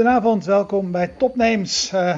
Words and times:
Goedenavond, 0.00 0.44
welkom 0.44 0.90
bij 0.92 1.08
Topnames. 1.18 1.90
Uh, 1.94 2.16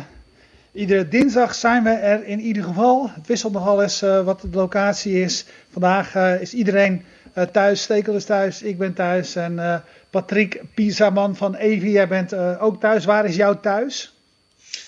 iedere 0.73 1.09
dinsdag 1.09 1.55
zijn 1.55 1.83
we 1.83 1.91
er 1.91 2.25
in 2.25 2.41
ieder 2.41 2.63
geval. 2.63 3.11
Het 3.15 3.27
wisselt 3.27 3.53
nogal 3.53 3.83
eens 3.83 4.03
uh, 4.03 4.25
wat 4.25 4.41
de 4.41 4.49
locatie 4.53 5.23
is. 5.23 5.45
Vandaag 5.73 6.15
uh, 6.15 6.41
is 6.41 6.55
iedereen 6.55 7.05
thuis, 7.53 7.83
Stekel 7.83 8.15
is 8.15 8.25
thuis, 8.25 8.63
ik 8.63 8.79
ben 8.79 8.95
thuis. 8.95 9.37
En 9.37 9.85
Patrick 10.11 10.63
Piesaman 10.75 11.37
van 11.37 11.55
Evi, 11.55 11.91
jij 11.91 12.09
bent 12.09 12.35
ook 12.35 12.81
thuis. 12.81 13.05
Waar 13.05 13.25
is 13.25 13.37
jouw 13.37 13.61
thuis? 13.61 14.15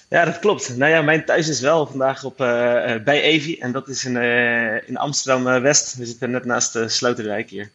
Ja, 0.09 0.25
dat 0.25 0.39
klopt. 0.39 0.77
Nou 0.77 0.93
ja, 0.93 1.03
mijn 1.03 1.25
thuis 1.25 1.49
is 1.49 1.61
wel 1.61 1.87
vandaag 1.87 2.25
op, 2.25 2.37
bij 3.05 3.23
Evi. 3.23 3.59
En 3.59 3.73
dat 3.73 3.89
is 3.89 4.05
in, 4.05 4.17
in 4.87 4.97
Amsterdam-West. 4.97 5.97
We 5.97 6.07
zitten 6.07 6.31
net 6.31 6.45
naast 6.45 6.73
de 6.73 6.89
Sloterijk 6.89 7.51
hier. 7.51 7.71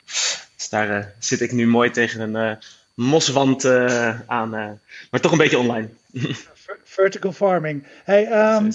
Dus 0.56 0.70
daar 0.70 1.14
zit 1.18 1.42
ik 1.42 1.52
nu 1.52 1.68
mooi 1.68 1.92
tegen 1.92 2.36
een 2.36 2.58
moswand 2.94 3.66
aan. 4.26 4.80
Maar 5.10 5.20
toch 5.22 5.32
een 5.32 5.38
beetje 5.38 5.58
online. 5.58 5.90
Vertical 6.84 7.32
farming. 7.32 7.84
Hey, 8.04 8.54
um, 8.56 8.72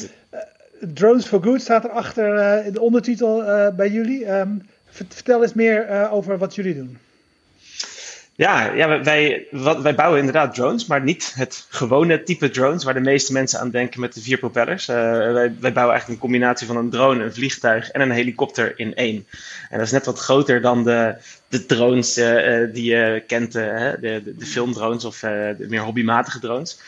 Drones 0.95 1.27
for 1.27 1.42
Good 1.42 1.61
staat 1.61 1.84
erachter 1.84 2.34
uh, 2.34 2.66
in 2.66 2.73
de 2.73 2.80
ondertitel 2.80 3.45
bij 3.77 3.88
jullie. 3.88 4.30
Um, 4.30 4.69
vertel 4.87 5.42
eens 5.42 5.55
meer 5.55 6.11
over 6.11 6.39
wat 6.39 6.55
jullie 6.55 6.75
doen. 6.75 6.98
Ja, 8.37 8.73
ja 8.73 9.03
wij, 9.03 9.47
wat, 9.51 9.81
wij 9.81 9.95
bouwen 9.95 10.19
inderdaad 10.19 10.55
drones, 10.55 10.87
maar 10.87 11.03
niet 11.03 11.33
het 11.35 11.67
gewone 11.69 12.23
type 12.23 12.51
drones 12.51 12.85
waar 12.85 12.95
de 12.95 13.01
meeste 13.01 13.33
mensen 13.33 13.61
aan 13.61 13.71
denken 13.71 14.01
met 14.01 14.15
de 14.15 14.21
vier 14.21 14.39
propellers. 14.39 14.89
Uh, 14.89 14.97
wij, 15.33 15.55
wij 15.61 15.73
bouwen 15.73 15.95
eigenlijk 15.95 16.09
een 16.09 16.29
combinatie 16.29 16.67
van 16.67 16.77
een 16.77 16.91
drone, 16.91 17.25
een 17.25 17.35
vliegtuig 17.35 17.91
en 17.91 18.01
een 18.01 18.11
helikopter 18.11 18.79
in 18.79 18.95
één. 18.95 19.27
En 19.71 19.79
dat 19.79 19.87
is 19.87 19.93
net 19.93 20.07
wat 20.07 20.19
groter 20.19 20.61
dan 20.61 20.85
de, 20.85 21.15
de 21.49 21.67
drones 21.67 22.19
uh, 22.19 22.73
die 22.73 22.85
je 22.85 23.23
kent, 23.27 23.53
de, 23.53 23.97
de, 24.01 24.35
de 24.37 24.47
filmdrones 24.47 25.05
of 25.05 25.19
de 25.19 25.67
meer 25.69 25.83
hobbymatige 25.83 26.39
drones. 26.39 26.79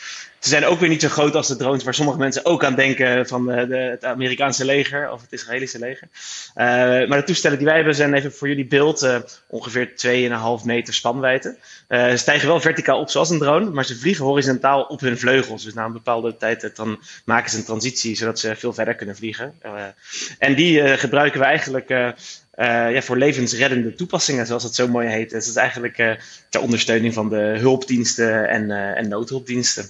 Ze 0.47 0.53
zijn 0.53 0.65
ook 0.65 0.79
weer 0.79 0.89
niet 0.89 1.01
zo 1.01 1.09
groot 1.09 1.35
als 1.35 1.47
de 1.47 1.55
drones 1.55 1.83
waar 1.83 1.93
sommige 1.93 2.17
mensen 2.17 2.45
ook 2.45 2.63
aan 2.63 2.75
denken 2.75 3.27
van 3.27 3.45
de, 3.45 3.67
de, 3.67 3.75
het 3.75 4.05
Amerikaanse 4.05 4.65
leger 4.65 5.11
of 5.11 5.21
het 5.21 5.31
Israëlische 5.31 5.79
leger. 5.79 6.07
Uh, 6.11 6.63
maar 7.09 7.17
de 7.17 7.23
toestellen 7.23 7.57
die 7.57 7.67
wij 7.67 7.75
hebben 7.75 7.95
zijn 7.95 8.13
even 8.13 8.33
voor 8.33 8.47
jullie 8.47 8.67
beeld 8.67 9.03
uh, 9.03 9.17
ongeveer 9.47 9.89
2,5 10.59 10.65
meter 10.65 10.93
spanwijdte. 10.93 11.57
Ze 11.89 12.13
stijgen 12.15 12.47
wel 12.47 12.59
verticaal 12.59 12.99
op 12.99 13.09
zoals 13.09 13.29
een 13.29 13.39
drone, 13.39 13.69
maar 13.69 13.85
ze 13.85 13.99
vliegen 13.99 14.25
horizontaal 14.25 14.81
op 14.81 14.99
hun 14.99 15.17
vleugels. 15.17 15.63
Dus 15.63 15.73
na 15.73 15.85
een 15.85 15.91
bepaalde 15.91 16.37
tijd 16.37 16.75
dan 16.75 16.99
maken 17.25 17.49
ze 17.49 17.57
een 17.57 17.65
transitie 17.65 18.15
zodat 18.15 18.39
ze 18.39 18.55
veel 18.55 18.73
verder 18.73 18.95
kunnen 18.95 19.15
vliegen. 19.15 19.53
en 20.39 20.55
die 20.55 20.97
gebruiken 20.97 21.39
we 21.39 21.45
eigenlijk 21.45 21.89
ja, 22.55 23.01
voor 23.01 23.17
levensreddende 23.17 23.93
toepassingen, 23.93 24.45
zoals 24.45 24.63
het 24.63 24.75
zo 24.75 24.87
mooi 24.87 25.07
heet. 25.07 25.29
Dus 25.29 25.45
het 25.45 25.55
is 25.55 25.61
eigenlijk 25.61 25.97
uh, 25.97 26.11
ter 26.49 26.61
ondersteuning 26.61 27.13
van 27.13 27.29
de 27.29 27.55
hulpdiensten 27.59 28.49
en, 28.49 28.71
en 28.71 29.07
noodhulpdiensten. 29.07 29.89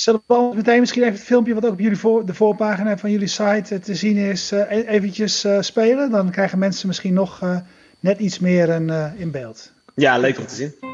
Zullen 0.00 0.22
we 0.26 0.52
meteen 0.54 0.80
misschien 0.80 1.02
even 1.02 1.14
het 1.14 1.24
filmpje 1.24 1.54
wat 1.54 1.66
ook 1.66 1.72
op 1.72 1.80
jullie 1.80 1.98
voor, 1.98 2.26
de 2.26 2.34
voorpagina 2.34 2.98
van 2.98 3.10
jullie 3.10 3.26
site 3.26 3.78
te 3.78 3.94
zien 3.94 4.16
is, 4.16 4.52
uh, 4.52 4.70
eventjes 4.70 5.44
uh, 5.44 5.60
spelen? 5.60 6.10
Dan 6.10 6.30
krijgen 6.30 6.58
mensen 6.58 6.86
misschien 6.86 7.14
nog 7.14 7.60
net 8.00 8.18
iets 8.18 8.38
meer 8.38 8.70
een, 8.70 8.90
in 9.16 9.30
beeld. 9.30 9.72
Ja, 9.94 10.18
leuk 10.18 10.38
om 10.38 10.46
te 10.46 10.54
zien. 10.54 10.87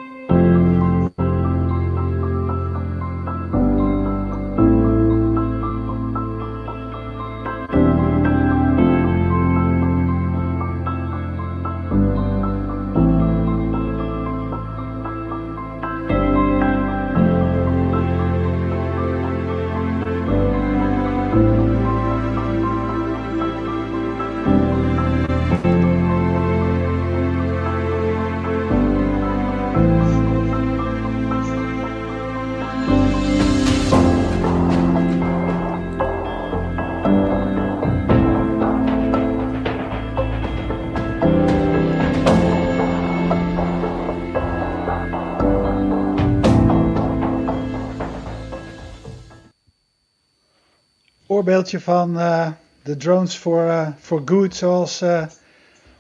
Voorbeeldje 51.70 51.80
van 51.80 52.19
uh, 52.19 52.48
de 52.82 52.97
drones 52.97 53.34
for, 53.34 53.66
uh, 53.66 53.88
for 54.00 54.22
good, 54.25 54.56
zoals, 54.56 55.02
uh, 55.02 55.26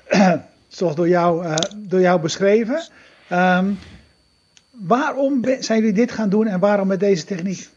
zoals 0.68 0.94
door, 0.94 1.08
jou, 1.08 1.56
door 1.76 2.00
jou 2.00 2.20
beschreven. 2.20 2.88
Um, 3.32 3.78
waarom 4.70 5.44
zijn 5.60 5.78
jullie 5.78 5.94
dit 5.94 6.12
gaan 6.12 6.28
doen 6.28 6.46
en 6.46 6.60
waarom 6.60 6.86
met 6.86 7.00
deze 7.00 7.24
techniek? 7.24 7.68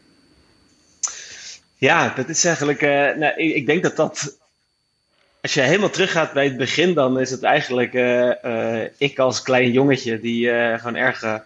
Ja, 1.76 2.12
dat 2.16 2.28
is 2.28 2.44
eigenlijk. 2.44 2.80
nou, 3.16 3.32
ik, 3.36 3.54
ik, 3.54 3.66
denk 3.66 3.82
dat 3.82 3.96
dat. 3.96 4.36
Als 5.40 5.54
je 5.54 5.60
helemaal 5.60 5.90
teruggaat 5.90 6.32
bij 6.32 6.44
het 6.44 6.56
begin, 6.56 6.94
dan 6.94 7.20
is 7.20 7.30
het 7.30 7.42
eigenlijk 7.42 7.92
ik 8.98 9.18
als 9.18 9.42
klein 9.42 9.70
jongetje 9.70 10.20
die 10.20 10.48
gewoon 10.78 10.96
erg 10.96 11.42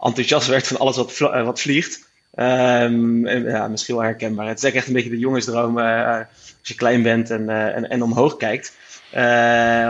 enthousiast 0.00 0.46
werd 0.46 0.66
van 0.66 0.78
alles 0.78 0.96
wat, 0.96 1.18
wat 1.18 1.60
vliegt. 1.60 2.05
Um, 2.36 3.28
ja, 3.28 3.68
misschien 3.68 3.94
wel 3.94 4.04
herkenbaar. 4.04 4.48
Het 4.48 4.62
is 4.62 4.72
echt 4.72 4.86
een 4.86 4.92
beetje 4.92 5.10
de 5.10 5.18
jongensdroom 5.18 5.78
uh, 5.78 6.16
als 6.16 6.26
je 6.62 6.74
klein 6.74 7.02
bent 7.02 7.30
en, 7.30 7.42
uh, 7.42 7.76
en, 7.76 7.88
en, 7.88 8.02
omhoog 8.02 8.36
kijkt. 8.36 8.72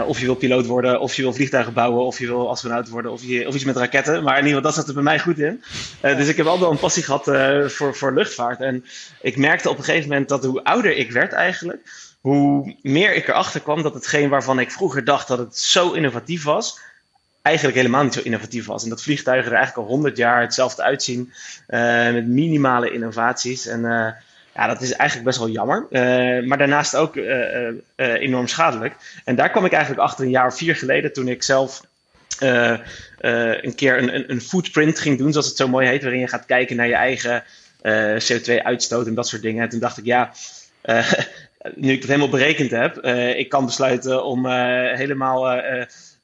Of 0.07 0.19
je 0.19 0.25
wil 0.25 0.35
piloot 0.35 0.65
worden, 0.65 0.99
of 0.99 1.13
je 1.13 1.21
wil 1.21 1.33
vliegtuigen 1.33 1.73
bouwen, 1.73 2.05
of 2.05 2.19
je 2.19 2.27
wil 2.27 2.49
astronaut 2.49 2.89
worden, 2.89 3.11
of, 3.11 3.23
je, 3.23 3.47
of 3.47 3.55
iets 3.55 3.63
met 3.63 3.77
raketten. 3.77 4.23
Maar 4.23 4.37
in 4.37 4.45
ieder 4.45 4.55
geval, 4.55 4.61
dat 4.61 4.73
zat 4.73 4.87
er 4.87 4.93
bij 4.93 5.03
mij 5.03 5.19
goed 5.19 5.39
in. 5.39 5.63
dus 6.01 6.27
ik 6.27 6.37
heb 6.37 6.45
altijd 6.45 6.63
wel 6.63 6.71
een 6.71 6.79
passie 6.79 7.03
gehad 7.03 7.23
voor, 7.71 7.95
voor 7.95 8.13
luchtvaart. 8.13 8.59
En 8.59 8.85
ik 9.21 9.37
merkte 9.37 9.69
op 9.69 9.77
een 9.77 9.83
gegeven 9.83 10.09
moment 10.09 10.29
dat 10.29 10.45
hoe 10.45 10.63
ouder 10.63 10.97
ik 10.97 11.11
werd 11.11 11.33
eigenlijk, 11.33 11.81
hoe 12.21 12.75
meer 12.81 13.15
ik 13.15 13.27
erachter 13.27 13.61
kwam 13.61 13.81
dat 13.81 13.93
hetgeen 13.93 14.29
waarvan 14.29 14.59
ik 14.59 14.71
vroeger 14.71 15.03
dacht 15.03 15.27
dat 15.27 15.37
het 15.37 15.57
zo 15.57 15.91
innovatief 15.91 16.43
was, 16.43 16.79
eigenlijk 17.47 17.77
helemaal 17.77 18.03
niet 18.03 18.13
zo 18.13 18.21
innovatief 18.23 18.65
was. 18.65 18.83
En 18.83 18.89
dat 18.89 19.03
vliegtuigen 19.03 19.51
er 19.51 19.57
eigenlijk 19.57 19.87
al 19.87 19.93
honderd 19.93 20.17
jaar 20.17 20.41
hetzelfde 20.41 20.83
uitzien. 20.83 21.33
Uh, 21.69 22.11
met 22.11 22.27
minimale 22.27 22.91
innovaties. 22.91 23.67
En 23.67 23.79
uh, 23.79 24.07
ja, 24.55 24.67
dat 24.67 24.81
is 24.81 24.91
eigenlijk 24.91 25.29
best 25.29 25.39
wel 25.39 25.49
jammer. 25.49 25.87
Uh, 25.89 26.47
maar 26.47 26.57
daarnaast 26.57 26.95
ook 26.95 27.15
enorm 27.95 28.47
schadelijk. 28.47 28.95
En 29.25 29.35
daar 29.35 29.49
kwam 29.49 29.65
ik 29.65 29.71
eigenlijk 29.71 30.01
achter 30.01 30.25
een 30.25 30.31
jaar 30.31 30.47
of 30.47 30.57
vier 30.57 30.75
geleden 30.75 31.13
toen 31.13 31.27
ik 31.27 31.43
zelf. 31.43 31.81
een 33.19 33.75
keer 33.75 33.97
een, 33.97 34.15
een, 34.15 34.31
een, 34.31 34.41
footprint 34.41 34.99
ging 34.99 35.17
doen, 35.17 35.31
zoals 35.31 35.47
het 35.47 35.57
zo 35.57 35.67
mooi 35.67 35.87
heet, 35.87 36.01
waarin 36.01 36.19
je 36.19 36.27
gaat 36.27 36.45
kijken 36.45 36.75
naar 36.75 36.87
je 36.87 36.95
eigen 36.95 37.43
CO2-uitstoot 38.17 39.07
en 39.07 39.15
dat 39.15 39.27
soort 39.27 39.41
dingen. 39.41 39.63
En 39.63 39.69
toen 39.69 39.79
dacht 39.79 39.97
ik, 39.97 40.05
ja, 40.05 40.31
nu 41.75 41.91
ik 41.91 41.99
het 41.99 42.07
helemaal 42.07 42.29
berekend 42.29 42.71
heb, 42.71 42.97
ik 43.35 43.49
kan 43.49 43.65
besluiten 43.65 44.23
om 44.23 44.47
helemaal 44.95 45.59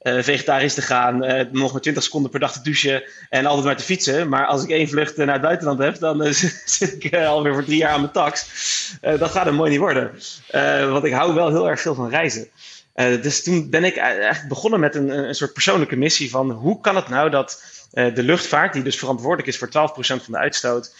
uh, 0.04 0.22
vegetarisch 0.22 0.74
te 0.74 0.82
gaan, 0.82 1.24
uh, 1.24 1.44
nog 1.50 1.72
maar 1.72 1.80
20 1.80 2.02
seconden 2.02 2.30
per 2.30 2.40
dag 2.40 2.52
te 2.52 2.62
douchen 2.62 3.02
en 3.28 3.46
altijd 3.46 3.66
maar 3.66 3.76
te 3.76 3.84
fietsen. 3.84 4.28
Maar 4.28 4.46
als 4.46 4.62
ik 4.62 4.70
één 4.70 4.88
vlucht 4.88 5.16
naar 5.16 5.32
het 5.32 5.42
buitenland 5.42 5.78
heb, 5.78 5.98
dan 5.98 6.34
zit 6.64 7.04
ik 7.04 7.14
alweer 7.14 7.52
voor 7.52 7.64
drie 7.64 7.78
jaar 7.78 7.90
aan 7.90 8.00
mijn 8.00 8.12
tax. 8.12 8.46
dat 9.00 9.30
gaat 9.30 9.46
er 9.46 9.54
mooi 9.54 9.70
niet 9.70 9.78
worden. 9.78 10.10
want 10.90 11.04
ik 11.04 11.12
hou 11.12 11.34
wel 11.34 11.48
heel 11.48 11.68
erg 11.68 11.80
veel 11.80 11.94
van 11.94 12.10
reizen. 12.10 12.48
dus 12.94 13.42
toen 13.42 13.70
ben 13.70 13.84
ik 13.84 13.96
eigenlijk 13.96 14.48
begonnen 14.48 14.80
met 14.80 14.94
een, 14.94 15.08
een 15.08 15.34
soort 15.34 15.52
persoonlijke 15.52 15.96
missie 15.96 16.30
van 16.30 16.50
hoe 16.50 16.80
kan 16.80 16.96
het 16.96 17.08
nou 17.08 17.30
dat 17.30 17.62
de 17.90 18.22
luchtvaart, 18.22 18.72
die 18.72 18.82
dus 18.82 18.98
verantwoordelijk 18.98 19.48
is 19.48 19.58
voor 19.58 19.68
12% 19.68 19.72
van 20.02 20.20
de 20.26 20.38
uitstoot, 20.38 20.94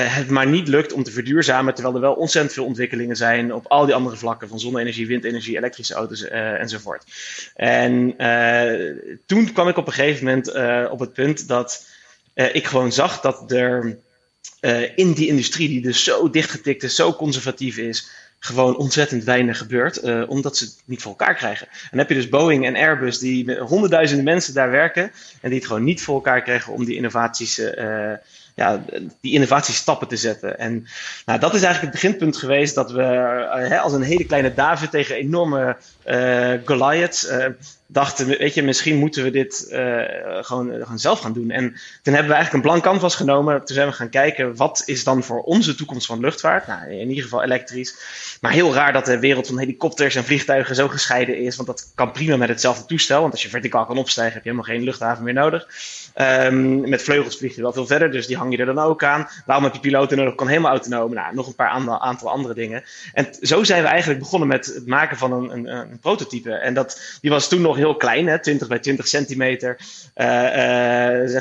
het 0.00 0.30
maar 0.30 0.46
niet 0.46 0.68
lukt 0.68 0.92
om 0.92 1.02
te 1.02 1.10
verduurzamen, 1.10 1.74
terwijl 1.74 1.94
er 1.94 2.00
wel 2.00 2.14
ontzettend 2.14 2.54
veel 2.54 2.64
ontwikkelingen 2.64 3.16
zijn 3.16 3.54
op 3.54 3.66
al 3.66 3.86
die 3.86 3.94
andere 3.94 4.16
vlakken 4.16 4.48
van 4.48 4.60
zonne-energie, 4.60 5.06
windenergie, 5.06 5.56
elektrische 5.56 5.94
auto's 5.94 6.22
uh, 6.22 6.60
enzovoort. 6.60 7.04
En 7.54 8.14
uh, 8.22 9.16
toen 9.26 9.52
kwam 9.52 9.68
ik 9.68 9.76
op 9.76 9.86
een 9.86 9.92
gegeven 9.92 10.24
moment 10.24 10.48
op 10.90 11.00
het 11.00 11.12
punt 11.12 11.48
dat 11.48 11.86
ik 12.34 12.66
gewoon 12.66 12.92
zag 12.92 13.20
dat 13.20 13.50
er 13.52 13.98
in 14.94 15.12
die 15.12 15.28
industrie, 15.28 15.68
die 15.68 15.80
dus 15.80 16.04
zo 16.04 16.30
dichtgetikt 16.30 16.82
is, 16.82 16.94
zo 16.94 17.12
conservatief 17.12 17.76
is, 17.76 18.08
gewoon 18.38 18.76
ontzettend 18.76 19.24
weinig 19.24 19.58
gebeurt, 19.58 20.26
omdat 20.26 20.56
ze 20.56 20.64
het 20.64 20.82
niet 20.84 21.02
voor 21.02 21.10
elkaar 21.10 21.34
krijgen. 21.34 21.66
En 21.66 21.88
dan 21.90 21.98
heb 21.98 22.08
je 22.08 22.14
dus 22.14 22.28
Boeing 22.28 22.66
en 22.66 22.76
Airbus 22.76 23.18
die 23.18 23.44
met 23.44 23.58
honderdduizenden 23.58 24.24
mensen 24.24 24.54
daar 24.54 24.70
werken 24.70 25.12
en 25.40 25.50
die 25.50 25.58
het 25.58 25.66
gewoon 25.66 25.84
niet 25.84 26.02
voor 26.02 26.14
elkaar 26.14 26.42
krijgen 26.42 26.72
om 26.72 26.84
die 26.84 26.96
innovaties 26.96 27.60
ja, 28.56 28.84
die 29.20 29.32
innovatiestappen 29.32 30.08
te 30.08 30.16
zetten. 30.16 30.58
En 30.58 30.86
nou, 31.26 31.40
dat 31.40 31.54
is 31.54 31.62
eigenlijk 31.62 31.94
het 31.94 32.02
beginpunt 32.02 32.36
geweest 32.36 32.74
dat 32.74 32.90
we 32.90 33.02
hè, 33.68 33.78
als 33.78 33.92
een 33.92 34.02
hele 34.02 34.24
kleine 34.24 34.54
David 34.54 34.90
tegen 34.90 35.16
enorme 35.16 35.76
Goliaths 36.64 37.28
dachten, 37.86 38.26
weet 38.26 38.54
je, 38.54 38.62
misschien 38.62 38.98
moeten 38.98 39.22
we 39.22 39.30
dit 39.30 39.66
uh, 39.70 40.02
gewoon, 40.40 40.70
gewoon 40.70 40.98
zelf 40.98 41.20
gaan 41.20 41.32
doen. 41.32 41.50
En 41.50 41.68
toen 42.02 42.14
hebben 42.14 42.30
we 42.30 42.34
eigenlijk 42.34 42.52
een 42.52 42.70
blank 42.70 42.82
canvas 42.82 43.14
genomen. 43.14 43.64
Toen 43.64 43.74
zijn 43.74 43.88
we 43.88 43.94
gaan 43.94 44.08
kijken, 44.08 44.56
wat 44.56 44.82
is 44.86 45.04
dan 45.04 45.22
voor 45.22 45.42
onze 45.42 45.74
toekomst 45.74 46.06
van 46.06 46.20
luchtvaart? 46.20 46.66
Nou, 46.66 46.90
in 46.90 47.08
ieder 47.08 47.22
geval 47.22 47.42
elektrisch. 47.42 47.96
Maar 48.40 48.52
heel 48.52 48.74
raar 48.74 48.92
dat 48.92 49.04
de 49.04 49.18
wereld 49.18 49.46
van 49.46 49.58
helikopters 49.58 50.14
en 50.14 50.24
vliegtuigen 50.24 50.74
zo 50.74 50.88
gescheiden 50.88 51.38
is. 51.38 51.56
Want 51.56 51.68
dat 51.68 51.92
kan 51.94 52.12
prima 52.12 52.36
met 52.36 52.48
hetzelfde 52.48 52.86
toestel. 52.86 53.20
Want 53.20 53.32
als 53.32 53.42
je 53.42 53.48
verticaal 53.48 53.86
kan 53.86 53.98
opstijgen, 53.98 54.34
heb 54.34 54.44
je 54.44 54.50
helemaal 54.50 54.74
geen 54.74 54.84
luchthaven 54.84 55.24
meer 55.24 55.34
nodig. 55.34 55.68
Um, 56.20 56.88
met 56.88 57.02
vleugels 57.02 57.36
vlieg 57.36 57.54
je 57.54 57.62
wel 57.62 57.72
veel 57.72 57.86
verder, 57.86 58.10
dus 58.10 58.26
die 58.26 58.36
hang 58.36 58.52
je 58.52 58.58
er 58.58 58.66
dan 58.66 58.78
ook 58.78 59.04
aan. 59.04 59.28
Waarom 59.46 59.64
heb 59.64 59.74
je 59.74 59.80
piloten 59.80 60.16
nodig? 60.16 60.34
Kan 60.34 60.48
helemaal 60.48 60.70
autonoom. 60.70 61.14
Nou, 61.14 61.34
nog 61.34 61.46
een 61.46 61.54
paar 61.54 61.68
aantal 61.68 62.30
andere 62.30 62.54
dingen. 62.54 62.84
En 63.12 63.28
zo 63.40 63.64
zijn 63.64 63.82
we 63.82 63.88
eigenlijk 63.88 64.20
begonnen 64.20 64.48
met 64.48 64.66
het 64.66 64.86
maken 64.86 65.16
van 65.16 65.32
een, 65.32 65.50
een, 65.50 65.66
een 65.66 65.98
prototype. 65.98 66.52
En 66.52 66.74
dat, 66.74 67.18
die 67.20 67.30
was 67.30 67.48
toen 67.48 67.60
nog 67.60 67.76
heel 67.76 67.96
klein, 67.96 68.26
hè, 68.26 68.40
20 68.40 68.68
bij 68.68 68.78
20 68.78 69.06
centimeter. 69.06 69.76
Uh, 70.16 70.26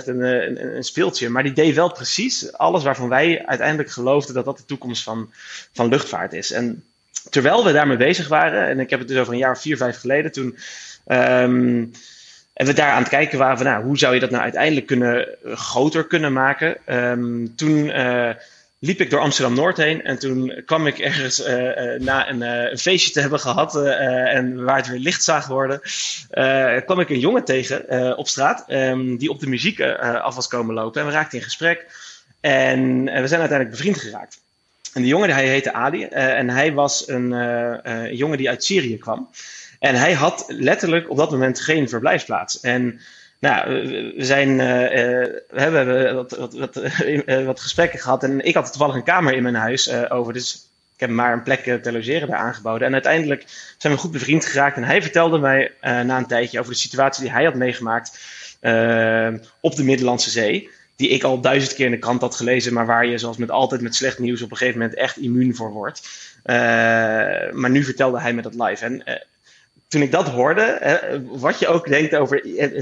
een, 0.05 0.21
een, 0.21 0.75
een, 0.75 0.83
speeltje. 0.83 1.29
Maar 1.29 1.43
die 1.43 1.53
deed 1.53 1.75
wel 1.75 1.91
precies 1.91 2.53
alles 2.53 2.83
waarvan 2.83 3.09
wij 3.09 3.45
uiteindelijk 3.45 3.91
geloofden 3.91 4.35
dat 4.35 4.45
dat 4.45 4.57
de 4.57 4.65
toekomst 4.65 5.03
van, 5.03 5.31
van 5.73 5.89
luchtvaart 5.89 6.33
is. 6.33 6.51
En 6.51 6.83
terwijl 7.29 7.65
we 7.65 7.71
daarmee 7.71 7.97
bezig 7.97 8.27
waren, 8.27 8.67
en 8.67 8.79
ik 8.79 8.89
heb 8.89 8.99
het 8.99 9.07
dus 9.07 9.17
over 9.17 9.33
een 9.33 9.39
jaar 9.39 9.51
of 9.51 9.61
vier, 9.61 9.77
vijf 9.77 9.99
geleden, 9.99 10.31
toen. 10.31 10.57
Um, 11.07 11.91
en 12.55 12.65
we 12.65 12.73
daar 12.73 12.91
aan 12.91 13.01
het 13.01 13.09
kijken 13.09 13.37
waren 13.37 13.57
van, 13.57 13.65
nou, 13.65 13.83
hoe 13.83 13.97
zou 13.97 14.13
je 14.13 14.19
dat 14.19 14.29
nou 14.29 14.43
uiteindelijk 14.43 14.85
kunnen, 14.85 15.27
groter 15.43 16.07
kunnen 16.07 16.33
maken? 16.33 16.77
Um, 16.85 17.55
toen 17.55 17.85
uh, 17.85 18.29
liep 18.79 18.99
ik 18.99 19.09
door 19.09 19.19
Amsterdam-Noord 19.19 19.77
heen 19.77 20.03
en 20.03 20.19
toen 20.19 20.61
kwam 20.65 20.87
ik 20.87 20.99
ergens 20.99 21.47
uh, 21.47 21.47
na 21.99 22.29
een, 22.29 22.41
een, 22.41 22.77
feestje 22.77 23.11
te 23.11 23.19
hebben 23.19 23.39
gehad 23.39 23.75
en 23.75 24.63
waar 24.63 24.77
het 24.77 24.87
weer 24.87 24.99
licht 24.99 25.23
zag 25.23 25.47
worden, 25.47 25.81
kwam 26.85 26.99
ik 26.99 27.09
een 27.09 27.19
jongen 27.19 27.43
tegen 27.43 28.17
op 28.17 28.27
straat 28.27 28.65
um, 28.67 29.17
die 29.17 29.29
op 29.29 29.39
de 29.39 29.47
muziek 29.47 29.81
af 29.99 30.35
was 30.35 30.47
komen 30.47 30.75
lopen. 30.75 31.01
En 31.01 31.07
we 31.07 31.13
raakten 31.13 31.37
in 31.37 31.43
gesprek 31.43 31.85
en 32.41 33.03
we 33.03 33.27
zijn 33.27 33.39
uiteindelijk 33.39 33.69
bevriend 33.69 33.97
geraakt. 33.97 34.39
En 34.93 35.01
die 35.01 35.09
jongen, 35.09 35.29
hij 35.29 35.47
heette 35.47 35.73
Ali 35.73 36.03
en 36.03 36.49
hij 36.49 36.73
was 36.73 37.07
een 37.07 37.29
jongen 38.15 38.37
die 38.37 38.49
uit 38.49 38.63
Syrië 38.63 38.97
kwam. 38.97 39.29
En 39.85 39.95
hij 39.95 40.13
had 40.13 40.45
letterlijk 40.47 41.09
op 41.09 41.17
dat 41.17 41.31
moment 41.31 41.61
geen 41.61 41.89
verblijfsplaats. 41.89 42.59
En 42.59 42.99
nou, 43.39 43.87
we, 43.87 44.13
zijn, 44.17 44.49
uh, 44.49 44.57
we 44.57 45.61
hebben 45.61 46.15
wat, 46.15 46.31
wat, 46.31 46.53
wat, 46.53 46.81
uh, 47.03 47.45
wat, 47.45 47.59
gesprekken 47.59 47.99
gehad. 47.99 48.23
En 48.23 48.45
ik 48.45 48.53
had 48.53 48.71
toevallig 48.71 48.95
een 48.95 49.03
kamer 49.03 49.33
in 49.33 49.43
mijn 49.43 49.55
huis 49.55 50.09
over. 50.09 50.33
Dus 50.33 50.69
ik 50.93 50.99
heb 50.99 51.09
maar 51.09 51.33
een 51.33 51.43
plek 51.43 51.83
te 51.83 51.91
logeren 51.91 52.27
daar 52.27 52.37
aangeboden. 52.37 52.87
En 52.87 52.93
uiteindelijk 52.93 53.45
zijn 53.77 53.93
we 53.93 53.99
goed 53.99 54.11
bevriend 54.11 54.45
geraakt. 54.45 54.77
En 54.77 54.83
hij 54.83 55.01
vertelde 55.01 55.37
mij 55.37 55.71
na 55.81 56.17
een 56.17 56.27
tijdje 56.27 56.59
over 56.59 56.71
de 56.71 56.77
situatie 56.77 57.23
die 57.23 57.31
hij 57.31 57.43
had 57.43 57.55
meegemaakt 57.55 58.19
op 59.59 59.75
de 59.75 59.83
Middellandse 59.83 60.29
Zee. 60.29 60.69
Die 60.95 61.09
ik 61.09 61.23
al 61.23 61.41
duizend 61.41 61.73
keer 61.73 61.85
in 61.85 61.91
de 61.91 61.97
krant 61.97 62.21
had 62.21 62.35
gelezen, 62.35 62.73
maar 62.73 62.85
waar 62.85 63.05
je 63.05 63.17
zoals 63.17 63.37
met 63.37 63.51
altijd 63.51 63.81
met 63.81 63.95
slecht 63.95 64.19
nieuws 64.19 64.41
op 64.41 64.51
een 64.51 64.57
gegeven 64.57 64.79
moment 64.79 64.97
echt 64.97 65.17
immuun 65.17 65.55
voor 65.55 65.71
wordt. 65.71 66.01
maar 67.51 67.69
nu 67.69 67.83
vertelde 67.83 68.19
hij 68.19 68.33
me 68.33 68.41
dat 68.41 68.55
live. 68.55 68.85
En 68.85 69.03
toen 69.87 70.01
ik 70.01 70.11
dat 70.11 70.29
hoorde, 70.29 70.77
hè, 70.81 71.23
wat 71.25 71.59
je 71.59 71.67
ook 71.67 71.87
denkt 71.87 72.15
over 72.15 72.41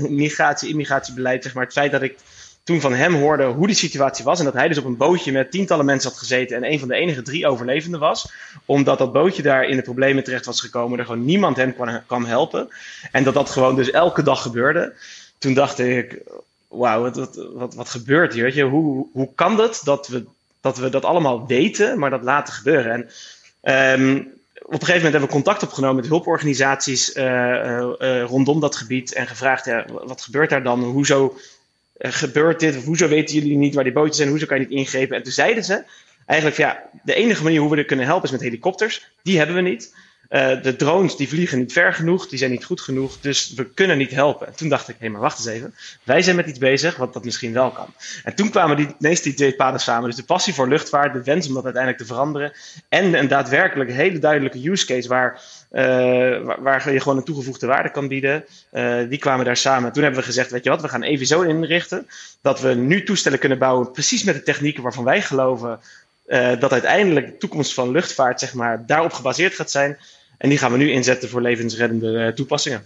migratie, 0.09 0.69
immigratiebeleid, 0.69 1.43
zeg 1.43 1.53
maar, 1.53 1.63
het 1.63 1.73
feit 1.73 1.91
dat 1.91 2.01
ik 2.01 2.15
toen 2.63 2.81
van 2.81 2.93
hem 2.93 3.13
hoorde 3.13 3.45
hoe 3.45 3.67
die 3.67 3.75
situatie 3.75 4.25
was 4.25 4.39
en 4.39 4.45
dat 4.45 4.53
hij 4.53 4.67
dus 4.67 4.77
op 4.77 4.85
een 4.85 4.97
bootje 4.97 5.31
met 5.31 5.51
tientallen 5.51 5.85
mensen 5.85 6.09
had 6.09 6.19
gezeten 6.19 6.57
en 6.57 6.71
een 6.71 6.79
van 6.79 6.87
de 6.87 6.95
enige 6.95 7.21
drie 7.21 7.47
overlevenden 7.47 7.99
was, 7.99 8.31
omdat 8.65 8.97
dat 8.97 9.13
bootje 9.13 9.41
daar 9.41 9.65
in 9.65 9.75
de 9.75 9.81
problemen 9.81 10.23
terecht 10.23 10.45
was 10.45 10.61
gekomen, 10.61 10.99
er 10.99 11.05
gewoon 11.05 11.25
niemand 11.25 11.57
hem 11.57 11.75
kwam, 12.07 12.25
helpen 12.25 12.67
en 13.11 13.23
dat 13.23 13.33
dat 13.33 13.49
gewoon 13.49 13.75
dus 13.75 13.91
elke 13.91 14.23
dag 14.23 14.41
gebeurde. 14.41 14.93
Toen 15.37 15.53
dacht 15.53 15.79
ik, 15.79 16.21
wauw, 16.67 17.01
wat, 17.01 17.35
wat, 17.53 17.75
wat, 17.75 17.89
gebeurt 17.89 18.33
hier? 18.33 18.43
Weet 18.43 18.53
je? 18.53 18.63
Hoe, 18.63 19.07
hoe 19.13 19.29
kan 19.35 19.57
dat 19.57 19.81
dat 19.83 20.07
we, 20.07 20.25
dat 20.61 20.77
we 20.77 20.89
dat 20.89 21.05
allemaal 21.05 21.47
weten, 21.47 21.99
maar 21.99 22.09
dat 22.09 22.23
laten 22.23 22.53
gebeuren? 22.53 23.09
En 23.61 24.01
um, 24.01 24.31
op 24.65 24.73
een 24.73 24.79
gegeven 24.79 24.95
moment 24.95 25.11
hebben 25.13 25.29
we 25.29 25.43
contact 25.43 25.63
opgenomen 25.63 25.95
met 25.95 26.07
hulporganisaties 26.07 27.15
uh, 27.15 27.23
uh, 27.23 28.23
rondom 28.23 28.59
dat 28.59 28.75
gebied 28.75 29.13
en 29.13 29.27
gevraagd, 29.27 29.65
ja, 29.65 29.85
wat 30.05 30.21
gebeurt 30.21 30.49
daar 30.49 30.63
dan? 30.63 30.83
Hoezo 30.83 31.37
gebeurt 31.97 32.59
dit? 32.59 32.83
hoezo 32.83 33.07
weten 33.07 33.35
jullie 33.35 33.57
niet 33.57 33.75
waar 33.75 33.83
die 33.83 33.93
bootjes 33.93 34.17
zijn? 34.17 34.29
Hoezo 34.29 34.45
kan 34.45 34.59
je 34.59 34.67
niet 34.67 34.77
ingrepen? 34.77 35.17
En 35.17 35.23
toen 35.23 35.31
zeiden 35.31 35.63
ze 35.63 35.83
eigenlijk, 36.25 36.59
ja, 36.59 36.89
de 37.03 37.13
enige 37.13 37.43
manier 37.43 37.59
hoe 37.59 37.69
we 37.69 37.77
er 37.77 37.85
kunnen 37.85 38.05
helpen 38.05 38.25
is 38.25 38.31
met 38.31 38.41
helikopters. 38.41 39.11
Die 39.23 39.37
hebben 39.37 39.55
we 39.55 39.61
niet. 39.61 39.95
Uh, 40.33 40.61
de 40.61 40.75
drones 40.75 41.15
die 41.15 41.27
vliegen 41.27 41.57
niet 41.57 41.73
ver 41.73 41.93
genoeg, 41.93 42.27
die 42.27 42.37
zijn 42.37 42.51
niet 42.51 42.65
goed 42.65 42.81
genoeg, 42.81 43.19
dus 43.19 43.53
we 43.53 43.65
kunnen 43.65 43.97
niet 43.97 44.11
helpen. 44.11 44.55
toen 44.55 44.69
dacht 44.69 44.89
ik, 44.89 44.95
hé, 44.99 45.09
maar 45.09 45.21
wacht 45.21 45.37
eens 45.37 45.47
even. 45.47 45.75
Wij 46.03 46.21
zijn 46.21 46.35
met 46.35 46.47
iets 46.47 46.59
bezig 46.59 46.95
wat 46.95 47.13
dat 47.13 47.25
misschien 47.25 47.53
wel 47.53 47.71
kan. 47.71 47.87
En 48.23 48.35
toen 48.35 48.49
kwamen 48.49 48.77
die, 48.77 48.95
ineens 48.99 49.21
die 49.21 49.33
twee 49.33 49.55
paden 49.55 49.79
samen. 49.79 50.09
Dus 50.09 50.15
de 50.15 50.23
passie 50.23 50.53
voor 50.53 50.67
luchtvaart, 50.67 51.13
de 51.13 51.23
wens 51.23 51.47
om 51.47 51.53
dat 51.53 51.63
uiteindelijk 51.63 52.03
te 52.03 52.07
veranderen. 52.07 52.53
En 52.89 53.13
een 53.13 53.27
daadwerkelijk 53.27 53.91
hele 53.91 54.19
duidelijke 54.19 54.69
use 54.69 54.85
case 54.85 55.07
waar, 55.07 55.41
uh, 55.71 56.55
waar, 56.59 56.93
je 56.93 56.99
gewoon 56.99 57.17
een 57.17 57.23
toegevoegde 57.23 57.67
waarde 57.67 57.91
kan 57.91 58.07
bieden. 58.07 58.45
Uh, 58.71 59.09
die 59.09 59.19
kwamen 59.19 59.45
daar 59.45 59.57
samen. 59.57 59.91
Toen 59.91 60.03
hebben 60.03 60.21
we 60.21 60.25
gezegd, 60.25 60.51
weet 60.51 60.63
je 60.63 60.69
wat, 60.69 60.81
we 60.81 60.89
gaan 60.89 61.03
even 61.03 61.25
zo 61.25 61.41
inrichten. 61.41 62.07
Dat 62.41 62.61
we 62.61 62.73
nu 62.73 63.03
toestellen 63.03 63.39
kunnen 63.39 63.59
bouwen, 63.59 63.91
precies 63.91 64.23
met 64.23 64.35
de 64.35 64.43
technieken 64.43 64.83
waarvan 64.83 65.03
wij 65.03 65.21
geloven. 65.21 65.79
dat 66.59 66.71
uiteindelijk 66.71 67.25
de 67.25 67.37
toekomst 67.37 67.73
van 67.73 67.91
luchtvaart, 67.91 68.39
zeg 68.39 68.53
maar, 68.53 68.85
daarop 68.85 69.13
gebaseerd 69.13 69.55
gaat 69.55 69.71
zijn. 69.71 69.97
En 70.43 70.49
die 70.49 70.57
gaan 70.57 70.71
we 70.71 70.77
nu 70.77 70.91
inzetten 70.91 71.29
voor 71.29 71.41
levensreddende 71.41 72.17
eh, 72.17 72.33
toepassingen. 72.33 72.85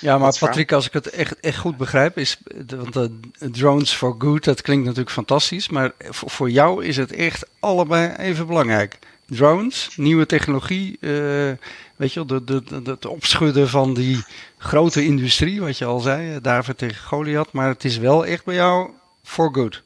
Ja, 0.00 0.18
maar 0.18 0.36
Patrick, 0.38 0.72
als 0.72 0.86
ik 0.86 0.92
het 0.92 1.10
echt, 1.10 1.40
echt 1.40 1.58
goed 1.58 1.76
begrijp, 1.76 2.18
is. 2.18 2.38
Want 2.66 2.92
de 2.92 3.10
drones 3.50 3.92
for 3.92 4.14
good, 4.18 4.44
dat 4.44 4.62
klinkt 4.62 4.84
natuurlijk 4.84 5.10
fantastisch. 5.10 5.68
Maar 5.68 5.92
voor 6.10 6.50
jou 6.50 6.84
is 6.84 6.96
het 6.96 7.12
echt 7.12 7.46
allebei 7.60 8.14
even 8.18 8.46
belangrijk. 8.46 8.98
Drones, 9.26 9.90
nieuwe 9.96 10.26
technologie, 10.26 10.96
uh, 11.00 11.52
weet 11.96 12.12
je, 12.12 12.24
de, 12.26 12.44
de, 12.44 12.62
de, 12.62 12.90
het 12.90 13.06
opschudden 13.06 13.68
van 13.68 13.94
die 13.94 14.24
grote 14.58 15.04
industrie, 15.04 15.60
wat 15.60 15.78
je 15.78 15.84
al 15.84 16.00
zei, 16.00 16.40
David 16.40 16.78
tegen 16.78 17.04
Goliath. 17.04 17.52
Maar 17.52 17.68
het 17.68 17.84
is 17.84 17.98
wel 17.98 18.26
echt 18.26 18.44
bij 18.44 18.54
jou 18.54 18.90
for 19.22 19.54
good. 19.54 19.82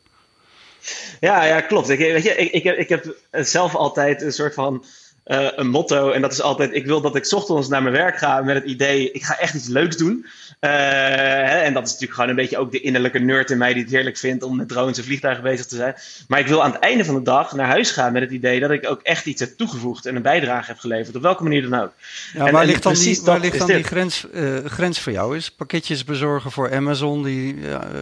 Ja, 1.21 1.45
ja 1.45 1.61
klopt. 1.61 1.89
Ik, 1.89 1.99
weet 1.99 2.23
je, 2.23 2.35
ik, 2.35 2.53
ik, 2.53 2.63
heb, 2.63 2.77
ik 2.77 2.89
heb 2.89 3.17
zelf 3.31 3.75
altijd 3.75 4.23
een 4.23 4.33
soort 4.33 4.55
van 4.55 4.85
uh, 5.29 5.49
een 5.57 5.69
motto. 5.69 6.11
En 6.11 6.21
dat 6.21 6.33
is 6.33 6.43
altijd: 6.43 6.75
ik 6.75 6.87
wil 6.87 7.01
dat 7.01 7.17
ik 7.17 7.33
ochtends 7.33 7.69
naar 7.69 7.83
mijn 7.83 7.95
werk 7.95 8.19
ga 8.19 8.41
met 8.41 8.55
het 8.55 8.65
idee: 8.65 9.11
ik 9.13 9.23
ga 9.23 9.39
echt 9.39 9.55
iets 9.55 9.69
leuks 9.69 9.97
doen. 9.97 10.27
Uh, 10.61 10.71
hè, 10.71 11.59
en 11.59 11.73
dat 11.75 11.83
is 11.83 11.89
natuurlijk 11.89 12.15
gewoon 12.15 12.31
een 12.31 12.37
beetje 12.37 12.59
ook 12.59 12.73
de 12.73 12.81
innerlijke 12.81 13.19
nerd 13.19 13.51
in 13.51 13.59
mij 13.59 13.73
die 13.73 13.83
het 13.83 13.93
heerlijk 13.93 14.17
vindt 14.17 14.43
om 14.43 14.57
met 14.57 14.69
drones 14.69 14.99
en 14.99 15.05
vliegtuigen 15.05 15.43
bezig 15.43 15.67
te 15.67 15.77
zijn. 15.77 15.95
Maar 16.29 16.39
ik 16.39 16.47
wil 16.47 16.63
aan 16.63 16.73
het 16.73 16.81
einde 16.81 17.05
van 17.05 17.15
de 17.15 17.23
dag 17.23 17.53
naar 17.53 17.67
huis 17.67 17.91
gaan 17.91 18.13
met 18.13 18.23
het 18.23 18.31
idee 18.31 18.61
dat 18.61 18.71
ik 18.71 18.91
ook 18.91 19.03
echt 19.03 19.27
iets 19.27 19.41
heb 19.41 19.57
toegevoegd 19.57 20.07
en 20.07 20.17
een 20.17 20.23
bijdrage 20.23 20.71
heb 20.71 20.79
geleverd. 20.79 21.17
Op 21.17 21.23
welke 21.23 21.43
manier 21.43 21.71
dan 21.71 21.81
ook. 21.81 21.93
Ja, 22.35 22.47
en, 22.47 22.53
waar 22.53 22.67
ligt 22.67 22.83
dan 22.83 22.95
die, 22.95 23.21
waar 23.25 23.41
ligt 23.41 23.59
dan 23.59 23.67
die 23.67 23.83
grens, 23.83 24.27
uh, 24.35 24.65
grens 24.65 25.01
voor 25.01 25.13
jou? 25.13 25.37
Is 25.37 25.51
pakketjes 25.51 26.05
bezorgen 26.05 26.51
voor 26.51 26.75
Amazon 26.75 27.23
die 27.23 27.57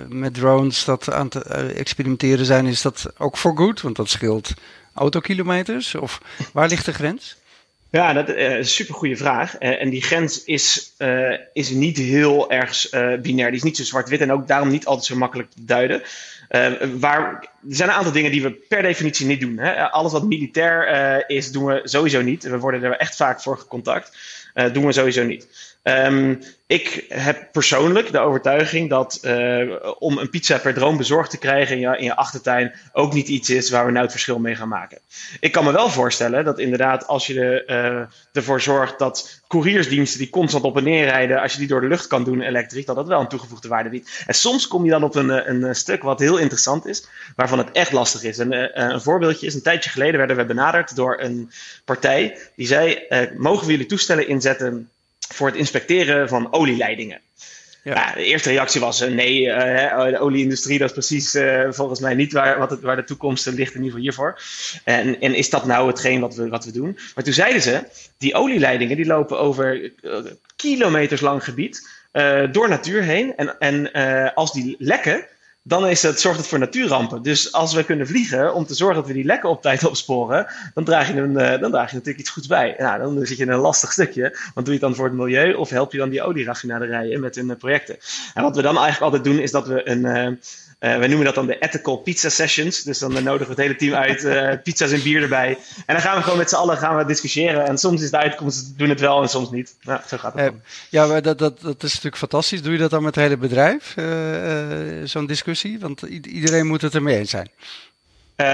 met 0.09 0.35
drones 0.35 0.85
dat 0.85 1.13
aan 1.13 1.29
te 1.29 1.43
experimenteren 1.75 2.45
zijn, 2.45 2.67
is 2.67 2.83
dat 2.83 3.07
ook 3.19 3.37
voor 3.37 3.57
goed? 3.57 3.81
Want 3.81 3.97
dat 3.97 4.09
scheelt 4.09 4.55
autokilometers? 4.97 5.95
Of 5.95 6.21
waar 6.53 6.69
ligt 6.69 6.85
de 6.85 6.93
grens? 6.93 7.37
Ja, 7.91 8.13
dat 8.13 8.29
is 8.29 8.35
een 8.37 8.67
supergoeie 8.67 9.17
vraag. 9.17 9.61
Uh, 9.61 9.81
en 9.83 9.91
die 9.91 10.03
grens 10.03 10.45
is, 10.45 10.93
uh, 10.99 11.39
is 11.53 11.71
niet 11.71 11.97
heel 11.97 12.51
erg 12.51 12.91
binair. 13.23 13.49
Die 13.49 13.57
is 13.57 13.63
niet 13.63 13.77
zo 13.77 13.85
zwart-wit 13.85 14.21
en 14.21 14.33
ook 14.33 14.47
daarom 14.47 14.69
niet 14.69 14.87
altijd 14.87 15.07
zo 15.07 15.17
makkelijk 15.17 15.51
te 15.51 15.65
duiden. 15.65 16.03
waar, 17.01 17.49
er 17.69 17.77
zijn 17.77 17.89
een 17.89 17.95
aantal 17.95 18.13
dingen 18.13 18.31
die 18.31 18.43
we 18.43 18.51
per 18.51 18.83
definitie 18.83 19.27
niet 19.27 19.41
doen. 19.41 19.59
Hè? 19.59 19.91
Alles 19.91 20.13
wat 20.13 20.25
militair 20.25 21.25
is, 21.31 21.53
doen 21.53 21.65
we 21.65 21.81
sowieso 21.85 22.23
niet. 22.23 22.43
We 22.43 22.59
worden 22.59 22.83
er 22.83 22.97
echt 22.97 23.17
vaak 23.17 23.43
voor 23.43 23.59
gecontact. 23.59 24.17
doen 24.73 24.87
we 24.87 24.93
sowieso 24.93 25.25
niet. 25.25 25.75
Um, 25.89 26.39
ik 26.67 27.05
heb 27.09 27.49
persoonlijk 27.53 28.13
de 28.13 28.19
overtuiging 28.19 28.91
dat 28.91 29.21
uh, 29.23 29.77
om 29.99 30.19
een 30.19 30.31
pizza 30.31 30.59
per 30.59 30.75
droom 30.75 30.97
bezorgd 30.97 31.31
te 31.31 31.39
krijgen 31.39 31.75
in 31.75 31.81
je, 31.81 31.99
in 31.99 32.05
je 32.05 32.17
achtertuin 32.17 32.73
ook 32.93 33.13
niet 33.13 33.29
iets 33.29 33.51
is 33.51 33.71
waar 33.71 33.85
we 33.85 33.91
nou 33.91 34.03
het 34.03 34.13
verschil 34.13 34.39
mee 34.39 34.55
gaan 34.55 34.69
maken. 34.69 34.99
Ik 35.41 35.53
kan 35.53 35.65
me 35.65 35.73
wel 35.73 35.89
voorstellen 35.89 36.45
dat 36.45 36.59
inderdaad 36.59 37.07
als 37.07 37.27
je 37.27 37.65
ervoor 38.33 38.61
zorgt 38.61 38.99
dat 38.99 39.41
couriersdiensten 39.49 40.19
die 40.19 40.31
constant 40.31 40.65
op 40.65 40.77
en 40.77 40.85
neer 40.85 41.05
rijden, 41.05 41.41
als 41.41 41.53
je 41.53 41.59
die 41.59 41.69
door 41.69 41.81
de 41.81 41.89
lucht 41.89 42.07
kan 42.07 42.25
doen 42.25 42.41
elektrisch, 42.41 42.85
dat 42.85 42.97
dat 42.97 43.07
wel 43.07 43.21
een 43.21 43.29
toegevoegde 43.29 43.69
waarde 43.69 43.89
biedt. 43.89 44.25
En 44.27 44.35
soms 44.35 44.69
kom 44.69 44.85
je 44.85 44.91
dan 44.91 45.05
op 45.05 45.15
een, 45.15 45.31
eh, 45.31 45.47
een, 45.47 45.75
stuk 45.75 46.03
wat 46.03 46.21
heel 46.21 46.39
interessant 46.39 46.87
is, 46.87 47.09
waarvan 47.37 47.56
het 47.59 47.71
echt 47.73 47.93
lastig 47.93 48.23
is. 48.23 48.39
En 48.39 48.53
uh, 48.53 48.67
een 48.73 49.01
voorbeeldje 49.01 49.47
is, 49.47 49.55
een 49.55 49.63
tijdje 49.63 49.91
geleden 49.91 50.19
werden 50.19 50.37
we 50.37 50.45
benaderd 50.45 50.97
door 50.97 51.21
een 51.21 51.51
partij 51.85 52.39
die 52.57 52.67
zei, 52.67 53.03
mogen 53.37 53.67
we 53.67 53.73
jullie 53.73 53.87
toestellen 53.87 54.29
inzetten 54.29 54.91
voor 55.35 55.47
het 55.47 55.57
inspecteren 55.57 56.29
van 56.29 56.53
olieleidingen. 56.53 57.21
Ja. 57.83 58.13
de 58.15 58.25
eerste 58.25 58.49
reactie 58.49 58.81
was 58.81 59.01
nee, 59.01 59.45
de 59.45 60.19
olieindustrie 60.19 60.79
dat 60.79 60.89
is 60.89 60.95
precies 60.95 61.39
volgens 61.71 62.01
mij 62.01 62.15
niet 62.15 62.33
waar, 62.33 62.59
wat 62.59 62.71
het, 62.71 62.81
waar 62.81 62.97
de 62.97 63.05
toekomst 63.05 63.47
ligt 63.47 63.75
in 63.75 63.83
ieder 63.83 63.85
geval 63.85 64.01
hiervoor. 64.01 64.41
En, 64.85 65.21
en 65.21 65.35
is 65.35 65.51
dat 65.51 65.67
nou 65.67 65.89
hetgeen 65.89 66.21
wat 66.21 66.35
we, 66.35 66.49
wat 66.49 66.65
we 66.65 66.73
doen? 66.73 66.99
Maar 67.15 67.25
toen 67.25 67.33
zeiden 67.33 67.63
ze, 67.63 67.81
die 68.19 68.35
olieleidingen 68.35 68.97
die 68.97 69.07
lopen 69.07 69.39
over 69.39 69.93
kilometers 70.57 71.21
lang 71.21 71.45
gebied 71.45 71.89
door 72.53 72.69
natuur 72.69 73.03
heen. 73.03 73.37
En, 73.37 73.59
en 73.59 73.93
als 74.35 74.53
die 74.53 74.77
lekken, 74.79 75.27
dan 75.69 75.87
is 75.87 76.03
het, 76.03 76.21
zorgt 76.21 76.39
het 76.39 76.49
voor 76.49 76.59
natuurrampen. 76.59 77.23
Dus 77.23 77.53
als 77.53 77.75
we 77.75 77.85
kunnen 77.85 78.07
vliegen 78.07 78.55
om 78.55 78.67
te 78.67 78.75
zorgen 78.75 78.97
dat 78.97 79.07
we 79.07 79.13
die 79.13 79.25
lekken 79.25 79.49
op 79.49 79.63
tijd 79.63 79.85
opsporen, 79.87 80.47
dan 80.75 80.85
draag 80.85 81.09
je, 81.09 81.21
een, 81.21 81.37
eh, 81.39 81.61
dan 81.61 81.71
draag 81.71 81.91
je 81.91 81.97
natuurlijk 81.97 82.19
iets 82.19 82.31
goeds 82.31 82.47
bij. 82.47 82.75
Nou, 82.79 82.99
dan 82.99 83.27
zit 83.27 83.37
je 83.37 83.45
in 83.45 83.51
een 83.51 83.59
lastig 83.59 83.93
stukje. 83.93 84.23
Want 84.55 84.67
doe 84.67 84.75
je 84.75 84.81
het 84.81 84.81
dan 84.81 84.95
voor 84.95 85.05
het 85.05 85.15
milieu 85.15 85.53
of 85.53 85.71
help 85.71 85.93
je 85.93 85.99
dan 85.99 86.09
die 86.09 86.23
olieraffinaderijen 86.23 87.21
met 87.21 87.35
hun 87.35 87.51
eh, 87.51 87.57
projecten? 87.57 87.97
En 88.35 88.43
wat 88.43 88.57
we 88.57 88.63
dan 88.63 88.79
eigenlijk 88.79 89.05
altijd 89.05 89.25
doen, 89.25 89.43
is 89.43 89.51
dat 89.51 89.67
we 89.67 89.89
een. 89.89 90.05
Uh, 90.05 90.29
uh, 90.81 90.99
wij 90.99 91.07
noemen 91.07 91.25
dat 91.25 91.35
dan 91.35 91.47
de 91.47 91.59
ethical 91.59 91.97
pizza 91.97 92.29
sessions. 92.29 92.83
Dus 92.83 92.99
dan 92.99 93.13
nodigen 93.13 93.55
we 93.55 93.63
het 93.63 93.71
hele 93.71 93.77
team 93.77 93.95
uit, 93.95 94.25
uh, 94.25 94.53
pizza's 94.65 94.93
en 94.93 95.03
bier 95.03 95.23
erbij. 95.23 95.59
En 95.87 95.95
dan 95.95 96.01
gaan 96.01 96.17
we 96.17 96.23
gewoon 96.23 96.39
met 96.39 96.49
z'n 96.49 96.55
allen 96.55 96.77
gaan 96.77 96.97
we 96.97 97.05
discussiëren. 97.05 97.67
En 97.67 97.79
soms 97.79 98.03
is 98.03 98.11
de 98.11 98.17
uitkomst, 98.17 98.79
doen 98.79 98.89
het 98.89 99.01
wel 99.01 99.23
en 99.23 99.29
soms 99.29 99.51
niet. 99.51 99.77
Nou, 99.83 100.01
zo 100.07 100.17
gaat 100.17 100.35
het 100.35 100.45
dan. 100.45 100.61
Ja, 100.91 101.07
maar 101.07 101.23
dat, 101.23 101.39
dat, 101.39 101.61
dat 101.61 101.83
is 101.83 101.91
natuurlijk 101.91 102.17
fantastisch. 102.17 102.63
Doe 102.63 102.73
je 102.73 102.79
dat 102.79 102.91
dan 102.91 103.03
met 103.03 103.15
het 103.15 103.25
hele 103.25 103.37
bedrijf, 103.37 103.95
zo'n 105.05 105.27
discussie? 105.27 105.79
Want 105.79 106.03
iedereen 106.03 106.67
moet 106.67 106.83
het 106.83 106.95
ermee 106.95 107.19
eens 107.19 107.31
zijn. 107.31 107.51
Uh, 108.37 108.47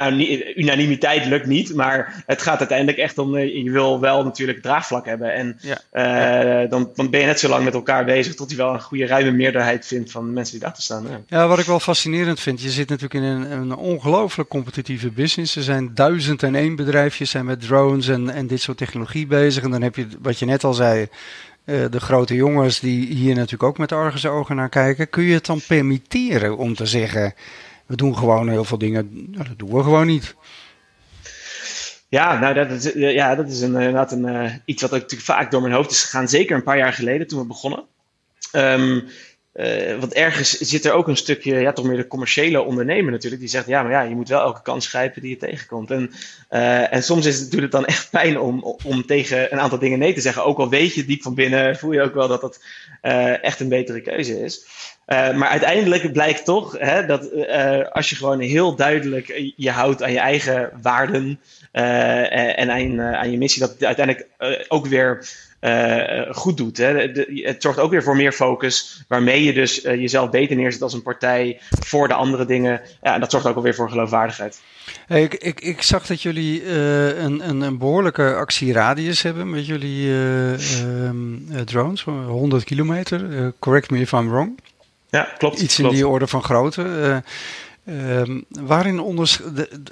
nou, 0.00 0.54
unanimiteit 0.54 1.26
lukt 1.26 1.46
niet, 1.46 1.74
maar 1.74 2.22
het 2.26 2.42
gaat 2.42 2.58
uiteindelijk 2.58 2.98
echt 2.98 3.18
om, 3.18 3.34
uh, 3.34 3.64
je 3.64 3.70
wil 3.70 4.00
wel 4.00 4.24
natuurlijk 4.24 4.62
draagvlak 4.62 5.06
hebben. 5.06 5.34
En 5.34 5.58
ja. 5.60 6.62
uh, 6.62 6.70
dan, 6.70 6.90
dan, 6.94 7.10
ben 7.10 7.20
je 7.20 7.26
net 7.26 7.40
zo 7.40 7.48
lang 7.48 7.64
met 7.64 7.74
elkaar 7.74 8.04
bezig 8.04 8.34
tot 8.34 8.50
je 8.50 8.56
wel 8.56 8.72
een 8.72 8.80
goede 8.80 9.06
ruime 9.06 9.30
meerderheid 9.30 9.86
vindt 9.86 10.10
van 10.10 10.32
mensen 10.32 10.52
die 10.52 10.60
daarachter 10.60 10.84
staan. 10.84 11.06
Ja. 11.08 11.38
ja. 11.38 11.48
wat 11.48 11.58
ik 11.58 11.64
wel 11.64 11.80
fascinerend 11.80 12.40
vind, 12.40 12.62
je 12.62 12.70
zit 12.70 12.88
natuurlijk 12.88 13.24
in 13.24 13.30
een, 13.30 13.50
een 13.50 13.76
ongelooflijk 13.76 14.48
competitieve 14.48 15.10
business. 15.10 15.56
Er 15.56 15.62
zijn 15.62 15.94
duizend 15.94 16.42
en 16.42 16.54
één 16.54 16.76
bedrijfjes 16.76 17.30
zijn 17.30 17.44
met 17.44 17.60
drones 17.60 18.08
en, 18.08 18.30
en 18.30 18.46
dit 18.46 18.60
soort 18.60 18.78
technologie 18.78 19.26
bezig. 19.26 19.62
En 19.62 19.70
dan 19.70 19.82
heb 19.82 19.96
je, 19.96 20.06
wat 20.22 20.38
je 20.38 20.46
net 20.46 20.64
al 20.64 20.74
zei, 20.74 21.08
de 21.64 22.00
grote 22.00 22.34
jongens 22.34 22.80
die 22.80 23.06
hier 23.06 23.34
natuurlijk 23.34 23.62
ook 23.62 23.78
met 23.78 23.92
argusogen 23.92 24.56
naar 24.56 24.68
kijken. 24.68 25.10
Kun 25.10 25.22
je 25.22 25.34
het 25.34 25.46
dan 25.46 25.60
permitteren 25.66 26.56
om 26.56 26.74
te 26.74 26.86
zeggen 26.86 27.34
we 27.90 27.96
doen 27.96 28.16
gewoon 28.16 28.48
heel 28.48 28.64
veel 28.64 28.78
dingen, 28.78 29.26
nou, 29.30 29.48
dat 29.48 29.58
doen 29.58 29.74
we 29.74 29.82
gewoon 29.82 30.06
niet. 30.06 30.34
Ja, 32.08 32.38
nou 32.38 32.54
dat 32.54 32.70
is, 32.70 32.92
eh, 32.92 33.14
ja, 33.14 33.34
dat 33.34 33.48
is 33.48 33.60
een, 33.60 33.74
inderdaad 33.74 34.12
een, 34.12 34.26
uh, 34.26 34.52
iets 34.64 34.82
wat 34.82 34.90
natuurlijk 34.90 35.22
vaak 35.22 35.50
door 35.50 35.60
mijn 35.60 35.74
hoofd 35.74 35.90
is 35.90 36.02
gegaan. 36.02 36.28
Zeker 36.28 36.56
een 36.56 36.62
paar 36.62 36.76
jaar 36.76 36.92
geleden 36.92 37.26
toen 37.26 37.40
we 37.40 37.46
begonnen. 37.46 37.84
Um, 38.52 39.04
uh, 39.54 39.98
want 39.98 40.12
ergens 40.12 40.58
zit 40.58 40.84
er 40.84 40.92
ook 40.92 41.08
een 41.08 41.16
stukje, 41.16 41.58
ja, 41.58 41.72
toch 41.72 41.84
meer 41.84 41.96
de 41.96 42.06
commerciële 42.06 42.62
ondernemer 42.62 43.12
natuurlijk, 43.12 43.40
die 43.40 43.50
zegt, 43.50 43.66
ja, 43.66 43.82
maar 43.82 43.92
ja, 43.92 44.00
je 44.00 44.14
moet 44.14 44.28
wel 44.28 44.40
elke 44.40 44.62
kans 44.62 44.88
grijpen 44.88 45.22
die 45.22 45.30
je 45.30 45.36
tegenkomt. 45.36 45.90
En, 45.90 46.10
uh, 46.50 46.92
en 46.92 47.02
soms 47.02 47.26
is 47.26 47.40
het, 47.40 47.50
doet 47.50 47.62
het 47.62 47.70
dan 47.70 47.86
echt 47.86 48.10
pijn 48.20 48.38
om, 48.38 48.76
om 48.84 49.06
tegen 49.06 49.52
een 49.52 49.60
aantal 49.60 49.78
dingen 49.78 49.98
nee 49.98 50.12
te 50.12 50.20
zeggen. 50.20 50.44
Ook 50.44 50.58
al 50.58 50.68
weet 50.68 50.94
je 50.94 51.04
diep 51.04 51.22
van 51.22 51.34
binnen, 51.34 51.76
voel 51.76 51.92
je 51.92 52.02
ook 52.02 52.14
wel 52.14 52.28
dat 52.28 52.40
dat 52.40 52.64
uh, 53.02 53.44
echt 53.44 53.60
een 53.60 53.68
betere 53.68 54.00
keuze 54.00 54.40
is. 54.40 54.66
Maar 55.06 55.48
uiteindelijk 55.48 56.12
blijkt 56.12 56.44
toch 56.44 56.78
hè, 56.78 57.06
dat 57.06 57.32
als 57.92 58.10
je 58.10 58.16
gewoon 58.16 58.40
heel 58.40 58.74
duidelijk 58.74 59.52
je 59.56 59.70
houdt 59.70 60.02
aan 60.02 60.12
je 60.12 60.18
eigen 60.18 60.70
waarden 60.82 61.40
en 61.72 62.70
aan, 62.70 63.00
aan, 63.00 63.30
je 63.30 63.38
missie, 63.38 63.62
dat 63.62 63.84
uiteindelijk 63.84 64.28
ook 64.68 64.86
weer 64.86 65.26
goed 66.30 66.56
doet. 66.56 66.76
Hè. 66.76 67.12
De, 67.12 67.42
het 67.44 67.62
zorgt 67.62 67.78
ook 67.78 67.90
weer 67.90 68.02
voor 68.02 68.16
meer 68.16 68.32
focus, 68.32 69.04
waarmee 69.08 69.44
je 69.44 69.52
dus 69.52 69.74
jezelf 69.82 70.30
beter 70.30 70.56
neerzet 70.56 70.82
als 70.82 70.92
een 70.92 71.02
partij 71.02 71.60
voor 71.80 72.08
de 72.08 72.14
andere 72.14 72.44
dingen. 72.44 72.80
Ja, 73.02 73.14
en 73.14 73.20
dat 73.20 73.30
zorgt 73.30 73.46
ook 73.46 73.56
alweer 73.56 73.74
voor 73.74 73.90
geloofwaardigheid. 73.90 74.60
Hey, 75.06 75.22
ik, 75.22 75.34
ik, 75.34 75.60
ik, 75.60 75.82
zag 75.82 76.06
dat 76.06 76.22
jullie 76.22 76.68
een, 77.16 77.48
een, 77.48 77.60
een, 77.60 77.78
behoorlijke 77.78 78.34
actieradius 78.34 79.22
hebben 79.22 79.50
met 79.50 79.66
jullie 79.66 80.10
um, 80.12 81.46
drones, 81.64 82.02
100 82.02 82.64
kilometer. 82.64 83.52
correct 83.58 83.90
me 83.90 84.00
if 84.00 84.12
I'm 84.12 84.30
wrong. 84.30 84.58
Ja, 85.10 85.28
klopt. 85.38 85.60
Iets 85.60 85.78
in 85.78 85.88
die 85.88 86.08
orde 86.08 86.26
van 86.26 86.42
grootte. 86.42 87.22
Um, 87.86 88.44
waarin 88.48 89.00
onders 89.00 89.40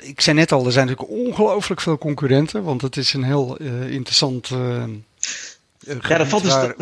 ik 0.03 0.21
zei 0.21 0.37
net 0.37 0.53
al, 0.53 0.67
er 0.67 0.73
zijn 0.73 0.87
natuurlijk 0.87 1.19
ongelooflijk 1.19 1.81
veel 1.81 1.99
concurrenten, 1.99 2.63
want 2.63 2.83
het 2.83 2.97
is 2.97 3.13
een 3.13 3.23
heel 3.23 3.57
uh, 3.61 3.91
interessant. 3.91 4.51
Uh, 4.51 4.85
ja, 6.09 6.19
dat 6.19 6.27
valt 6.27 6.43
dus. 6.43 6.53
Waar, 6.53 6.75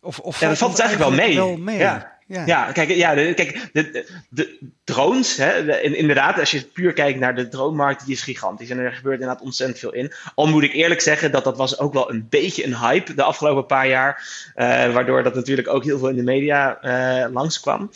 of, 0.00 0.18
of 0.18 0.40
ja, 0.40 0.48
dat 0.48 0.58
valt 0.58 0.70
dus 0.76 0.80
eigenlijk 0.80 1.10
wel 1.10 1.26
mee. 1.26 1.36
Wel 1.36 1.56
mee. 1.56 1.78
Ja. 1.78 2.18
Ja. 2.30 2.46
ja, 2.46 2.72
kijk, 2.72 2.90
ja, 2.90 3.14
de, 3.14 3.34
kijk 3.34 3.70
de, 3.72 4.06
de, 4.28 4.58
drones, 4.84 5.36
hè, 5.36 5.80
inderdaad, 5.82 6.38
als 6.38 6.50
je 6.50 6.64
puur 6.64 6.92
kijkt 6.92 7.18
naar 7.18 7.34
de 7.34 7.48
dronemarkt, 7.48 8.04
die 8.04 8.14
is 8.14 8.22
gigantisch. 8.22 8.70
En 8.70 8.78
er 8.78 8.92
gebeurt 8.92 9.20
inderdaad 9.20 9.44
ontzettend 9.44 9.78
veel 9.78 9.92
in. 9.92 10.12
Al 10.34 10.46
moet 10.46 10.62
ik 10.62 10.72
eerlijk 10.72 11.00
zeggen 11.00 11.32
dat 11.32 11.44
dat 11.44 11.56
was 11.56 11.78
ook 11.78 11.92
wel 11.92 12.10
een 12.10 12.26
beetje 12.28 12.64
een 12.64 12.76
hype 12.76 13.14
de 13.14 13.22
afgelopen 13.22 13.66
paar 13.66 13.88
jaar. 13.88 14.22
Uh, 14.56 14.92
waardoor 14.92 15.22
dat 15.22 15.34
natuurlijk 15.34 15.68
ook 15.68 15.84
heel 15.84 15.98
veel 15.98 16.08
in 16.08 16.16
de 16.16 16.22
media 16.22 16.78
uh, 16.82 17.32
langskwam. 17.32 17.90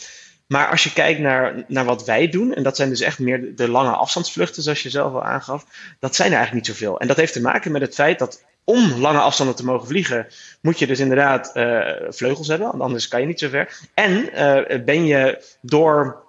Maar 0.47 0.67
als 0.69 0.83
je 0.83 0.93
kijkt 0.93 1.19
naar, 1.19 1.63
naar 1.67 1.85
wat 1.85 2.05
wij 2.05 2.29
doen, 2.29 2.53
en 2.53 2.63
dat 2.63 2.75
zijn 2.75 2.89
dus 2.89 3.01
echt 3.01 3.19
meer 3.19 3.55
de 3.55 3.69
lange 3.69 3.95
afstandsvluchten, 3.95 4.63
zoals 4.63 4.83
je 4.83 4.89
zelf 4.89 5.13
al 5.13 5.23
aangaf, 5.23 5.65
dat 5.99 6.15
zijn 6.15 6.31
er 6.31 6.37
eigenlijk 6.37 6.67
niet 6.67 6.77
zoveel. 6.77 6.99
En 6.99 7.07
dat 7.07 7.17
heeft 7.17 7.33
te 7.33 7.41
maken 7.41 7.71
met 7.71 7.81
het 7.81 7.95
feit 7.95 8.19
dat 8.19 8.43
om 8.65 8.99
lange 8.99 9.19
afstanden 9.19 9.55
te 9.55 9.65
mogen 9.65 9.87
vliegen, 9.87 10.27
moet 10.61 10.79
je 10.79 10.87
dus 10.87 10.99
inderdaad 10.99 11.51
uh, 11.53 11.89
vleugels 12.09 12.47
hebben, 12.47 12.81
anders 12.81 13.07
kan 13.07 13.21
je 13.21 13.27
niet 13.27 13.39
zo 13.39 13.49
ver. 13.49 13.77
En 13.93 14.29
uh, 14.33 14.83
ben 14.83 15.05
je 15.05 15.43
door 15.61 16.23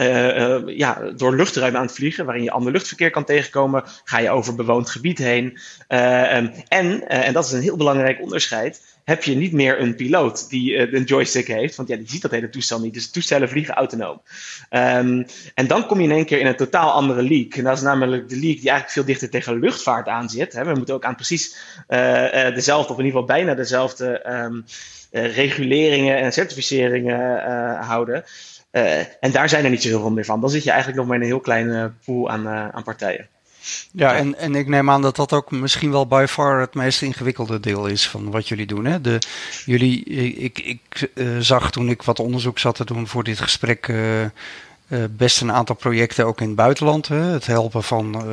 uh, 0.00 0.58
ja, 0.66 1.00
door 1.16 1.36
luchtruim 1.36 1.76
aan 1.76 1.82
het 1.82 1.94
vliegen, 1.94 2.24
waarin 2.24 2.44
je 2.44 2.50
ander 2.50 2.72
luchtverkeer 2.72 3.10
kan 3.10 3.24
tegenkomen, 3.24 3.82
ga 4.04 4.18
je 4.18 4.30
over 4.30 4.54
bewoond 4.54 4.90
gebied 4.90 5.18
heen. 5.18 5.44
Um, 5.44 6.52
en, 6.68 7.08
en 7.08 7.32
dat 7.32 7.44
is 7.44 7.52
een 7.52 7.62
heel 7.62 7.76
belangrijk 7.76 8.20
onderscheid, 8.20 8.97
heb 9.08 9.24
je 9.24 9.36
niet 9.36 9.52
meer 9.52 9.80
een 9.80 9.94
piloot 9.94 10.50
die 10.50 10.94
een 10.94 11.04
joystick 11.04 11.46
heeft, 11.46 11.76
want 11.76 11.88
ja, 11.88 11.96
die 11.96 12.08
ziet 12.08 12.22
dat 12.22 12.30
hele 12.30 12.48
toestel 12.48 12.80
niet. 12.80 12.94
Dus 12.94 13.10
toestellen 13.10 13.48
vliegen 13.48 13.74
autonoom. 13.74 14.20
Um, 14.70 15.26
en 15.54 15.66
dan 15.66 15.86
kom 15.86 15.98
je 15.98 16.04
in 16.04 16.14
één 16.14 16.24
keer 16.24 16.40
in 16.40 16.46
een 16.46 16.56
totaal 16.56 16.90
andere 16.90 17.22
leak. 17.22 17.54
En 17.54 17.64
dat 17.64 17.76
is 17.76 17.82
namelijk 17.82 18.28
de 18.28 18.34
leak 18.34 18.56
die 18.56 18.68
eigenlijk 18.68 18.90
veel 18.90 19.04
dichter 19.04 19.30
tegen 19.30 19.58
luchtvaart 19.58 20.08
aan 20.08 20.28
zit. 20.28 20.52
Hè. 20.52 20.64
We 20.64 20.74
moeten 20.74 20.94
ook 20.94 21.04
aan 21.04 21.14
precies 21.14 21.56
dezelfde, 22.54 22.92
of 22.92 22.98
in 22.98 23.04
ieder 23.04 23.20
geval 23.20 23.36
bijna 23.36 23.54
dezelfde 23.54 24.30
um, 24.30 24.64
reguleringen 25.10 26.18
en 26.18 26.32
certificeringen 26.32 27.40
houden. 27.84 28.24
En 29.20 29.30
daar 29.32 29.48
zijn 29.48 29.64
er 29.64 29.70
niet 29.70 29.82
zo 29.82 29.88
heel 29.88 30.00
veel 30.00 30.10
meer 30.10 30.24
van. 30.24 30.40
Dan 30.40 30.50
zit 30.50 30.64
je 30.64 30.70
eigenlijk 30.70 30.98
nog 30.98 31.08
maar 31.08 31.16
in 31.16 31.22
een 31.22 31.28
heel 31.28 31.40
kleine 31.40 31.92
pool 32.04 32.30
aan, 32.30 32.48
aan 32.48 32.84
partijen. 32.84 33.28
Ja, 33.90 34.14
en, 34.14 34.38
en 34.38 34.54
ik 34.54 34.68
neem 34.68 34.90
aan 34.90 35.02
dat 35.02 35.16
dat 35.16 35.32
ook 35.32 35.50
misschien 35.50 35.90
wel 35.90 36.06
by 36.06 36.24
far 36.28 36.60
het 36.60 36.74
meest 36.74 37.02
ingewikkelde 37.02 37.60
deel 37.60 37.86
is 37.86 38.08
van 38.08 38.30
wat 38.30 38.48
jullie 38.48 38.66
doen. 38.66 38.84
Hè? 38.84 39.00
De, 39.00 39.18
jullie, 39.64 40.04
ik, 40.34 40.58
ik 40.58 41.10
uh, 41.14 41.38
zag 41.38 41.70
toen 41.70 41.88
ik 41.88 42.02
wat 42.02 42.20
onderzoek 42.20 42.58
zat 42.58 42.74
te 42.74 42.84
doen 42.84 43.06
voor 43.06 43.24
dit 43.24 43.40
gesprek 43.40 43.92
best 45.10 45.40
een 45.40 45.52
aantal 45.52 45.74
projecten 45.74 46.26
ook 46.26 46.40
in 46.40 46.46
het 46.46 46.56
buitenland. 46.56 47.08
Hè? 47.08 47.16
Het 47.16 47.46
helpen 47.46 47.82
van 47.82 48.24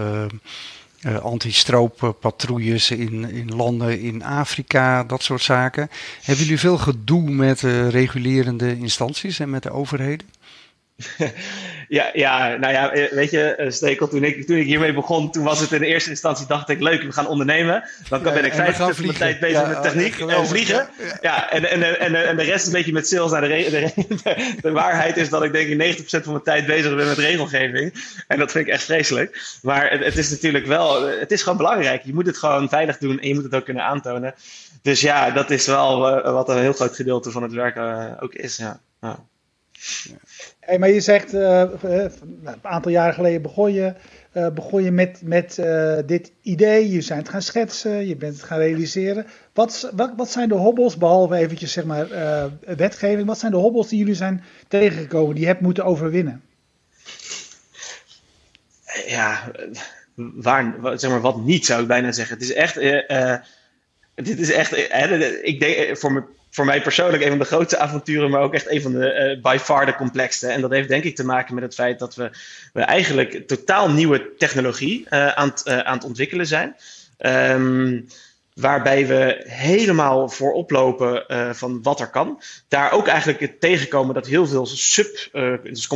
uh, 1.06 1.18
anti-strooppatrouilles 1.18 2.92
in, 2.92 3.30
in 3.30 3.56
landen 3.56 4.00
in 4.00 4.24
Afrika, 4.24 5.04
dat 5.04 5.24
soort 5.24 5.42
zaken. 5.42 5.90
Hebben 6.22 6.44
jullie 6.44 6.60
veel 6.60 6.78
gedoe 6.78 7.30
met 7.30 7.62
regulerende 7.90 8.78
instanties 8.78 9.40
en 9.40 9.50
met 9.50 9.64
de 9.64 9.72
overheden? 9.72 10.28
ja, 11.88 12.10
ja, 12.14 12.56
nou 12.56 12.74
ja, 12.74 12.92
eh, 12.92 13.12
weet 13.12 13.32
je, 13.32 13.56
eh, 13.56 13.72
Stekel, 13.72 14.08
toen 14.08 14.24
ik, 14.24 14.48
toen 14.48 14.58
ik 14.58 14.66
hiermee 14.66 14.94
begon, 14.94 15.32
toen 15.32 15.44
was 15.44 15.60
het 15.60 15.72
in 15.72 15.80
de 15.80 15.86
eerste 15.86 16.10
instantie, 16.10 16.48
dacht 16.48 16.70
ik, 16.70 16.82
leuk, 16.82 17.02
we 17.02 17.12
gaan 17.12 17.28
ondernemen. 17.28 17.84
Dan 18.10 18.24
ja, 18.24 18.34
ben 18.34 18.46
ik 18.46 18.54
50% 18.54 18.56
van 18.96 19.06
mijn 19.06 19.18
tijd 19.18 19.40
bezig 19.40 19.62
ja, 19.62 19.68
met 19.68 19.82
techniek 19.82 20.20
en 20.20 20.48
vliegen. 20.48 20.90
Ja, 21.22 21.52
en, 21.52 21.70
en, 21.70 22.00
en, 22.00 22.28
en 22.28 22.36
de 22.38 22.44
rest 22.44 22.66
een 22.66 22.72
beetje 22.72 22.92
met 22.92 23.08
sales. 23.08 23.32
Nou, 23.32 23.48
de, 23.48 23.92
de, 23.94 24.56
de, 24.62 24.72
waarheid 24.72 25.18
is 25.18 25.30
dat 25.30 25.44
ik 25.44 25.52
denk 25.52 25.70
ik 25.70 25.98
90% 26.00 26.04
van 26.06 26.32
mijn 26.32 26.44
tijd 26.44 26.66
bezig 26.66 26.96
ben 26.96 27.08
met 27.08 27.18
regelgeving. 27.18 27.94
En 28.28 28.40
dat 28.40 28.52
vind 28.52 28.68
ik 28.68 28.74
echt 28.74 28.84
vreselijk. 28.84 29.58
Maar 29.62 29.92
het, 29.92 30.04
het 30.04 30.18
is 30.18 30.30
natuurlijk 30.30 30.66
wel, 30.66 31.08
het 31.08 31.32
is 31.32 31.42
gewoon 31.42 31.58
belangrijk. 31.58 32.04
Je 32.04 32.14
moet 32.14 32.26
het 32.26 32.38
gewoon 32.38 32.70
veilig 32.70 32.98
doen 32.98 33.20
en 33.20 33.28
je 33.28 33.34
moet 33.34 33.44
het 33.44 33.56
ook 33.56 33.66
kunnen 33.66 33.84
aantonen. 33.84 34.34
Dus 34.82 35.02
ja, 35.02 35.32
dat 35.32 35.50
is 35.50 35.68
wel 35.68 36.18
uh, 36.18 36.32
wat 36.32 36.50
een 36.50 36.60
heel 36.60 36.74
groot 36.74 36.96
gedeelte 36.96 37.32
van 37.32 37.44
het 37.44 37.54
werk 37.54 37.76
uh, 37.76 38.12
ook 38.20 38.34
is. 38.34 38.58
Ja. 38.58 38.80
ja. 39.02 39.26
Hey, 40.66 40.80
maar 40.80 40.90
je 40.90 41.00
zegt, 41.02 41.34
uh, 41.34 41.64
een 41.82 42.56
aantal 42.62 42.92
jaren 42.92 43.14
geleden 43.14 43.42
begon 43.42 43.74
je, 43.74 43.94
uh, 44.34 44.50
begon 44.50 44.84
je 44.84 44.92
met, 44.92 45.22
met 45.24 45.56
dit 46.06 46.32
idee. 46.42 46.92
Je 46.92 47.06
bent 47.08 47.10
het 47.10 47.30
gaan 47.30 47.42
schetsen, 47.42 48.08
je 48.08 48.16
bent 48.16 48.34
het 48.34 48.44
gaan 48.44 48.58
realiseren. 48.60 49.26
Wat, 49.54 49.92
wat, 49.96 50.14
wat 50.16 50.32
zijn 50.32 50.50
de 50.50 50.56
hobbels, 50.56 50.98
behalve 50.98 51.36
eventjes 51.36 51.72
zeg 51.72 51.86
maar 51.86 52.08
wetgeving, 52.76 53.28
wat 53.28 53.40
zijn 53.40 53.52
de 53.52 53.58
hobbels 53.58 53.88
die 53.88 54.00
jullie 54.00 54.14
zijn 54.14 54.44
tegengekomen, 54.68 55.34
die 55.36 55.44
je 55.44 55.50
hebt 55.50 55.62
moeten 55.62 55.86
overwinnen? 55.86 56.42
Ja, 59.08 59.52
waar, 60.16 60.74
zeg 60.96 61.10
maar 61.10 61.22
wat 61.22 61.44
niet 61.44 61.66
zou 61.66 61.82
ik 61.82 61.88
bijna 61.88 62.12
zeggen. 62.12 62.36
Het 62.36 62.44
is 62.44 62.54
echt, 62.54 62.76
dit 64.16 64.40
is 64.40 64.52
echt, 64.52 64.78
ik 65.44 65.60
denk 65.60 65.98
voor 65.98 66.12
me 66.12 66.24
voor 66.56 66.66
mij 66.66 66.82
persoonlijk 66.82 67.24
een 67.24 67.30
van 67.30 67.40
de 67.40 67.46
grootste 67.46 67.78
avonturen, 67.78 68.30
maar 68.30 68.42
ook 68.42 68.54
echt 68.54 68.70
een 68.70 68.82
van 68.82 68.92
de 68.92 69.40
by 69.42 69.58
far 69.62 69.86
de 69.86 69.96
complexste. 69.96 70.48
En 70.48 70.62
dat 70.62 70.72
heeft 70.72 70.88
denk 70.88 71.04
ik 71.04 71.16
te 71.16 71.26
maken 71.26 71.54
met 71.54 71.64
het 71.64 71.74
feit 71.74 72.00
dat 72.00 72.16
we, 72.16 72.30
we 72.74 72.82
eigenlijk 72.82 73.48
totaal 73.48 73.90
nieuwe 73.90 74.36
technologie 74.38 75.10
aan, 75.10 75.50
het, 75.50 75.70
aan 75.70 75.96
het 75.96 76.06
ontwikkelen 76.06 76.48
zijn. 76.48 76.76
Um, 77.20 78.08
waarbij 78.56 79.08
we 79.08 79.44
helemaal 79.48 80.30
voorop 80.30 80.72
lopen 80.72 81.24
uh, 81.28 81.54
van 81.54 81.82
wat 81.82 82.00
er 82.00 82.10
kan. 82.10 82.42
Daar 82.68 82.92
ook 82.92 83.08
eigenlijk 83.08 83.60
tegenkomen 83.60 84.14
dat 84.14 84.28
heel 84.28 84.48
veel 84.48 84.66
sub 84.66 85.30
uh, 85.34 85.54
dus 85.64 85.88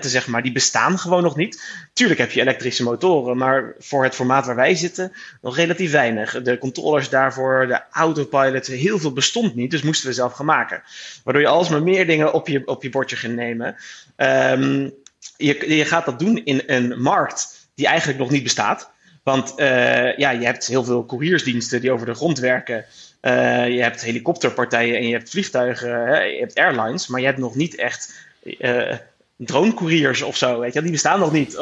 zeg 0.00 0.26
maar, 0.26 0.42
die 0.42 0.52
bestaan 0.52 0.98
gewoon 0.98 1.22
nog 1.22 1.36
niet. 1.36 1.62
Tuurlijk 1.92 2.20
heb 2.20 2.30
je 2.30 2.40
elektrische 2.40 2.82
motoren, 2.82 3.36
maar 3.36 3.74
voor 3.78 4.04
het 4.04 4.14
formaat 4.14 4.46
waar 4.46 4.54
wij 4.56 4.74
zitten 4.74 5.12
nog 5.40 5.56
relatief 5.56 5.90
weinig. 5.90 6.42
De 6.42 6.58
controllers 6.58 7.08
daarvoor, 7.08 7.66
de 7.66 7.80
autopilot, 7.90 8.66
heel 8.66 8.98
veel 8.98 9.12
bestond 9.12 9.54
niet, 9.54 9.70
dus 9.70 9.82
moesten 9.82 10.08
we 10.08 10.14
zelf 10.14 10.32
gaan 10.32 10.46
maken. 10.46 10.82
Waardoor 11.24 11.42
je 11.42 11.48
alsmaar 11.48 11.82
meer 11.82 12.06
dingen 12.06 12.32
op 12.32 12.48
je, 12.48 12.66
op 12.66 12.82
je 12.82 12.90
bordje 12.90 13.16
gaat 13.16 13.30
nemen. 13.30 13.76
Um, 14.16 14.94
je, 15.36 15.74
je 15.76 15.84
gaat 15.84 16.04
dat 16.04 16.18
doen 16.18 16.44
in 16.44 16.62
een 16.66 17.02
markt 17.02 17.68
die 17.74 17.86
eigenlijk 17.86 18.18
nog 18.18 18.30
niet 18.30 18.42
bestaat. 18.42 18.90
Want 19.28 19.52
uh, 19.56 20.16
ja, 20.16 20.30
je 20.30 20.44
hebt 20.44 20.66
heel 20.66 20.84
veel 20.84 21.06
couriersdiensten 21.06 21.80
die 21.80 21.92
over 21.92 22.06
de 22.06 22.14
grond 22.14 22.38
werken. 22.38 22.84
Uh, 23.22 23.68
je 23.68 23.82
hebt 23.82 24.00
helikopterpartijen 24.00 24.96
en 24.96 25.06
je 25.06 25.12
hebt 25.12 25.30
vliegtuigen, 25.30 25.90
je 26.32 26.38
hebt 26.38 26.58
airlines, 26.58 27.06
maar 27.06 27.20
je 27.20 27.26
hebt 27.26 27.38
nog 27.38 27.54
niet 27.54 27.74
echt 27.74 28.14
uh, 28.42 28.94
dronecouriers 29.36 30.22
of 30.22 30.36
zo. 30.36 30.58
Weet 30.60 30.74
je? 30.74 30.82
Die 30.82 30.90
bestaan 30.90 31.20
nog 31.20 31.32
niet. 31.32 31.58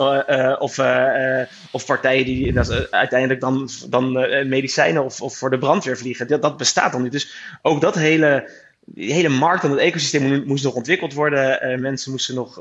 of, 0.58 0.78
of 1.70 1.87
partijen 1.87 2.25
die 2.25 2.61
uiteindelijk 2.90 3.40
dan, 3.40 3.68
dan 3.88 4.12
medicijnen 4.49 5.04
of, 5.04 5.20
of 5.20 5.37
voor 5.37 5.50
de 5.50 5.58
brandweer 5.58 5.99
vliegen. 5.99 6.26
Dat, 6.26 6.42
dat 6.42 6.56
bestaat 6.56 6.92
nog 6.92 7.02
niet. 7.02 7.12
Dus 7.12 7.35
ook 7.62 7.80
dat 7.80 7.94
hele, 7.94 8.50
die 8.85 9.12
hele 9.12 9.28
markt 9.28 9.64
en 9.64 9.70
het 9.70 9.78
ecosysteem 9.78 10.42
moest 10.46 10.64
nog 10.64 10.75
ontwikkeld 10.75 11.12
worden. 11.12 11.80
mensen 11.80 12.11
moesten 12.11 12.35
nog 12.35 12.61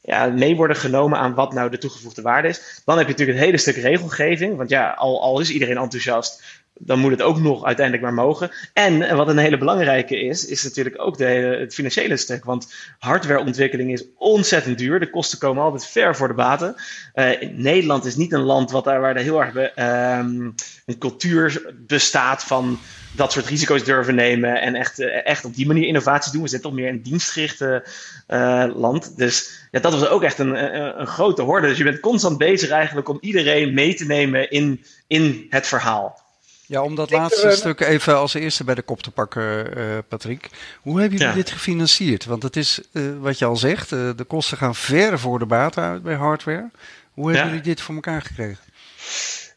ja, 0.00 0.26
mee 0.26 0.56
worden 0.56 0.76
genomen 0.76 1.18
aan 1.18 1.34
wat 1.34 1.52
nou 1.52 1.70
de 1.70 1.78
toegevoegde 1.78 2.22
waarde 2.22 2.48
is. 2.48 2.82
Dan 2.84 2.96
heb 2.98 3.06
je 3.06 3.12
natuurlijk 3.12 3.38
het 3.38 3.46
hele 3.46 3.58
stuk 3.58 3.76
regelgeving. 3.76 4.56
Want 4.56 4.70
ja, 4.70 4.90
al, 4.90 5.22
al 5.22 5.40
is 5.40 5.50
iedereen 5.50 5.78
enthousiast, 5.78 6.42
dan 6.78 6.98
moet 6.98 7.10
het 7.10 7.22
ook 7.22 7.38
nog 7.40 7.64
uiteindelijk 7.64 8.04
maar 8.04 8.24
mogen. 8.24 8.50
En 8.72 9.16
wat 9.16 9.28
een 9.28 9.38
hele 9.38 9.58
belangrijke 9.58 10.20
is, 10.20 10.46
is 10.46 10.62
natuurlijk 10.62 11.00
ook 11.00 11.18
de, 11.18 11.24
het 11.60 11.74
financiële 11.74 12.16
stuk. 12.16 12.44
Want 12.44 12.74
hardwareontwikkeling 12.98 13.92
is 13.92 14.04
ontzettend 14.16 14.78
duur. 14.78 15.00
De 15.00 15.10
kosten 15.10 15.38
komen 15.38 15.62
altijd 15.62 15.86
ver 15.86 16.16
voor 16.16 16.28
de 16.28 16.34
baten. 16.34 16.74
Uh, 17.14 17.50
Nederland 17.52 18.04
is 18.04 18.16
niet 18.16 18.32
een 18.32 18.42
land 18.42 18.70
wat 18.70 18.84
daar, 18.84 19.00
waar 19.00 19.16
er 19.16 19.22
heel 19.22 19.42
erg 19.42 19.52
be, 19.52 19.82
um, 19.82 20.54
een 20.86 20.98
cultuur 20.98 21.74
bestaat 21.86 22.44
van 22.44 22.78
dat 23.18 23.32
soort 23.32 23.46
risico's 23.46 23.84
durven 23.84 24.14
nemen 24.14 24.60
en 24.60 24.74
echt, 24.74 24.98
eh, 24.98 25.26
echt 25.26 25.44
op 25.44 25.54
die 25.54 25.66
manier 25.66 25.86
innovaties 25.86 26.32
doen. 26.32 26.42
We 26.42 26.48
zitten 26.48 26.70
toch 26.70 26.78
meer 26.78 26.88
een 26.88 27.02
dienstgerichte 27.02 27.84
uh, 28.28 28.64
land. 28.74 29.16
Dus 29.16 29.66
ja, 29.70 29.80
dat 29.80 29.92
was 29.92 30.08
ook 30.08 30.22
echt 30.22 30.38
een, 30.38 30.76
een, 30.76 31.00
een, 31.00 31.06
grote 31.06 31.42
horde. 31.42 31.68
Dus 31.68 31.78
je 31.78 31.84
bent 31.84 32.00
constant 32.00 32.38
bezig 32.38 32.70
eigenlijk 32.70 33.08
om 33.08 33.18
iedereen 33.20 33.74
mee 33.74 33.94
te 33.94 34.04
nemen 34.04 34.50
in, 34.50 34.84
in 35.06 35.46
het 35.50 35.66
verhaal. 35.66 36.26
Ja, 36.66 36.82
om 36.82 36.94
dat 36.94 37.10
laatste 37.10 37.50
stuk 37.50 37.80
even 37.80 38.16
als 38.16 38.34
eerste 38.34 38.64
bij 38.64 38.74
de 38.74 38.82
kop 38.82 39.02
te 39.02 39.10
pakken, 39.10 39.78
uh, 39.78 39.98
Patrick. 40.08 40.48
Hoe 40.80 41.00
hebben 41.00 41.18
jullie 41.18 41.34
dit 41.34 41.50
gefinancierd? 41.50 42.24
Want 42.24 42.42
het 42.42 42.56
is 42.56 42.80
uh, 42.92 43.02
wat 43.20 43.38
je 43.38 43.44
al 43.44 43.56
zegt, 43.56 43.92
uh, 43.92 44.10
de 44.16 44.24
kosten 44.24 44.56
gaan 44.56 44.74
ver 44.74 45.18
voor 45.18 45.38
de 45.38 45.46
baten 45.46 45.82
uit 45.82 46.02
bij 46.02 46.14
hardware. 46.14 46.70
Hoe 47.12 47.24
hebben 47.24 47.44
ja. 47.44 47.48
jullie 47.48 47.64
dit 47.64 47.80
voor 47.80 47.94
elkaar 47.94 48.22
gekregen? 48.22 48.64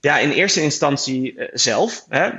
Ja, 0.01 0.17
in 0.17 0.31
eerste 0.31 0.61
instantie 0.61 1.49
zelf. 1.53 2.05
Hè? 2.09 2.29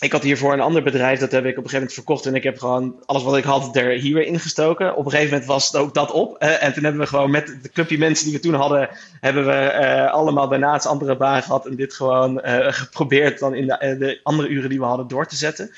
Ik 0.00 0.12
had 0.12 0.22
hiervoor 0.22 0.52
een 0.52 0.60
ander 0.60 0.82
bedrijf, 0.82 1.18
dat 1.18 1.32
heb 1.32 1.44
ik 1.44 1.50
op 1.50 1.64
een 1.64 1.70
gegeven 1.70 1.78
moment 1.78 1.94
verkocht. 1.94 2.26
En 2.26 2.34
ik 2.34 2.42
heb 2.42 2.58
gewoon 2.58 2.94
alles 3.06 3.22
wat 3.22 3.36
ik 3.36 3.44
had 3.44 3.76
er 3.76 3.90
hier 3.90 4.14
weer 4.14 4.26
ingestoken. 4.26 4.96
Op 4.96 5.04
een 5.04 5.10
gegeven 5.10 5.30
moment 5.30 5.48
was 5.48 5.66
het 5.66 5.76
ook 5.76 5.94
dat 5.94 6.10
op. 6.10 6.36
En 6.36 6.72
toen 6.72 6.82
hebben 6.82 7.00
we 7.00 7.06
gewoon 7.06 7.30
met 7.30 7.58
de 7.62 7.70
clubje 7.70 7.98
mensen 7.98 8.24
die 8.24 8.34
we 8.34 8.40
toen 8.40 8.54
hadden, 8.54 8.88
hebben 9.20 9.46
we 9.46 9.78
uh, 9.80 10.12
allemaal 10.12 10.48
daarnaast 10.48 10.86
andere 10.86 11.16
baan 11.16 11.42
gehad. 11.42 11.66
En 11.66 11.76
dit 11.76 11.94
gewoon 11.94 12.40
uh, 12.44 12.66
geprobeerd 12.72 13.38
dan 13.38 13.54
in 13.54 13.66
de, 13.66 13.96
de, 13.98 14.20
andere 14.22 14.48
uren 14.48 14.68
die 14.68 14.78
we 14.78 14.84
hadden 14.84 15.08
door 15.08 15.26
te 15.26 15.36
zetten. 15.36 15.70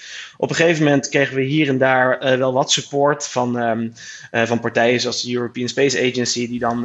Op 0.43 0.51
een 0.51 0.57
gegeven 0.57 0.85
moment 0.85 1.09
kregen 1.09 1.37
we 1.37 1.43
hier 1.43 1.69
en 1.69 1.79
daar 1.79 2.39
wel 2.39 2.53
wat 2.53 2.71
support 2.71 3.29
van, 3.29 3.57
um, 3.57 3.93
van 4.31 4.61
partijen 4.61 5.01
zoals 5.01 5.23
de 5.23 5.35
European 5.35 5.69
Space 5.69 6.09
Agency, 6.11 6.49
die 6.49 6.59
dan 6.59 6.81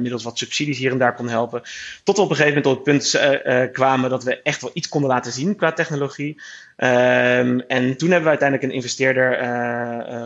middels 0.00 0.24
wat 0.24 0.38
subsidies 0.38 0.78
hier 0.78 0.90
en 0.90 0.98
daar 0.98 1.14
kon 1.14 1.28
helpen. 1.28 1.62
Tot 2.04 2.18
op 2.18 2.30
een 2.30 2.36
gegeven 2.36 2.62
moment 2.62 2.78
op 2.78 2.86
het 2.86 2.94
punt 2.94 3.72
kwamen 3.72 4.10
dat 4.10 4.24
we 4.24 4.42
echt 4.42 4.60
wel 4.60 4.70
iets 4.74 4.88
konden 4.88 5.10
laten 5.10 5.32
zien 5.32 5.56
qua 5.56 5.72
technologie. 5.72 6.42
Um, 6.76 7.60
en 7.60 7.96
toen 7.96 8.10
hebben 8.10 8.22
we 8.22 8.38
uiteindelijk 8.38 8.62
een 8.62 8.76
investeerder 8.76 9.36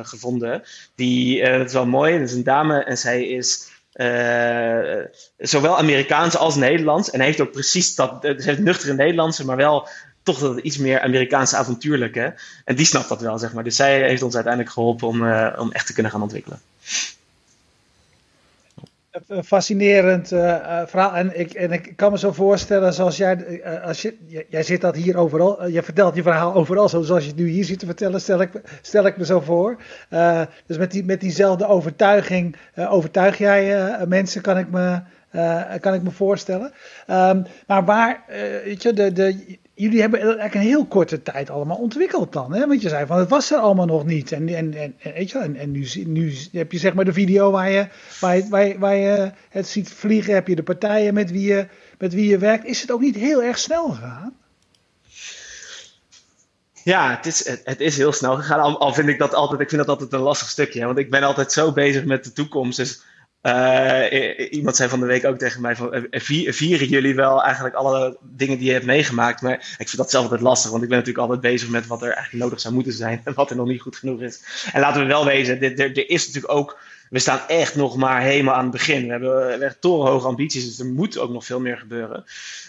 gevonden. 0.05 0.63
Die, 0.95 1.43
dat 1.51 1.67
is 1.67 1.73
wel 1.73 1.87
mooi, 1.87 2.19
dat 2.19 2.29
is 2.29 2.35
een 2.35 2.45
dame 2.45 2.85
en 2.85 2.99
zij 2.99 3.25
is 3.25 3.71
zowel 5.39 5.79
Amerikaans 5.79 6.37
als 6.37 6.57
Nederlands. 6.57 7.11
En 7.11 7.21
heeft 7.21 7.41
ook 7.41 7.53
precies 7.53 7.95
dat, 7.95 8.19
ze 8.21 8.43
heeft 8.43 8.59
nuchtere 8.59 8.95
Nederlandse, 8.95 9.45
maar 9.45 9.57
wel 9.57 9.89
toch 10.23 10.39
dat 10.39 10.59
iets 10.59 10.79
meer 10.79 11.01
Amerikaanse 11.01 11.57
avontuurlijke. 11.57 12.35
En 12.65 12.77
die 12.77 12.87
snapt 12.87 13.09
dat 13.09 13.21
wel, 13.21 13.39
zeg 13.39 13.53
maar. 13.53 13.65
Dus 13.65 13.77
zij 13.77 14.09
heeft 14.09 14.23
ons 14.23 14.35
uiteindelijk 14.35 14.73
geholpen 14.73 15.09
om, 15.09 15.23
om 15.59 15.73
echt 15.73 15.87
te 15.87 15.93
kunnen 15.93 16.13
gaan 16.13 16.23
ontwikkelen 16.23 16.61
fascinerend 19.43 20.33
uh, 20.33 20.83
verhaal. 20.87 21.15
En 21.15 21.39
ik, 21.41 21.53
en 21.53 21.73
ik 21.73 21.93
kan 21.97 22.11
me 22.11 22.19
zo 22.19 22.33
voorstellen, 22.33 22.95
zoals 22.95 23.17
jij, 23.17 23.65
als 23.83 24.03
je, 24.03 24.17
jij 24.49 24.63
zit 24.63 24.81
dat 24.81 24.97
hier 24.97 25.17
overal, 25.17 25.69
je 25.69 25.83
vertelt 25.83 26.15
je 26.15 26.23
verhaal 26.23 26.55
overal, 26.55 26.89
zoals 26.89 27.09
je 27.09 27.29
het 27.29 27.37
nu 27.37 27.49
hier 27.49 27.65
ziet 27.65 27.79
te 27.79 27.87
vertellen, 27.87 28.21
stel 28.21 28.41
ik, 28.41 28.51
stel 28.83 29.07
ik 29.07 29.17
me 29.17 29.25
zo 29.25 29.41
voor. 29.41 29.77
dus 30.67 30.77
met, 30.77 30.91
die, 30.91 31.05
met 31.05 31.21
diezelfde 31.21 31.67
overtuiging 31.67 32.57
overtuig 32.77 33.39
jij 33.39 33.97
mensen, 34.07 34.43
kan 34.43 34.59
ik 34.59 34.71
me, 34.71 35.01
kan 35.81 35.95
ik 35.95 36.03
me 36.03 36.11
voorstellen. 36.11 36.73
Um, 37.11 37.47
maar 37.67 37.85
waar, 37.85 38.23
weet 38.65 38.83
je, 38.83 38.93
de, 38.93 39.13
de, 39.13 39.59
jullie 39.75 40.01
hebben 40.01 40.21
eigenlijk 40.21 40.55
een 40.55 40.61
heel 40.61 40.87
korte 40.87 41.23
tijd 41.23 41.51
allemaal 41.51 41.77
ontwikkeld 41.77 42.33
dan. 42.33 42.55
Hè? 42.55 42.67
Want 42.67 42.83
je 42.83 42.89
zei 42.89 43.07
van 43.07 43.19
het 43.19 43.29
was 43.29 43.51
er 43.51 43.59
allemaal 43.59 43.87
nog 43.87 44.05
niet. 44.05 44.33
En, 44.33 44.49
en, 44.49 44.75
en, 44.75 44.95
weet 45.15 45.31
je, 45.31 45.39
en, 45.39 45.57
en 45.57 45.71
nu, 45.71 45.87
nu 46.07 46.35
heb 46.53 46.73
je 46.73 46.79
zeg 46.79 46.95
maar 46.95 47.05
de 47.05 47.13
video 47.13 47.51
waar 47.51 47.71
je, 47.71 47.89
waar, 48.21 48.49
waar, 48.49 48.79
waar 48.79 49.35
het 49.49 49.69
ziet 49.69 49.93
vliegen. 49.93 50.35
Heb 50.35 50.49
je 50.49 50.57
de 50.57 50.63
partijen 50.63 51.15
met 51.15 51.31
wie 51.31 51.47
je, 51.47 51.67
met 51.99 52.15
wie 52.15 52.29
je 52.29 52.39
werkt. 52.39 52.65
Is 52.65 52.81
het 52.81 52.91
ook 52.91 53.01
niet 53.01 53.17
heel 53.17 53.43
erg 53.43 53.59
snel 53.59 53.89
gegaan? 53.89 54.37
Ja, 56.85 57.17
het 57.17 57.27
is, 57.27 57.49
het, 57.65 57.81
is 57.81 57.97
heel 57.97 58.13
snel 58.13 58.37
gegaan. 58.37 58.61
Al, 58.61 58.81
al, 58.81 58.95
vind 58.95 59.09
ik 59.09 59.19
dat 59.19 59.35
altijd, 59.35 59.61
ik 59.61 59.69
vind 59.69 59.81
dat 59.81 59.91
altijd 59.91 60.13
een 60.13 60.27
lastig 60.27 60.49
stukje. 60.49 60.85
Want 60.85 60.99
ik 60.99 61.11
ben 61.11 61.23
altijd 61.23 61.53
zo 61.53 61.73
bezig 61.73 62.05
met 62.05 62.25
de 62.25 62.33
toekomst. 62.33 62.77
Dus 62.77 63.03
uh, 63.43 64.53
iemand 64.53 64.77
zei 64.77 64.89
van 64.89 65.01
de 65.01 65.07
week 65.07 65.25
ook 65.25 65.39
tegen 65.39 65.61
mij 65.61 65.77
van, 65.77 65.95
uh, 65.95 66.21
vieren 66.53 66.87
jullie 66.87 67.15
wel 67.15 67.43
eigenlijk 67.43 67.75
alle 67.75 68.17
dingen 68.21 68.59
die 68.59 68.67
je 68.67 68.73
hebt 68.73 68.85
meegemaakt? 68.85 69.43
Maar 69.43 69.53
ik 69.53 69.89
vind 69.89 69.97
dat 69.97 70.11
zelf 70.11 70.25
altijd 70.25 70.41
lastig, 70.41 70.71
want 70.71 70.83
ik 70.83 70.89
ben 70.89 70.99
natuurlijk 70.99 71.25
altijd 71.25 71.53
bezig 71.53 71.69
met 71.69 71.87
wat 71.87 72.03
er 72.03 72.13
eigenlijk 72.13 72.45
nodig 72.45 72.61
zou 72.61 72.75
moeten 72.75 72.93
zijn 72.93 73.21
en 73.25 73.35
wat 73.35 73.51
er 73.51 73.57
nog 73.57 73.67
niet 73.67 73.81
goed 73.81 73.97
genoeg 73.97 74.21
is. 74.21 74.43
En 74.73 74.81
laten 74.81 75.01
we 75.01 75.07
wel 75.07 75.25
wezen, 75.25 75.61
dit, 75.61 75.81
er, 75.81 76.11
is 76.11 76.27
natuurlijk 76.27 76.55
ook, 76.55 76.79
we 77.11 77.19
staan 77.19 77.41
echt 77.49 77.75
nog 77.75 77.97
maar 77.97 78.21
helemaal 78.21 78.55
aan 78.55 78.63
het 78.63 78.73
begin. 78.73 79.05
We 79.05 79.11
hebben 79.11 79.63
echt 79.63 79.81
torenhoge 79.81 80.27
ambities, 80.27 80.65
dus 80.65 80.79
er 80.79 80.93
moet 80.93 81.19
ook 81.19 81.31
nog 81.31 81.45
veel 81.45 81.61
meer 81.61 81.79
gebeuren. 81.79 82.25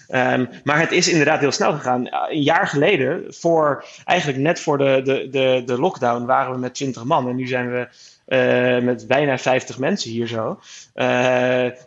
Um, 0.09 0.49
maar 0.63 0.79
het 0.79 0.91
is 0.91 1.07
inderdaad 1.07 1.39
heel 1.39 1.51
snel 1.51 1.71
gegaan. 1.71 2.07
Een 2.29 2.43
jaar 2.43 2.67
geleden, 2.67 3.25
voor, 3.33 3.85
eigenlijk 4.05 4.39
net 4.39 4.59
voor 4.59 4.77
de, 4.77 5.01
de, 5.03 5.27
de, 5.31 5.63
de 5.65 5.79
lockdown, 5.79 6.25
waren 6.25 6.53
we 6.53 6.59
met 6.59 6.73
20 6.73 7.03
man 7.03 7.29
en 7.29 7.35
nu 7.35 7.47
zijn 7.47 7.71
we 7.71 7.87
uh, 8.33 8.79
met 8.83 9.07
bijna 9.07 9.37
50 9.37 9.77
mensen 9.77 10.11
hier 10.11 10.27
zo. 10.27 10.49
Uh, 10.49 11.05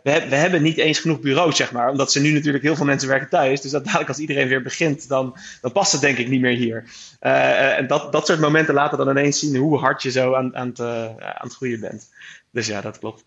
we, 0.03 0.25
we, 0.29 0.35
hebben 0.35 0.61
niet 0.61 0.77
eens 0.77 0.99
genoeg 0.99 1.19
bureaus, 1.19 1.57
zeg 1.57 1.71
maar. 1.71 1.89
Omdat 1.89 2.11
ze 2.11 2.21
nu 2.21 2.31
natuurlijk 2.31 2.63
heel 2.63 2.75
veel 2.75 2.85
mensen 2.85 3.09
werken 3.09 3.29
thuis. 3.29 3.61
Dus 3.61 3.71
dat 3.71 3.85
dadelijk 3.85 4.09
als 4.09 4.19
iedereen 4.19 4.47
weer 4.47 4.61
begint, 4.61 5.07
dan, 5.07 5.37
dan 5.61 5.71
past 5.71 5.91
het 5.91 6.01
denk 6.01 6.17
ik 6.17 6.29
niet 6.29 6.41
meer 6.41 6.55
hier. 6.55 6.83
Uh, 7.21 7.77
en 7.77 7.87
dat, 7.87 8.11
dat 8.11 8.25
soort 8.27 8.39
momenten 8.39 8.73
laten 8.73 8.97
dan 8.97 9.09
ineens 9.09 9.39
zien 9.39 9.55
hoe 9.55 9.77
hard 9.77 10.03
je 10.03 10.11
zo 10.11 10.33
aan, 10.33 10.55
aan, 10.55 10.67
het, 10.67 10.79
aan 10.79 11.47
het 11.47 11.55
groeien 11.55 11.79
bent. 11.79 12.09
Dus 12.51 12.67
ja, 12.67 12.81
dat 12.81 12.99
klopt. 12.99 13.25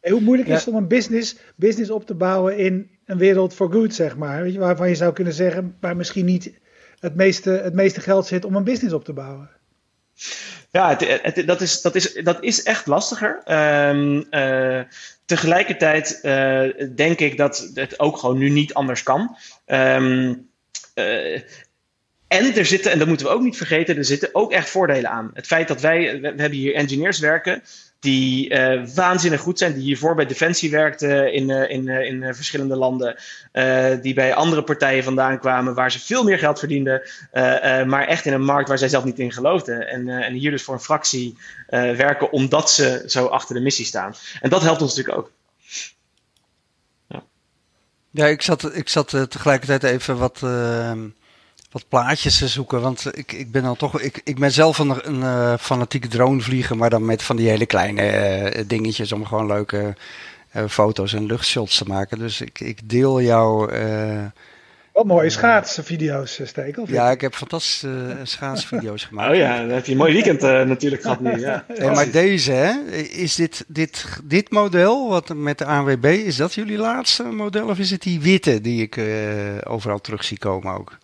Hoe 0.00 0.20
moeilijk 0.20 0.48
is 0.48 0.64
het 0.64 0.74
om 0.74 0.76
een 0.76 0.88
business, 0.88 1.36
business 1.56 1.90
op 1.90 2.06
te 2.06 2.14
bouwen 2.14 2.56
in 2.56 2.90
een 3.04 3.18
wereld 3.18 3.54
for 3.54 3.72
good, 3.72 3.94
zeg 3.94 4.16
maar? 4.16 4.42
Weet 4.42 4.52
je, 4.52 4.58
waarvan 4.58 4.88
je 4.88 4.94
zou 4.94 5.12
kunnen 5.12 5.32
zeggen, 5.32 5.76
waar 5.80 5.96
misschien 5.96 6.24
niet 6.24 6.52
het 6.98 7.14
meeste, 7.14 7.50
het 7.50 7.74
meeste 7.74 8.00
geld 8.00 8.26
zit 8.26 8.44
om 8.44 8.56
een 8.56 8.64
business 8.64 8.94
op 8.94 9.04
te 9.04 9.12
bouwen. 9.12 9.50
Ja, 10.70 10.88
het, 10.88 11.22
het, 11.22 11.46
dat, 11.46 11.60
is, 11.60 11.80
dat, 11.80 11.94
is, 11.94 12.12
dat 12.12 12.42
is 12.42 12.62
echt 12.62 12.86
lastiger. 12.86 13.42
Um, 13.88 14.26
uh, 14.30 14.80
tegelijkertijd 15.24 16.20
uh, 16.22 16.88
denk 16.96 17.18
ik 17.18 17.36
dat 17.36 17.70
het 17.74 18.00
ook 18.00 18.18
gewoon 18.18 18.38
nu 18.38 18.48
niet 18.48 18.74
anders 18.74 19.02
kan. 19.02 19.36
Um, 19.66 20.48
uh, 20.94 21.34
en 22.28 22.54
er 22.54 22.66
zitten, 22.66 22.92
en 22.92 22.98
dat 22.98 23.08
moeten 23.08 23.26
we 23.26 23.32
ook 23.32 23.42
niet 23.42 23.56
vergeten, 23.56 23.96
er 23.96 24.04
zitten 24.04 24.28
ook 24.32 24.52
echt 24.52 24.70
voordelen 24.70 25.10
aan. 25.10 25.30
Het 25.34 25.46
feit 25.46 25.68
dat 25.68 25.80
wij, 25.80 26.20
we 26.20 26.26
hebben 26.26 26.58
hier 26.58 26.74
engineers 26.74 27.18
werken, 27.18 27.62
die 28.00 28.50
uh, 28.50 28.86
waanzinnig 28.94 29.40
goed 29.40 29.58
zijn, 29.58 29.72
die 29.72 29.82
hiervoor 29.82 30.14
bij 30.14 30.26
Defensie 30.26 30.70
werkten 30.70 31.32
in, 31.32 31.48
uh, 31.48 31.70
in, 31.70 31.86
uh, 31.86 32.00
in 32.00 32.34
verschillende 32.34 32.76
landen, 32.76 33.16
die 34.02 34.14
bij 34.14 34.34
andere 34.34 34.62
partijen 34.62 35.04
vandaan 35.04 35.38
kwamen 35.38 35.74
waar 35.74 35.92
ze 35.92 36.00
veel 36.00 36.24
meer 36.24 36.38
geld 36.38 36.58
verdienden, 36.58 37.02
maar 37.86 38.06
echt 38.06 38.24
in 38.24 38.32
een 38.32 38.44
markt 38.44 38.68
waar 38.68 38.78
zij 38.78 38.88
zelf 38.88 39.04
niet 39.04 39.18
in 39.18 39.32
geloofden. 39.32 39.88
En, 39.88 40.08
en 40.08 40.32
hier 40.32 40.50
dus 40.50 40.62
voor 40.62 40.74
een 40.74 40.80
fractie 40.80 41.38
werken 41.68 42.32
omdat 42.32 42.70
ze 42.70 43.02
zo 43.06 43.26
achter 43.26 43.54
de 43.54 43.60
missie 43.60 43.84
staan. 43.84 44.14
En 44.40 44.50
dat 44.50 44.62
helpt 44.62 44.82
ons 44.82 44.96
natuurlijk 44.96 45.18
ook. 45.18 45.32
Ja, 47.08 47.22
ja 48.10 48.26
ik 48.26 48.42
zat, 48.42 48.76
ik 48.76 48.88
zat 48.88 49.08
tegelijkertijd 49.08 49.82
even 49.82 50.18
wat 50.18 50.42
wat 51.70 51.88
plaatjes 51.88 52.38
te 52.38 52.48
zoeken. 52.48 52.80
Want 52.80 53.06
ik, 53.12 53.32
ik 53.32 53.50
ben 53.50 53.62
dan 53.62 53.76
toch. 53.76 54.00
Ik, 54.00 54.20
ik 54.24 54.38
ben 54.38 54.52
zelf 54.52 54.78
een, 54.78 55.08
een 55.08 55.20
uh, 55.20 55.54
fanatieke 55.58 56.08
dronevlieger, 56.08 56.76
maar 56.76 56.90
dan 56.90 57.04
met 57.04 57.22
van 57.22 57.36
die 57.36 57.48
hele 57.48 57.66
kleine 57.66 58.02
uh, 58.56 58.62
dingetjes 58.66 59.12
om 59.12 59.26
gewoon 59.26 59.46
leuke 59.46 59.94
uh, 60.56 60.64
foto's 60.68 61.12
en 61.12 61.26
luchtshots 61.26 61.78
te 61.78 61.84
maken. 61.84 62.18
Dus 62.18 62.40
ik, 62.40 62.60
ik 62.60 62.88
deel 62.88 63.20
jouw. 63.20 63.68
Wat 64.92 65.06
mooie 65.06 65.30
schaatsvideo's, 65.30 66.40
Stekel. 66.44 66.84
Ja, 66.88 67.10
ik 67.10 67.20
heb 67.20 67.34
fantastische 67.34 68.16
schaatsvideo's 68.22 69.04
gemaakt. 69.04 69.30
Oh 69.30 69.36
ja, 69.36 69.58
dan 69.58 69.68
heb 69.68 69.86
je 69.86 69.92
een 69.92 69.98
mooi 69.98 70.12
weekend 70.12 70.40
natuurlijk 70.40 71.02
gehad 71.02 71.20
nu. 71.20 71.38
Ja. 71.38 71.64
ja. 71.78 71.92
maar 71.92 72.10
deze, 72.10 72.52
hè, 72.52 72.96
is 73.00 73.34
dit, 73.34 73.64
dit, 73.68 74.20
dit 74.24 74.50
model 74.50 75.08
wat 75.08 75.34
met 75.34 75.58
de 75.58 75.64
ANWB, 75.64 76.04
is 76.04 76.36
dat 76.36 76.54
jullie 76.54 76.78
laatste 76.78 77.22
model 77.22 77.68
of 77.68 77.78
is 77.78 77.90
het 77.90 78.02
die 78.02 78.20
witte 78.20 78.60
die 78.60 78.82
ik 78.82 79.00
overal 79.66 80.00
terug 80.00 80.24
zie 80.24 80.38
komen 80.38 80.78
ook? 80.78 80.98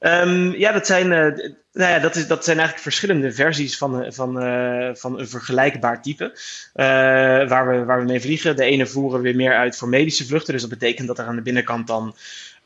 Um, 0.00 0.56
ja, 0.56 0.72
dat 0.72 0.86
zijn, 0.86 1.06
uh, 1.06 1.50
nou 1.72 1.90
ja, 1.90 1.98
dat, 1.98 2.16
is, 2.16 2.26
dat 2.26 2.44
zijn 2.44 2.56
eigenlijk 2.56 2.86
verschillende 2.86 3.32
versies 3.32 3.78
van, 3.78 4.02
eh, 4.02 4.12
van, 4.12 4.44
uh, 4.44 4.90
van 4.94 5.18
een 5.18 5.28
vergelijkbaar 5.28 6.02
type. 6.02 6.38
Waar, 6.72 7.68
we, 7.68 7.84
waar 7.84 7.98
we 7.98 8.04
mee 8.04 8.20
vliegen. 8.20 8.56
De 8.56 8.64
ene 8.64 8.86
voeren 8.86 9.20
weer 9.20 9.36
meer 9.36 9.54
uit 9.54 9.76
voor 9.76 9.88
medische 9.88 10.26
vluchten. 10.26 10.52
Dus 10.52 10.62
dat 10.62 10.70
betekent 10.70 11.06
dat 11.06 11.18
er 11.18 11.24
aan 11.24 11.36
de 11.36 11.42
binnenkant 11.42 11.86
dan 11.86 12.16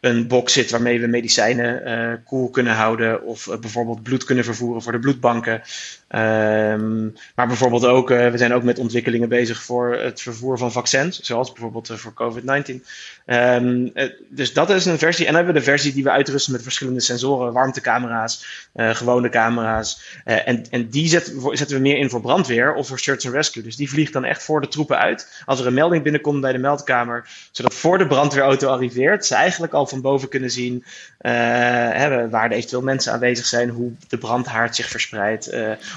een 0.00 0.28
box 0.28 0.52
zit 0.52 0.70
waarmee 0.70 1.00
we 1.00 1.06
medicijnen 1.06 2.22
koel 2.24 2.50
kunnen 2.50 2.74
houden. 2.74 3.22
Of 3.22 3.48
bijvoorbeeld 3.60 4.02
bloed 4.02 4.24
kunnen 4.24 4.44
vervoeren 4.44 4.82
voor 4.82 4.92
de 4.92 4.98
bloedbanken. 4.98 5.62
Um, 6.08 7.14
maar 7.34 7.46
bijvoorbeeld 7.46 7.86
ook, 7.86 8.10
uh, 8.10 8.30
we 8.30 8.38
zijn 8.38 8.54
ook 8.54 8.62
met 8.62 8.78
ontwikkelingen 8.78 9.28
bezig 9.28 9.62
voor 9.62 9.94
het 9.94 10.20
vervoer 10.20 10.58
van 10.58 10.72
vaccins. 10.72 11.20
Zoals 11.20 11.52
bijvoorbeeld 11.52 11.90
voor 11.94 12.12
COVID-19. 12.14 12.84
Um, 13.26 13.90
ehm, 13.94 14.08
dus 14.28 14.52
dat 14.52 14.70
is 14.70 14.84
een 14.84 14.98
versie. 14.98 15.26
En 15.26 15.32
dan 15.32 15.44
hebben 15.44 15.54
we 15.54 15.66
de 15.66 15.70
versie 15.70 15.92
die 15.92 16.02
we 16.02 16.10
uitrusten 16.10 16.52
met 16.52 16.62
verschillende 16.62 17.00
sensoren. 17.00 17.52
Warmtecamera's, 17.52 18.68
gewone 18.74 19.28
camera's. 19.28 20.20
en, 20.24 20.64
en 20.70 20.88
die 20.88 21.08
zetten, 21.08 21.56
zetten 21.56 21.76
we 21.76 21.82
meer 21.82 21.96
in 21.96 22.10
voor 22.10 22.20
brandweer 22.20 22.74
of 22.74 22.86
voor 22.86 22.98
search 22.98 23.24
and 23.24 23.34
rescue. 23.34 23.62
Dus 23.62 23.76
die 23.76 23.90
vliegt 23.90 24.12
dan 24.12 24.24
echt 24.24 24.42
voor 24.42 24.60
de 24.60 24.68
troepen 24.68 24.98
uit. 24.98 25.42
Als 25.44 25.60
er 25.60 25.66
een 25.66 25.74
melding 25.74 26.02
binnenkomt 26.02 26.40
bij 26.40 26.52
de 26.52 26.58
meldkamer. 26.58 27.28
Zodat 27.50 27.74
voor 27.74 27.98
de 27.98 28.06
brandweerauto 28.06 28.68
arriveert, 28.68 29.26
ze 29.26 29.34
eigenlijk 29.34 29.72
al 29.72 29.86
van 29.86 30.00
boven 30.00 30.28
kunnen 30.28 30.50
zien 30.50 30.84
waar 32.30 32.44
er 32.44 32.52
eventueel 32.52 32.82
mensen 32.82 33.12
aanwezig 33.12 33.46
zijn, 33.46 33.68
hoe 33.68 33.92
de 34.08 34.18
brandhaard 34.18 34.76
zich 34.76 34.88
verspreidt. 34.88 35.52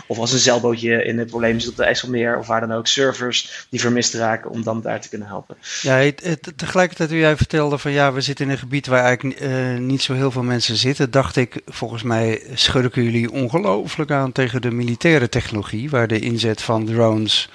Of 0.08 0.18
als 0.18 0.34
een 0.34 0.40
zeilbootje 0.40 1.04
in 1.04 1.20
het 1.20 1.28
probleem 1.28 1.60
zit 1.60 1.70
op 1.70 1.76
de 1.76 1.84
IJsselmeer, 1.84 2.38
of 2.38 2.48
waar 2.48 2.60
dan 2.60 2.72
ook 2.72 2.88
servers 2.88 3.68
die 3.70 3.80
vermist 3.80 4.14
raken, 4.14 4.52
om 4.52 4.64
dan 4.64 4.82
daar 4.82 5.02
te 5.02 5.10
kunnen 5.10 5.28
helpen. 5.28 5.58
Ja, 5.82 6.12
tegelijkertijd 6.56 7.10
toen 7.10 7.18
jij 7.18 7.38
vertelde 7.38 7.78
van 7.78 7.92
ja, 7.92 8.14
we 8.14 8.22
zitten 8.22 8.46
in 8.46 8.52
een 8.52 8.58
gebied 8.58 8.88
waar 8.88 9.04
eigenlijk 9.04 9.42
uh, 9.42 9.78
niet 9.78 10.02
zo 10.02 10.14
heel 10.14 10.32
veel 10.32 10.44
mensen 10.44 10.76
zitten, 10.76 11.12
dacht 11.12 11.36
ik, 11.36 11.62
volgens 11.66 12.04
mij 12.04 12.42
schurken 12.54 13.04
jullie 13.04 13.32
ongelooflijk 13.32 14.12
aan 14.12 14.32
tegen 14.32 14.62
de 14.62 14.72
militaire 14.72 15.30
technologie, 15.30 15.90
waar 15.90 16.08
de 16.08 16.20
inzet 16.20 16.62
van 16.62 16.86
drones 16.86 17.50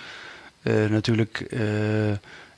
natuurlijk 0.88 1.46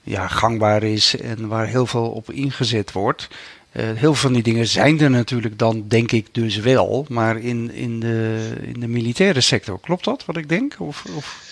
ja, 0.04 0.28
gangbaar 0.28 0.82
is 0.82 1.16
en 1.16 1.48
waar 1.48 1.66
heel 1.66 1.86
veel 1.86 2.10
op 2.10 2.30
ingezet 2.30 2.92
wordt. 2.92 3.28
Uh, 3.76 3.84
heel 3.84 3.94
veel 3.94 4.14
van 4.14 4.32
die 4.32 4.42
dingen 4.42 4.66
zijn 4.66 5.00
er 5.00 5.10
natuurlijk 5.10 5.58
dan, 5.58 5.84
denk 5.88 6.12
ik 6.12 6.34
dus 6.34 6.56
wel. 6.56 7.06
Maar 7.08 7.38
in, 7.38 7.70
in, 7.70 8.00
de, 8.00 8.52
in 8.60 8.80
de 8.80 8.88
militaire 8.88 9.40
sector, 9.40 9.80
klopt 9.80 10.04
dat 10.04 10.24
wat 10.24 10.36
ik 10.36 10.48
denk? 10.48 10.76
Of, 10.78 11.04
of? 11.16 11.42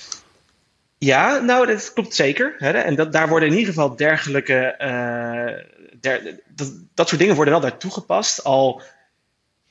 Ja, 0.98 1.38
nou, 1.38 1.66
dat 1.66 1.92
klopt 1.92 2.14
zeker. 2.14 2.54
Hè? 2.58 2.70
En 2.70 2.94
dat, 2.94 3.12
daar 3.12 3.28
worden 3.28 3.48
in 3.48 3.54
ieder 3.54 3.72
geval 3.72 3.96
dergelijke. 3.96 4.74
Uh, 4.78 5.98
der, 6.00 6.40
dat, 6.54 6.72
dat 6.94 7.08
soort 7.08 7.20
dingen 7.20 7.34
worden 7.34 7.54
wel 7.54 7.62
daar 7.62 7.76
toegepast. 7.76 8.44
Al 8.44 8.82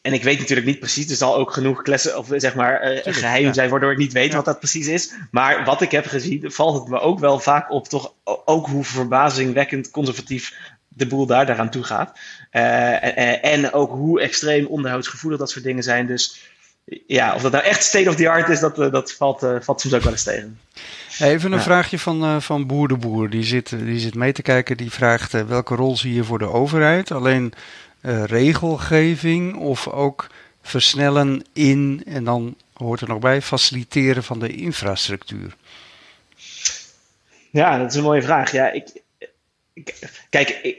en 0.01 0.13
ik 0.13 0.23
weet 0.23 0.39
natuurlijk 0.39 0.67
niet 0.67 0.79
precies, 0.79 1.09
er 1.09 1.15
zal 1.15 1.35
ook 1.35 1.51
genoeg 1.51 1.81
klessen 1.81 2.17
of 2.17 2.27
zeg 2.35 2.55
maar 2.55 2.93
uh, 2.93 2.99
geheim 3.03 3.53
zijn 3.53 3.69
waardoor 3.69 3.91
ik 3.91 3.97
niet 3.97 4.13
weet 4.13 4.33
wat 4.33 4.45
dat 4.45 4.59
precies 4.59 4.87
is. 4.87 5.13
Maar 5.31 5.65
wat 5.65 5.81
ik 5.81 5.91
heb 5.91 6.05
gezien, 6.05 6.51
valt 6.51 6.79
het 6.79 6.87
me 6.87 6.99
ook 6.99 7.19
wel 7.19 7.39
vaak 7.39 7.71
op, 7.71 7.87
toch 7.87 8.13
ook 8.23 8.67
hoe 8.67 8.83
verbazingwekkend 8.83 9.91
conservatief 9.91 10.53
de 11.01 11.07
boel 11.07 11.25
daar 11.25 11.45
daaraan 11.45 11.69
toe 11.69 11.83
gaat. 11.83 12.19
Uh, 12.51 13.45
en 13.45 13.73
ook 13.73 13.91
hoe 13.91 14.21
extreem 14.21 14.65
onderhoudsgevoelig 14.65 15.39
dat 15.39 15.49
soort 15.49 15.63
dingen 15.63 15.83
zijn. 15.83 16.07
Dus 16.07 16.41
ja, 17.07 17.35
of 17.35 17.41
dat 17.41 17.51
nou 17.51 17.63
echt 17.63 17.83
state 17.83 18.09
of 18.09 18.15
the 18.15 18.29
art 18.29 18.49
is, 18.49 18.59
dat, 18.59 18.75
dat 18.75 19.13
valt, 19.13 19.43
uh, 19.43 19.55
valt 19.61 19.81
soms 19.81 19.93
ook 19.93 20.01
wel 20.01 20.11
eens 20.11 20.23
tegen. 20.23 20.59
Even 21.19 21.51
een 21.51 21.61
vraagje 21.61 21.99
van, 21.99 22.23
uh, 22.23 22.39
van 22.39 22.67
Boer 22.67 22.87
de 22.87 22.97
Boer. 22.97 23.29
Die 23.29 23.43
zit, 23.43 23.69
die 23.69 23.99
zit 23.99 24.15
mee 24.15 24.31
te 24.31 24.41
kijken. 24.41 24.77
Die 24.77 24.91
vraagt 24.91 25.33
uh, 25.33 25.41
welke 25.41 25.75
rol 25.75 25.97
zie 25.97 26.13
je 26.13 26.23
voor 26.23 26.39
de 26.39 26.49
overheid? 26.49 27.11
Alleen 27.11 27.53
regelgeving 28.25 29.55
of 29.55 29.87
ook 29.87 30.27
versnellen 30.61 31.43
in, 31.53 32.03
en 32.05 32.23
dan 32.23 32.55
hoort 32.73 33.01
er 33.01 33.07
nog 33.07 33.19
bij, 33.19 33.41
faciliteren 33.41 34.23
van 34.23 34.39
de 34.39 34.55
infrastructuur? 34.55 35.55
Ja, 37.51 37.77
dat 37.77 37.91
is 37.91 37.95
een 37.95 38.03
mooie 38.03 38.21
vraag. 38.21 38.51
Ja, 38.51 38.71
ik, 38.71 39.01
Kijk, 40.29 40.77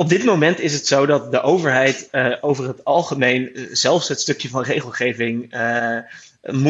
op 0.00 0.08
dit 0.08 0.24
moment 0.24 0.60
is 0.60 0.72
het 0.72 0.86
zo 0.86 1.06
dat 1.06 1.30
de 1.30 1.40
overheid 1.40 2.08
uh, 2.12 2.36
over 2.40 2.66
het 2.66 2.84
algemeen 2.84 3.58
uh, 3.58 3.68
zelfs 3.72 4.08
het 4.08 4.20
stukje 4.20 4.48
van 4.48 4.62
regelgeving 4.62 5.54
uh, 5.54 5.98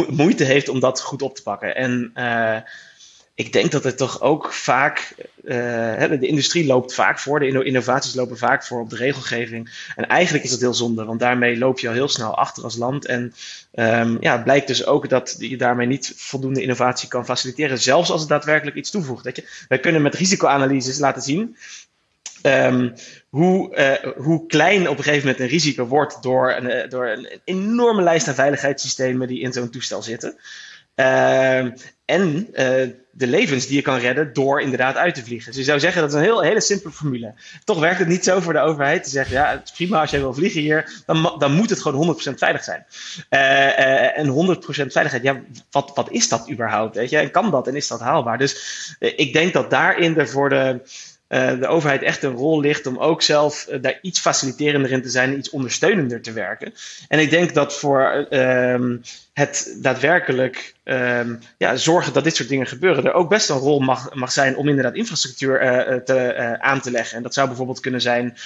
moeite 0.08 0.44
heeft 0.44 0.68
om 0.68 0.80
dat 0.80 1.00
goed 1.00 1.22
op 1.22 1.34
te 1.34 1.42
pakken. 1.42 1.74
En 1.74 2.12
ik 3.34 3.52
denk 3.52 3.70
dat 3.70 3.84
het 3.84 3.96
toch 3.96 4.20
ook 4.20 4.52
vaak, 4.52 5.14
de 5.42 6.18
industrie 6.20 6.66
loopt 6.66 6.94
vaak 6.94 7.18
voor, 7.18 7.40
de 7.40 7.64
innovaties 7.64 8.14
lopen 8.14 8.38
vaak 8.38 8.64
voor 8.64 8.80
op 8.80 8.90
de 8.90 8.96
regelgeving. 8.96 9.90
En 9.96 10.06
eigenlijk 10.06 10.44
is 10.44 10.50
dat 10.50 10.60
heel 10.60 10.74
zonde, 10.74 11.04
want 11.04 11.20
daarmee 11.20 11.58
loop 11.58 11.78
je 11.78 11.88
al 11.88 11.94
heel 11.94 12.08
snel 12.08 12.36
achter 12.36 12.62
als 12.64 12.76
land. 12.76 13.06
En 13.06 13.34
um, 13.74 14.16
ja, 14.20 14.32
het 14.32 14.44
blijkt 14.44 14.66
dus 14.66 14.86
ook 14.86 15.08
dat 15.08 15.36
je 15.38 15.56
daarmee 15.56 15.86
niet 15.86 16.12
voldoende 16.16 16.62
innovatie 16.62 17.08
kan 17.08 17.24
faciliteren, 17.24 17.78
zelfs 17.78 18.10
als 18.10 18.20
het 18.20 18.28
daadwerkelijk 18.28 18.76
iets 18.76 18.90
toevoegt. 18.90 19.24
Weet 19.24 19.36
je? 19.36 19.64
Wij 19.68 19.78
kunnen 19.78 20.02
met 20.02 20.14
risicoanalyses 20.14 20.98
laten 20.98 21.22
zien 21.22 21.56
Um, 22.42 22.94
hoe, 23.28 23.76
uh, 23.76 24.12
hoe 24.16 24.46
klein 24.46 24.88
op 24.88 24.98
een 24.98 25.04
gegeven 25.04 25.26
moment 25.26 25.40
een 25.40 25.48
risico 25.48 25.84
wordt 25.84 26.22
door 26.22 26.52
een, 26.52 26.64
uh, 26.64 26.88
door 26.88 27.06
een 27.06 27.40
enorme 27.44 28.02
lijst 28.02 28.28
aan 28.28 28.34
veiligheidssystemen 28.34 29.28
die 29.28 29.40
in 29.40 29.52
zo'n 29.52 29.70
toestel 29.70 30.02
zitten. 30.02 30.36
Uh, 30.96 31.58
en 32.04 32.48
uh, 32.52 32.88
de 33.10 33.26
levens 33.26 33.66
die 33.66 33.76
je 33.76 33.82
kan 33.82 33.98
redden 33.98 34.32
door 34.32 34.60
inderdaad 34.60 34.96
uit 34.96 35.14
te 35.14 35.24
vliegen. 35.24 35.50
Dus 35.50 35.60
je 35.60 35.66
zou 35.66 35.80
zeggen 35.80 36.00
dat 36.00 36.10
is 36.10 36.16
een 36.16 36.22
heel, 36.22 36.42
hele 36.42 36.60
simpele 36.60 36.92
formule. 36.92 37.34
Toch 37.64 37.78
werkt 37.78 37.98
het 37.98 38.08
niet 38.08 38.24
zo 38.24 38.40
voor 38.40 38.52
de 38.52 38.60
overheid 38.60 39.04
te 39.04 39.10
zeggen: 39.10 39.34
ja, 39.34 39.62
prima 39.74 40.00
als 40.00 40.10
jij 40.10 40.20
wil 40.20 40.34
vliegen 40.34 40.60
hier, 40.60 41.02
dan, 41.06 41.34
dan 41.38 41.52
moet 41.52 41.70
het 41.70 41.80
gewoon 41.80 42.16
100% 42.16 42.34
veilig 42.34 42.64
zijn. 42.64 42.86
En 44.14 44.56
100% 44.56 44.60
veiligheid, 44.70 45.22
ja, 45.22 45.40
wat, 45.70 45.90
wat 45.94 46.10
is 46.10 46.28
dat 46.28 46.50
überhaupt? 46.50 46.96
Weet 46.96 47.10
je? 47.10 47.18
En 47.18 47.30
kan 47.30 47.50
dat 47.50 47.66
en 47.66 47.76
is 47.76 47.88
dat 47.88 48.00
haalbaar? 48.00 48.38
Dus 48.38 48.56
ik 48.98 49.32
denk 49.32 49.52
dat 49.52 49.70
daarin 49.70 50.18
er 50.18 50.28
voor 50.28 50.48
de 50.48 50.80
de 51.28 51.66
overheid 51.66 52.02
echt 52.02 52.22
een 52.22 52.34
rol 52.34 52.60
ligt 52.60 52.86
om 52.86 52.98
ook 52.98 53.22
zelf 53.22 53.66
uh, 53.70 53.82
daar 53.82 53.98
iets 54.02 54.20
faciliterender 54.20 54.90
in 54.90 55.02
te 55.02 55.08
zijn, 55.08 55.38
iets 55.38 55.50
ondersteunender 55.50 56.20
te 56.20 56.32
werken. 56.32 56.74
En 57.08 57.18
ik 57.18 57.30
denk 57.30 57.54
dat 57.54 57.78
voor 57.78 58.26
uh, 58.30 58.96
het 59.32 59.76
daadwerkelijk 59.82 60.74
um, 60.84 61.38
ja, 61.56 61.76
zorgen 61.76 62.12
dat 62.12 62.24
dit 62.24 62.36
soort 62.36 62.48
dingen 62.48 62.66
gebeuren, 62.66 63.04
er 63.04 63.12
ook 63.12 63.28
best 63.28 63.48
een 63.48 63.56
rol 63.56 63.80
mag, 63.80 64.14
mag 64.14 64.32
zijn 64.32 64.56
om 64.56 64.68
inderdaad 64.68 64.94
infrastructuur 64.94 65.62
uh, 65.62 65.96
te, 65.96 66.56
aan 66.60 66.80
te 66.80 66.90
leggen. 66.90 67.16
En 67.16 67.22
dat 67.22 67.34
zou 67.34 67.46
bijvoorbeeld 67.46 67.80
kunnen 67.80 68.00
zijn 68.00 68.36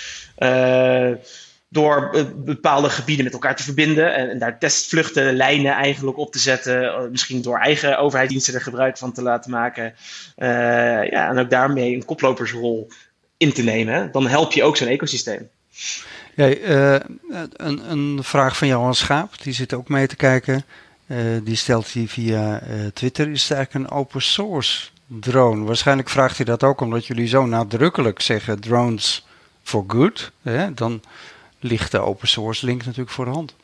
door 1.73 2.11
eh, 2.13 2.25
bepaalde 2.37 2.91
gebieden 2.91 3.25
met 3.25 3.33
elkaar 3.33 3.57
te 3.57 3.63
verbinden 3.63 4.15
en, 4.15 4.39
daar 4.39 4.59
testvluchten, 4.59 5.37
lijnen 5.37 5.73
eigenlijk 5.73 6.19
op 6.19 6.33
te 6.33 6.39
zetten. 6.39 6.83
Eh, 6.83 7.01
misschien 7.11 7.43
door 7.43 7.59
eigen 7.59 7.99
overheidsdiensten 7.99 8.55
er 8.55 8.61
gebruik 8.61 8.99
van 8.99 9.13
te 9.13 9.23
laten 9.23 9.51
maken. 9.51 9.95
Uh, 10.37 10.49
ja, 11.11 11.29
en 11.29 11.39
ook 11.39 11.51
daarmee 11.51 11.95
een 11.95 12.05
koplopersrol 12.05 12.89
in 13.37 13.53
te 13.53 13.63
nemen. 13.63 14.13
Dan 14.13 14.27
help 14.27 14.53
je 14.53 14.63
ook 14.63 14.77
zo'n 14.77 14.89
ecosysteem. 14.89 15.49
Ja, 16.35 16.47
een, 17.53 17.91
een, 17.91 18.19
vraag 18.23 18.57
van 18.57 18.69
Johan 18.69 18.95
Schaap, 18.95 19.43
die 19.43 19.53
zit 19.53 19.75
ook 19.75 19.89
mee 19.89 20.07
te 20.07 20.17
kijken. 20.17 20.65
Die 21.43 21.57
stelt 21.57 21.93
hij 21.93 22.07
via 22.07 22.63
Twitter. 22.95 23.31
Is 23.31 23.43
het 23.43 23.53
eigenlijk 23.57 23.85
een 23.85 23.97
open 23.97 24.23
source 24.23 24.89
drone? 25.07 25.65
Waarschijnlijk 25.65 26.09
vraagt 26.09 26.37
hij 26.37 26.47
dat 26.47 26.63
ook 26.63 26.81
omdat 26.81 27.07
jullie 27.07 27.27
zo 27.27 27.47
nadrukkelijk 27.47 28.21
zeggen 28.21 28.61
drones 28.61 29.27
for 29.63 29.85
good. 29.87 30.33
Hè? 30.43 30.75
Dan 30.75 31.03
ligt 31.63 31.91
de 31.91 31.99
open 31.99 32.29
source 32.29 32.67
link 32.67 32.85
natuurlijk 32.85 33.11
voor 33.11 33.25
de 33.25 33.31
hand. 33.31 33.55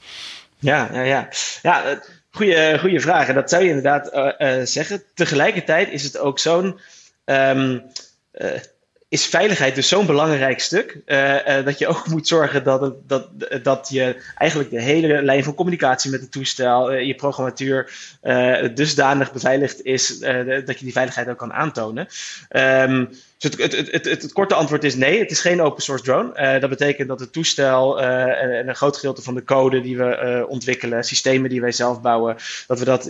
Ja, 0.58 0.88
ja, 0.92 1.02
ja. 1.02 1.28
ja 1.62 2.00
Goeie, 2.30 2.78
goede 2.78 3.00
vraag. 3.00 3.28
En 3.28 3.34
dat 3.34 3.50
zou 3.50 3.62
je 3.62 3.68
inderdaad 3.68 4.14
uh, 4.14 4.56
zeggen. 4.64 5.02
Tegelijkertijd 5.14 5.90
is 5.90 6.02
het 6.02 6.18
ook 6.18 6.38
zo'n. 6.38 6.80
Um, 7.24 7.82
is 9.08 9.26
veiligheid 9.26 9.74
dus 9.74 9.88
zo'n 9.88 10.06
belangrijk 10.06 10.60
stuk. 10.60 10.98
Dat 11.64 11.78
je 11.78 11.86
ook 11.86 12.08
moet 12.12 12.28
zorgen 12.28 12.64
dat, 12.64 13.08
dat, 13.08 13.28
dat 13.62 13.88
je 13.90 14.22
eigenlijk 14.34 14.70
de 14.70 14.82
hele 14.82 15.22
lijn 15.22 15.44
van 15.44 15.54
communicatie 15.54 16.10
met 16.10 16.20
het 16.20 16.32
toestel, 16.32 16.92
je 16.92 17.14
programmatuur, 17.14 17.92
dusdanig 18.74 19.32
beveiligd 19.32 19.84
is 19.84 20.18
dat 20.18 20.78
je 20.78 20.84
die 20.84 20.92
veiligheid 20.92 21.28
ook 21.28 21.38
kan 21.38 21.52
aantonen. 21.52 22.08
Um, 22.50 23.10
dus 23.38 23.50
het, 23.56 23.76
het, 23.76 23.90
het, 23.90 24.04
het, 24.04 24.32
korte 24.32 24.54
antwoord 24.54 24.84
is 24.84 24.94
nee, 24.94 25.18
het 25.18 25.30
is 25.30 25.40
geen 25.40 25.62
open 25.62 25.82
source 25.82 26.04
drone. 26.04 26.58
dat 26.60 26.70
betekent 26.70 27.08
dat 27.08 27.20
het 27.20 27.32
toestel 27.32 28.00
en 28.00 28.68
een 28.68 28.76
groot 28.76 28.96
gedeelte 28.96 29.22
van 29.22 29.34
de 29.34 29.44
code 29.44 29.80
die 29.80 29.96
we 29.96 30.46
ontwikkelen, 30.48 31.04
systemen 31.04 31.50
die 31.50 31.60
wij 31.60 31.72
zelf 31.72 32.00
bouwen, 32.00 32.36
dat 32.66 32.78
we 32.78 32.84
dat 32.84 33.06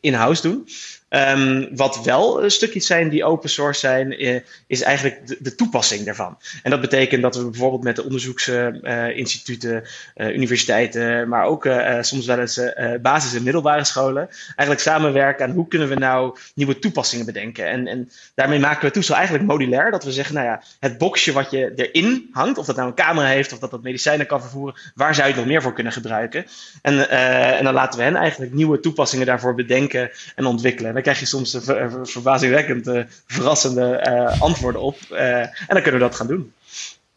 in-house 0.00 0.42
doen. 0.42 0.68
Um, 1.10 1.76
wat 1.76 2.04
wel 2.04 2.50
stukjes 2.50 2.86
zijn 2.86 3.08
die 3.08 3.24
open 3.24 3.50
source 3.50 3.80
zijn, 3.80 4.12
eh, 4.12 4.40
is 4.66 4.82
eigenlijk 4.82 5.26
de, 5.26 5.36
de, 5.40 5.54
toepassing 5.54 6.04
daarvan. 6.04 6.38
En 6.62 6.70
dat 6.70 6.80
betekent 6.80 7.22
dat 7.22 7.36
we 7.36 7.44
bijvoorbeeld 7.44 7.82
met 7.82 7.96
de 7.96 8.04
onderzoeksinstituten, 8.04 9.84
universiteiten, 10.16 11.28
maar 11.28 11.44
ook 11.44 11.68
soms 12.00 12.26
wel 12.26 12.38
eens 12.38 12.60
basis- 13.02 13.34
en 13.34 13.42
middelbare 13.42 13.84
scholen, 13.84 14.28
eigenlijk 14.46 14.80
samenwerken 14.80 15.46
aan 15.46 15.54
hoe 15.54 15.68
kunnen 15.68 15.88
we 15.88 15.94
nou 15.94 16.38
nieuwe 16.54 16.78
toepassingen 16.78 17.26
bedenken. 17.26 17.68
En, 17.68 17.86
en 17.86 18.10
daarmee 18.34 18.58
maken 18.58 18.80
we 18.80 18.84
het 18.84 18.94
toestel 18.94 19.16
eigenlijk 19.16 19.46
dat 19.90 20.04
we 20.04 20.12
zeggen, 20.12 20.34
nou 20.34 20.46
ja, 20.46 20.62
het 20.80 20.98
boxje 20.98 21.32
wat 21.32 21.50
je 21.50 21.72
erin 21.76 22.28
hangt, 22.32 22.58
of 22.58 22.66
dat 22.66 22.76
nou 22.76 22.88
een 22.88 22.94
camera 22.94 23.26
heeft, 23.26 23.52
of 23.52 23.58
dat 23.58 23.70
dat 23.70 23.82
medicijnen 23.82 24.26
kan 24.26 24.40
vervoeren, 24.40 24.80
waar 24.94 25.14
zou 25.14 25.26
je 25.26 25.32
het 25.32 25.42
nog 25.42 25.50
meer 25.50 25.62
voor 25.62 25.72
kunnen 25.72 25.92
gebruiken? 25.92 26.46
En, 26.82 27.10
en 27.10 27.64
dan 27.64 27.74
laten 27.74 27.98
we 27.98 28.04
hen 28.04 28.16
eigenlijk 28.16 28.52
nieuwe 28.52 28.80
toepassingen 28.80 29.26
daarvoor 29.26 29.54
bedenken 29.54 30.10
en 30.34 30.46
ontwikkelen 30.46 30.94
dan 30.96 31.02
krijg 31.02 31.20
je 31.20 31.26
soms 31.26 31.56
ver, 31.60 32.08
verbazingwekkend 32.08 32.86
uh, 32.86 33.02
verrassende 33.26 34.06
uh, 34.08 34.42
antwoorden 34.42 34.80
op. 34.80 34.98
En 35.10 35.50
dan 35.66 35.82
kunnen 35.82 36.00
we 36.00 36.06
dat 36.06 36.16
gaan 36.16 36.26
doen. 36.26 36.52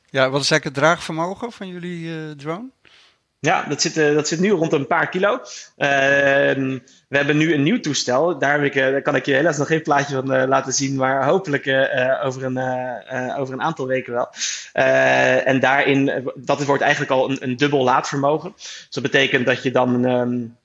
Ja, 0.10 0.30
wat 0.30 0.42
is 0.42 0.52
eigenlijk 0.52 0.64
het 0.64 0.74
draagvermogen 0.74 1.52
van 1.52 1.68
jullie 1.68 2.36
drone? 2.36 2.70
Ja, 3.42 3.64
dat 3.64 3.82
zit, 3.82 3.96
dat 3.96 4.28
zit 4.28 4.40
nu 4.40 4.50
rond 4.50 4.74
een 4.74 4.88
paar 4.88 5.10
kilo. 5.10 5.42
Ehm, 5.78 6.78
we 7.08 7.18
hebben 7.18 7.38
nu 7.38 7.54
een 7.54 7.64
nieuw 7.64 7.80
toestel. 7.80 8.40
Daar, 8.40 8.66
ik, 8.66 8.74
daar, 8.74 9.02
kan 9.02 9.16
ik 9.16 9.26
je 9.26 9.34
helaas 9.34 9.58
nog 9.58 9.68
geen 9.68 9.82
plaatje 9.82 10.16
van 10.16 10.48
laten 10.48 10.74
zien, 10.74 10.96
maar 10.96 11.26
hopelijk 11.26 11.68
over, 12.24 12.44
een, 12.44 12.58
over 13.38 13.54
een 13.54 13.62
aantal 13.62 13.88
weken 13.88 14.14
wel. 14.14 14.30
en 15.44 15.60
daarin, 15.60 16.32
dat 16.36 16.64
wordt 16.64 16.82
eigenlijk 16.82 17.12
al 17.12 17.30
een, 17.30 17.38
een 17.40 17.58
dubbel 17.58 17.84
laadvermogen. 17.84 18.54
Dus 18.56 18.88
dat 18.90 19.04
betekent 19.04 19.46
dat 19.46 19.64
je 19.64 19.72
dan. 19.72 20.06
Um, 20.06 20.58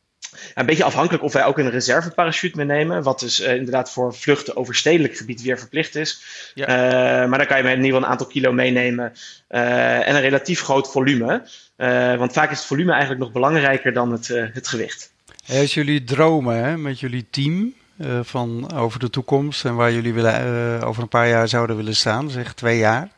een 0.55 0.67
beetje 0.67 0.85
afhankelijk 0.85 1.23
of 1.23 1.33
wij 1.33 1.45
ook 1.45 1.59
een 1.59 1.71
reserveparachute 1.71 2.57
meenemen. 2.57 3.03
Wat 3.03 3.21
dus 3.21 3.41
uh, 3.41 3.55
inderdaad 3.55 3.91
voor 3.91 4.15
vluchten 4.15 4.57
over 4.57 4.75
stedelijk 4.75 5.17
gebied 5.17 5.43
weer 5.43 5.59
verplicht 5.59 5.95
is. 5.95 6.23
Ja. 6.55 6.69
Uh, 6.69 7.29
maar 7.29 7.39
dan 7.39 7.47
kan 7.47 7.57
je 7.57 7.63
in 7.63 7.71
ieder 7.71 7.85
geval 7.85 8.03
een 8.03 8.11
aantal 8.11 8.27
kilo 8.27 8.53
meenemen. 8.53 9.13
Uh, 9.51 10.09
en 10.09 10.15
een 10.15 10.21
relatief 10.21 10.61
groot 10.61 10.91
volume. 10.91 11.43
Want 12.19 12.33
vaak 12.33 12.51
is 12.51 12.59
het 12.59 12.67
volume 12.67 12.91
eigenlijk 12.91 13.21
nog 13.21 13.33
belangrijker 13.33 13.93
dan 13.93 14.13
het, 14.13 14.29
het 14.29 14.69
gewicht. 14.69 15.13
Als 15.49 15.75
jullie 15.75 16.05
dromen 16.05 16.57
hè, 16.65 16.77
met 16.77 17.01
jullie 17.01 17.27
team 17.31 17.75
van 18.23 18.73
over 18.73 19.01
de 19.01 19.11
toekomst 19.11 19.65
en 19.65 19.75
waar 19.75 19.93
jullie 19.93 20.15
willen, 20.15 20.83
over 20.83 21.03
een 21.03 21.09
paar 21.09 21.29
jaar 21.29 21.49
zouden 21.49 21.77
willen 21.77 21.97
staan, 21.97 22.31
zeg 22.31 22.55
twee 22.55 22.79
jaar. 22.79 23.09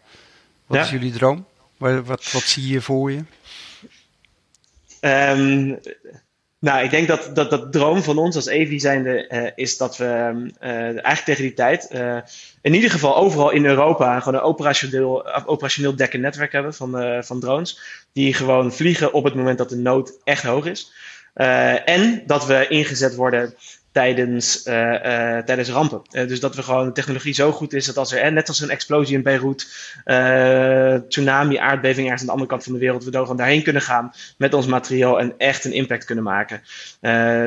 Wat 0.67 0.79
ja. 0.79 0.85
is 0.85 0.91
jullie 0.91 1.13
droom? 1.13 1.47
Wat, 1.77 2.07
wat, 2.07 2.33
wat 2.33 2.43
zie 2.43 2.69
je 2.69 2.81
voor 2.81 3.13
je? 3.13 3.25
Um, 5.01 5.79
nou, 6.67 6.85
ik 6.85 6.91
denk 6.91 7.09
dat, 7.09 7.31
dat 7.35 7.51
dat 7.51 7.73
droom 7.73 8.03
van 8.03 8.19
ons 8.19 8.37
als 8.37 8.47
EVI 8.47 8.81
zijnde 8.81 9.29
uh, 9.29 9.51
is 9.55 9.77
dat 9.77 9.97
we 9.97 10.05
uh, 10.05 10.71
eigenlijk 10.71 11.25
tegen 11.25 11.43
die 11.43 11.55
tijd 11.55 11.89
uh, 11.93 12.17
in 12.61 12.75
ieder 12.75 12.91
geval 12.91 13.17
overal 13.17 13.51
in 13.51 13.65
Europa 13.65 14.21
gewoon 14.21 14.39
een 14.39 14.47
operationeel, 14.47 15.45
operationeel 15.47 15.97
dekkennetwerk 15.97 16.53
hebben 16.53 16.75
van, 16.75 17.25
van 17.25 17.41
drones. 17.41 17.81
Die 18.13 18.35
gewoon 18.35 18.73
vliegen 18.73 19.13
op 19.13 19.25
het 19.25 19.35
moment 19.35 19.59
dat 19.59 19.69
de 19.69 19.77
nood 19.77 20.13
echt 20.25 20.43
hoog 20.43 20.67
is. 20.67 20.93
en 21.85 22.23
dat 22.27 22.47
we 22.47 22.69
ingezet 22.69 23.15
worden 23.15 23.55
tijdens, 23.97 24.67
uh, 24.67 25.39
tijdens 25.39 25.69
rampen. 25.69 26.03
Uh, 26.11 26.29
dus 26.29 26.41
dat 26.41 26.55
we 26.55 26.63
gewoon 26.63 26.87
de 26.87 26.93
technologie 26.93 27.35
zo 27.35 27.53
goed 27.53 27.73
is 27.73 27.87
dat 27.87 27.97
als 27.97 28.13
er, 28.13 28.33
net 28.33 28.49
als 28.49 28.61
een 28.61 28.71
explosie 28.71 29.17
in 29.17 29.23
Beirut, 29.23 29.67
tsunami, 31.09 31.57
aardbeving 31.57 32.05
ergens 32.05 32.21
aan 32.21 32.27
de 32.27 32.33
andere 32.33 32.51
kant 32.51 32.65
van 32.65 32.73
de 32.73 32.79
wereld, 32.79 33.05
we 33.05 33.13
gewoon 33.13 33.37
daarheen 33.37 33.63
kunnen 33.63 33.83
gaan 33.83 34.13
met 34.39 34.55
ons 34.55 34.67
materiaal 34.67 35.21
en 35.21 35.35
echt 35.39 35.65
een 35.65 35.73
impact 35.73 36.05
kunnen 36.05 36.25
maken. 36.25 36.63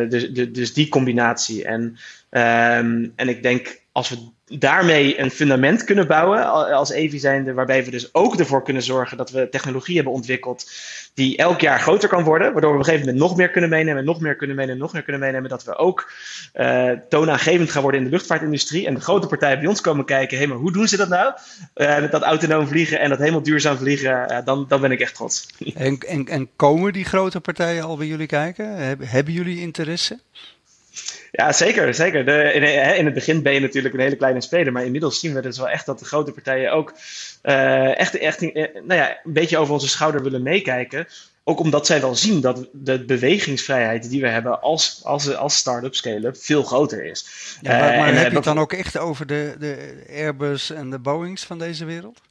dus, 0.10 0.30
de, 0.32 0.52
dus 0.52 0.74
die 0.74 0.90
combinatie. 0.90 1.66
En, 1.66 1.82
um, 2.30 3.14
en 3.16 3.30
ik 3.30 3.44
denk 3.44 3.82
als 3.92 4.10
we 4.10 4.18
daarmee 4.50 5.20
een 5.20 5.32
fundament 5.32 5.84
kunnen 5.84 6.08
bouwen 6.08 6.46
als 6.74 6.90
EVI 6.92 7.20
zijnde, 7.20 7.54
waarbij 7.54 7.86
we 7.86 7.92
dus 7.92 8.14
ook 8.14 8.40
ervoor 8.40 8.64
kunnen 8.64 8.84
zorgen 8.84 9.18
dat 9.18 9.32
we 9.32 9.50
technologie 9.50 9.96
hebben 9.96 10.14
ontwikkeld 10.14 10.72
die 11.14 11.38
elk 11.38 11.62
jaar 11.62 11.80
groter 11.80 12.10
kan 12.10 12.24
worden, 12.24 12.52
waardoor 12.52 12.72
we 12.72 12.78
op 12.78 12.84
een 12.84 12.90
gegeven 12.90 13.06
moment 13.08 13.24
nog 13.24 13.38
meer 13.38 13.50
kunnen 13.50 13.70
meenemen, 13.70 14.06
nog 14.06 14.22
meer 14.22 14.36
kunnen 14.36 14.56
meenemen, 14.56 14.82
nog 14.82 14.94
meer 14.94 15.04
kunnen 15.04 15.22
meenemen, 15.22 15.50
dat 15.50 15.64
we 15.64 15.78
ook 15.78 16.12
uh, 16.54 16.92
toonaangevend 17.10 17.72
gaan 17.72 17.82
worden 17.82 18.00
in 18.00 18.06
de 18.06 18.12
luchtvaartindustrie 18.12 18.88
en 18.88 18.94
de 18.94 19.02
grote 19.02 19.28
partijen 19.28 19.60
bij 19.60 19.68
ons 19.68 19.82
komen 19.82 20.06
kijken, 20.06 20.38
hé, 20.38 20.48
maar 20.48 20.58
hoe 20.58 20.72
doen 20.72 20.88
ze 20.88 20.98
dat 20.98 21.10
nou? 21.10 21.34
Uh, 21.76 22.12
dat 22.12 22.22
autonoom 22.22 22.68
vliegen 22.68 23.00
en 23.00 23.10
dat 23.10 23.20
helemaal 23.20 23.44
duurzaam 23.44 23.78
vliegen, 23.78 24.32
uh, 24.32 24.38
dan, 24.46 24.66
dan 24.68 24.82
ben 24.82 24.92
ik 24.92 25.00
echt 25.00 25.16
trots. 25.16 25.48
En, 25.76 25.98
en, 25.98 26.28
en 26.28 26.50
komen 26.56 26.94
die 26.94 27.06
grote 27.06 27.40
partijen 27.40 27.84
al 27.84 27.98
bij 27.98 28.08
jullie 28.08 28.28
kijken? 28.28 28.98
Hebben 29.08 29.34
jullie 29.34 29.60
interesse? 29.60 30.20
Ja, 31.32 31.52
zeker. 31.52 31.94
zeker. 31.94 32.26
De, 32.26 32.52
in, 32.54 32.64
in, 32.98 33.06
het 33.06 33.14
begin 33.14 33.42
ben 33.42 33.54
je 33.54 33.60
natuurlijk 33.60 33.94
een 33.94 34.00
hele 34.00 34.16
kleine 34.16 34.42
speler. 34.42 34.74
Maar 34.74 34.86
inmiddels 34.86 35.20
zien 35.20 35.34
we 35.34 35.42
dus 35.42 35.58
wel 35.58 35.70
echt 35.70 35.86
dat 35.86 36.00
de 36.00 36.06
grote 36.06 36.32
partijen 36.32 36.72
ook 36.72 36.94
uh, 37.44 38.00
echt, 38.00 38.18
echt 38.18 38.42
uh, 38.42 38.52
nou 38.74 39.00
ja, 39.00 39.10
een 39.24 39.34
beetje 39.34 39.58
over 39.58 39.74
onze 39.74 39.90
schouder 39.90 40.24
willen 40.24 40.44
meekijken. 40.44 41.08
Ook 41.44 41.60
omdat 41.60 41.86
zij 41.86 42.02
wel 42.02 42.16
zien 42.16 42.42
dat 42.42 42.68
de 42.72 43.06
bewegingsvrijheid 43.06 44.10
die 44.10 44.22
we 44.22 44.28
hebben 44.28 44.62
als, 44.62 45.02
als, 45.04 45.36
als 45.36 45.56
start-up, 45.56 45.96
scale-up, 45.96 46.38
veel 46.38 46.64
groter 46.64 47.06
is. 47.06 47.26
Ja, 47.62 47.80
maar, 47.80 47.98
maar 47.98 48.14
uh, 48.14 48.18
heb 48.18 48.30
je 48.30 48.36
het 48.36 48.44
dan 48.44 48.60
ook 48.60 48.74
echt 48.74 48.98
over 48.98 49.26
de, 49.26 49.56
de 49.60 50.04
Airbus 50.10 50.70
en 50.70 50.90
de 50.90 51.00
Boeings 51.00 51.44
van 51.44 51.60
deze 51.60 51.86
wereld? 51.86 52.22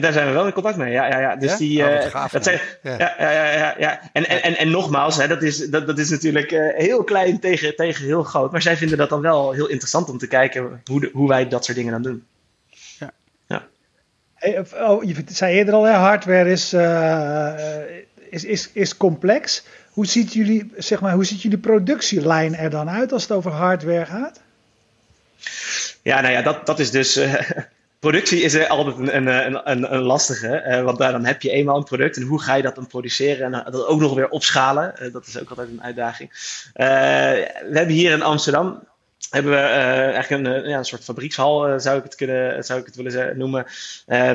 Daar 0.00 0.12
zijn 0.12 0.26
we 0.26 0.32
wel 0.32 0.46
in 0.46 0.52
contact 0.52 0.76
mee. 0.76 0.92
Ja, 0.92 1.06
ja, 1.06 1.20
ja. 1.20 1.36
Dus 1.36 1.50
ja? 1.50 1.56
die. 1.56 1.82
Oh, 1.82 2.10
gaaf, 2.10 2.32
dat 2.32 2.44
zijn, 2.44 2.60
ja. 2.82 2.96
Ja, 2.98 3.14
ja, 3.18 3.52
ja, 3.52 3.74
ja, 3.78 4.00
En, 4.12 4.28
en, 4.28 4.42
en, 4.42 4.56
en 4.56 4.70
nogmaals, 4.70 5.16
hè, 5.16 5.28
dat, 5.28 5.42
is, 5.42 5.58
dat, 5.70 5.86
dat 5.86 5.98
is 5.98 6.10
natuurlijk 6.10 6.52
uh, 6.52 6.74
heel 6.76 7.04
klein 7.04 7.40
tegen, 7.40 7.76
tegen 7.76 8.04
heel 8.04 8.22
groot. 8.22 8.52
Maar 8.52 8.62
zij 8.62 8.76
vinden 8.76 8.98
dat 8.98 9.08
dan 9.08 9.20
wel 9.20 9.52
heel 9.52 9.68
interessant 9.68 10.08
om 10.08 10.18
te 10.18 10.26
kijken 10.26 10.82
hoe, 10.84 11.00
de, 11.00 11.10
hoe 11.12 11.28
wij 11.28 11.48
dat 11.48 11.64
soort 11.64 11.76
dingen 11.76 11.92
dan 11.92 12.02
doen. 12.02 12.24
Ja. 12.98 13.12
ja. 13.46 13.66
Hey, 14.34 14.64
oh, 14.80 15.04
je 15.04 15.14
zei 15.26 15.54
eerder 15.54 15.74
al, 15.74 15.84
hè, 15.84 15.92
hardware 15.92 16.50
is, 16.50 16.74
uh, 16.74 17.54
is, 18.30 18.44
is, 18.44 18.70
is 18.72 18.96
complex. 18.96 19.64
Hoe 19.90 20.06
ziet, 20.06 20.32
jullie, 20.32 20.72
zeg 20.76 21.00
maar, 21.00 21.12
hoe 21.12 21.24
ziet 21.24 21.42
jullie 21.42 21.58
productielijn 21.58 22.56
er 22.56 22.70
dan 22.70 22.90
uit 22.90 23.12
als 23.12 23.22
het 23.22 23.32
over 23.32 23.50
hardware 23.50 24.06
gaat? 24.06 24.40
Ja, 26.02 26.20
nou 26.20 26.32
ja, 26.32 26.42
dat, 26.42 26.66
dat 26.66 26.78
is 26.78 26.90
dus 26.90 27.20
productie 28.04 28.40
is 28.40 28.68
altijd 28.68 28.98
een, 28.98 29.16
een, 29.16 29.70
een, 29.70 29.94
een 29.94 30.02
lastige. 30.02 30.82
Want 30.84 30.98
dan 30.98 31.24
heb 31.24 31.42
je 31.42 31.50
eenmaal 31.50 31.76
een 31.76 31.84
product. 31.84 32.16
En 32.16 32.22
hoe 32.22 32.42
ga 32.42 32.54
je 32.54 32.62
dat 32.62 32.74
dan 32.74 32.86
produceren 32.86 33.54
en 33.54 33.72
dat 33.72 33.86
ook 33.86 34.00
nog 34.00 34.14
weer 34.14 34.28
opschalen? 34.28 34.94
Uh, 35.02 35.12
dat 35.12 35.26
is 35.26 35.40
ook 35.40 35.48
altijd 35.48 35.68
een 35.68 35.82
uitdaging. 35.82 36.30
Uh, 36.30 36.86
we 37.70 37.72
hebben 37.72 37.94
hier 37.94 38.12
in 38.12 38.22
Amsterdam 38.22 38.82
hebben 39.30 39.52
we 39.52 39.58
eigenlijk 39.58 40.44
een, 40.44 40.68
ja, 40.68 40.78
een 40.78 40.84
soort 40.84 41.04
fabriekshal, 41.04 41.80
zou, 41.80 41.98
ik 41.98 42.04
het 42.04 42.14
kunnen, 42.14 42.64
zou 42.64 42.80
ik 42.80 42.86
het 42.86 42.96
willen 42.96 43.38
noemen. 43.38 43.66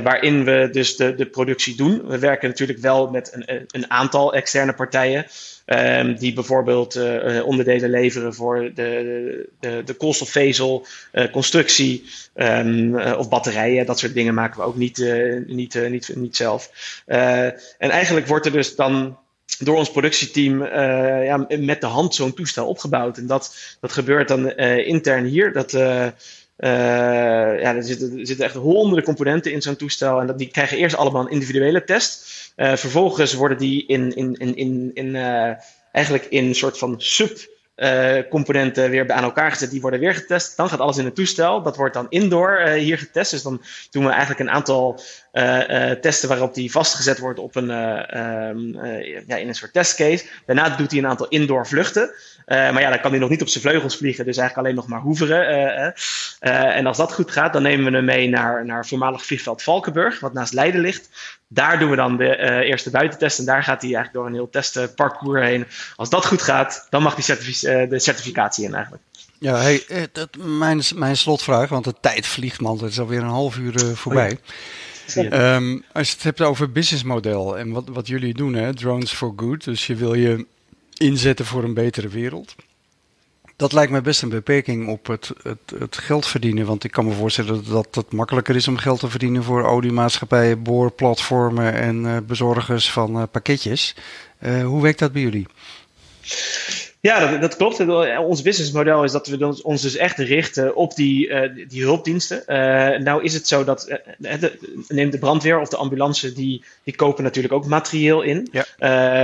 waarin 0.04 0.43
we 0.43 0.69
dus 0.71 0.95
de, 0.95 1.15
de 1.15 1.25
productie 1.25 1.75
doen. 1.75 2.08
We 2.08 2.19
werken 2.19 2.49
natuurlijk 2.49 2.80
wel 2.80 3.10
met 3.10 3.34
een, 3.34 3.65
een 3.71 3.91
aantal 3.91 4.34
externe 4.34 4.73
partijen. 4.73 5.25
Um, 5.65 6.15
die 6.15 6.34
bijvoorbeeld 6.34 6.99
onderdelen 7.43 7.89
leveren 7.89 8.34
voor 8.34 8.71
de, 8.73 9.49
de, 9.60 9.82
de 9.86 9.93
koolstofvezel, 9.93 10.86
constructie 11.32 12.06
um, 12.36 12.99
of 12.99 13.30
batterijen. 13.30 13.86
Dat 13.86 13.99
soort 13.99 14.13
dingen 14.13 14.34
maken 14.34 14.60
we 14.60 14.65
ook 14.65 14.75
niet, 14.75 14.97
niet, 15.45 15.89
niet, 15.89 16.15
niet 16.15 16.36
zelf. 16.36 16.71
en 17.06 17.89
eigenlijk 17.89 18.28
wordt 18.28 18.45
er 18.45 18.52
dus 18.52 18.75
dan 18.75 19.17
door 19.57 19.77
ons 19.77 19.91
productieteam 19.91 20.62
uh, 20.62 21.25
ja, 21.25 21.47
met 21.59 21.81
de 21.81 21.88
hand 21.88 22.15
zo'n 22.15 22.33
toestel 22.33 22.67
opgebouwd. 22.67 23.17
En 23.17 23.27
dat, 23.27 23.55
dat 23.79 23.91
gebeurt 23.91 24.27
dan 24.27 24.53
uh, 24.55 24.88
intern 24.88 25.25
hier. 25.25 25.53
Dat, 25.53 25.73
uh, 25.73 26.07
ja, 26.57 27.75
er, 27.75 27.83
zitten, 27.83 28.19
er 28.19 28.27
zitten 28.27 28.45
echt 28.45 28.55
honderden 28.55 29.03
componenten 29.03 29.51
in 29.51 29.62
zo'n 29.62 29.75
toestel. 29.75 30.19
En 30.19 30.27
dat, 30.27 30.38
die 30.38 30.47
krijgen 30.51 30.77
eerst 30.77 30.95
allemaal 30.95 31.21
een 31.21 31.31
individuele 31.31 31.83
test. 31.83 32.25
vervolgens 32.55 33.33
worden 33.33 33.57
die 33.57 33.85
in, 33.88 34.15
in, 34.15 34.35
in, 34.35 34.55
in, 34.55 34.91
in 34.93 35.15
eigenlijk 35.91 36.25
in 36.25 36.45
een 36.45 36.55
soort 36.55 36.77
van 36.77 36.95
sub 36.97 37.38
uh, 37.79 38.29
componenten 38.29 38.89
weer 38.89 39.11
aan 39.11 39.23
elkaar 39.23 39.51
gezet. 39.51 39.71
Die 39.71 39.81
worden 39.81 39.99
weer 39.99 40.13
getest. 40.13 40.57
Dan 40.57 40.69
gaat 40.69 40.79
alles 40.79 40.97
in 40.97 41.05
het 41.05 41.15
toestel. 41.15 41.61
Dat 41.61 41.75
wordt 41.75 41.93
dan 41.93 42.05
indoor 42.09 42.61
uh, 42.61 42.73
hier 42.73 42.97
getest. 42.97 43.31
Dus 43.31 43.43
dan 43.43 43.61
doen 43.91 44.03
we 44.05 44.09
eigenlijk 44.09 44.39
een 44.39 44.49
aantal 44.49 44.99
testen 46.01 46.29
waarop 46.29 46.53
die 46.53 46.71
vastgezet 46.71 47.19
wordt 47.19 47.39
op 47.39 47.55
een, 47.55 47.69
ehm, 47.69 48.59
ja, 49.27 49.35
in 49.35 49.47
een 49.47 49.55
soort 49.55 49.73
testcase. 49.73 50.25
Daarna 50.45 50.69
doet 50.69 50.91
hij 50.91 50.99
een 50.99 51.07
aantal 51.07 51.27
indoor 51.27 51.67
vluchten. 51.67 52.11
Maar 52.49 52.81
ja, 52.81 52.89
dan 52.89 52.99
kan 52.99 53.12
hij 53.12 53.19
nog 53.19 53.29
niet 53.29 53.41
op 53.41 53.47
zijn 53.47 53.63
vleugels 53.63 53.97
vliegen, 53.97 54.25
dus 54.25 54.38
eigenlijk 54.38 54.67
alleen 54.67 54.79
nog 54.79 54.88
maar 54.88 55.01
hoeveren. 55.01 55.93
en 56.39 56.85
als 56.85 56.97
dat 56.97 57.13
goed 57.13 57.31
gaat, 57.31 57.53
dan 57.53 57.62
nemen 57.62 57.91
we 57.91 57.97
hem 57.97 58.05
mee 58.05 58.29
naar, 58.29 58.65
naar 58.65 58.85
voormalig 58.85 59.25
vliegveld 59.25 59.63
Valkenburg, 59.63 60.19
wat 60.19 60.33
naast 60.33 60.53
Leiden 60.53 60.81
ligt. 60.81 61.09
Daar 61.47 61.79
doen 61.79 61.89
we 61.89 61.95
dan 61.95 62.17
de 62.17 62.63
eerste 62.63 62.89
buitentest 62.89 63.39
en 63.39 63.45
daar 63.45 63.63
gaat 63.63 63.81
hij 63.81 63.93
eigenlijk 63.93 64.13
door 64.13 64.25
een 64.25 64.33
heel 64.33 64.49
testparcours 64.49 65.41
heen. 65.41 65.65
Als 65.95 66.09
dat 66.09 66.25
goed 66.25 66.41
gaat, 66.41 66.88
dan 66.89 67.01
mag 67.01 67.15
hij 67.15 67.88
de 67.88 67.99
certificatie 67.99 68.65
in 68.65 68.73
eigenlijk. 68.73 69.03
Ja, 69.39 69.57
hey, 69.57 69.83
eh, 69.88 70.03
dat, 70.12 70.29
mijn, 70.38 70.81
mijn 70.95 71.17
slotvraag, 71.17 71.69
want 71.69 71.83
de 71.83 71.93
tijd 72.01 72.27
vliegt 72.27 72.62
man, 72.62 72.77
het 72.77 72.91
is 72.91 72.99
alweer 72.99 73.19
een 73.21 73.27
half 73.27 73.57
uur 73.57 73.79
voorbij. 73.95 74.39
Um, 75.15 75.83
als 75.93 76.07
je 76.07 76.13
het 76.13 76.23
hebt 76.23 76.41
over 76.41 76.71
businessmodel 76.71 77.57
en 77.57 77.71
wat, 77.71 77.83
wat 77.88 78.07
jullie 78.07 78.33
doen, 78.33 78.53
hè, 78.53 78.73
Drones 78.73 79.12
for 79.12 79.33
Good, 79.35 79.63
dus 79.63 79.88
je 79.88 79.95
wil 79.95 80.13
je 80.13 80.45
inzetten 80.99 81.45
voor 81.45 81.63
een 81.63 81.73
betere 81.73 82.07
wereld. 82.07 82.55
Dat 83.55 83.73
lijkt 83.73 83.91
me 83.91 84.01
best 84.01 84.21
een 84.21 84.29
beperking 84.29 84.88
op 84.88 85.07
het, 85.07 85.31
het, 85.43 85.79
het 85.79 85.97
geld 85.97 86.25
verdienen. 86.25 86.65
Want 86.65 86.83
ik 86.83 86.91
kan 86.91 87.05
me 87.05 87.13
voorstellen 87.13 87.69
dat 87.69 87.95
het 87.95 88.12
makkelijker 88.12 88.55
is 88.55 88.67
om 88.67 88.77
geld 88.77 88.99
te 88.99 89.09
verdienen 89.09 89.43
voor 89.43 89.63
oliemaatschappijen, 89.63 90.63
boorplatformen 90.63 91.73
en 91.73 92.03
uh, 92.03 92.17
bezorgers 92.27 92.91
van 92.91 93.17
uh, 93.17 93.23
pakketjes. 93.31 93.95
Uh, 94.39 94.65
hoe 94.65 94.81
werkt 94.81 94.99
dat 94.99 95.12
bij 95.12 95.21
jullie? 95.21 95.47
Ja, 97.01 97.27
dat, 97.27 97.41
dat, 97.41 97.55
klopt. 97.55 97.79
Ons 98.17 98.41
businessmodel 98.41 99.03
is 99.03 99.12
dat 99.12 99.27
we 99.27 99.63
ons 99.63 99.81
dus 99.81 99.95
echt 99.95 100.17
richten 100.17 100.75
op 100.75 100.95
die, 100.95 101.27
uh, 101.27 101.67
die 101.67 101.83
hulpdiensten. 101.83 102.43
Uh, 102.47 102.99
nou 102.99 103.23
is 103.23 103.33
het 103.33 103.47
zo 103.47 103.63
dat 103.63 103.89
uh, 104.17 104.33
de, 104.39 104.83
neem 104.88 105.09
de 105.09 105.17
brandweer 105.17 105.59
of 105.59 105.69
de 105.69 105.77
ambulance, 105.77 106.33
die, 106.33 106.63
die 106.83 106.95
kopen 106.95 107.23
natuurlijk 107.23 107.53
ook 107.53 107.65
materieel 107.65 108.21
in. 108.21 108.47
Ja. 108.51 108.65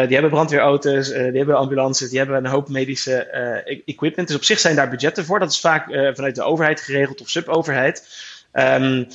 die 0.05 0.13
hebben 0.13 0.31
brandweerauto's, 0.31 1.09
die 1.09 1.37
hebben 1.37 1.57
ambulances, 1.57 2.09
die 2.09 2.17
hebben 2.17 2.37
een 2.37 2.51
hoop 2.51 2.69
medische 2.69 3.27
e-, 3.65 3.81
equipment. 3.85 4.27
Dus 4.27 4.37
op 4.37 4.43
zich 4.43 4.59
zijn 4.59 4.75
daar 4.75 4.89
budgetten 4.89 5.25
voor. 5.25 5.39
Dat 5.39 5.51
is 5.51 5.59
vaak 5.59 5.85
vanuit 6.15 6.35
de 6.35 6.43
overheid 6.43 6.81
geregeld 6.81 7.21
of 7.21 7.29
suboverheid. 7.29 8.03
Um, 8.53 9.07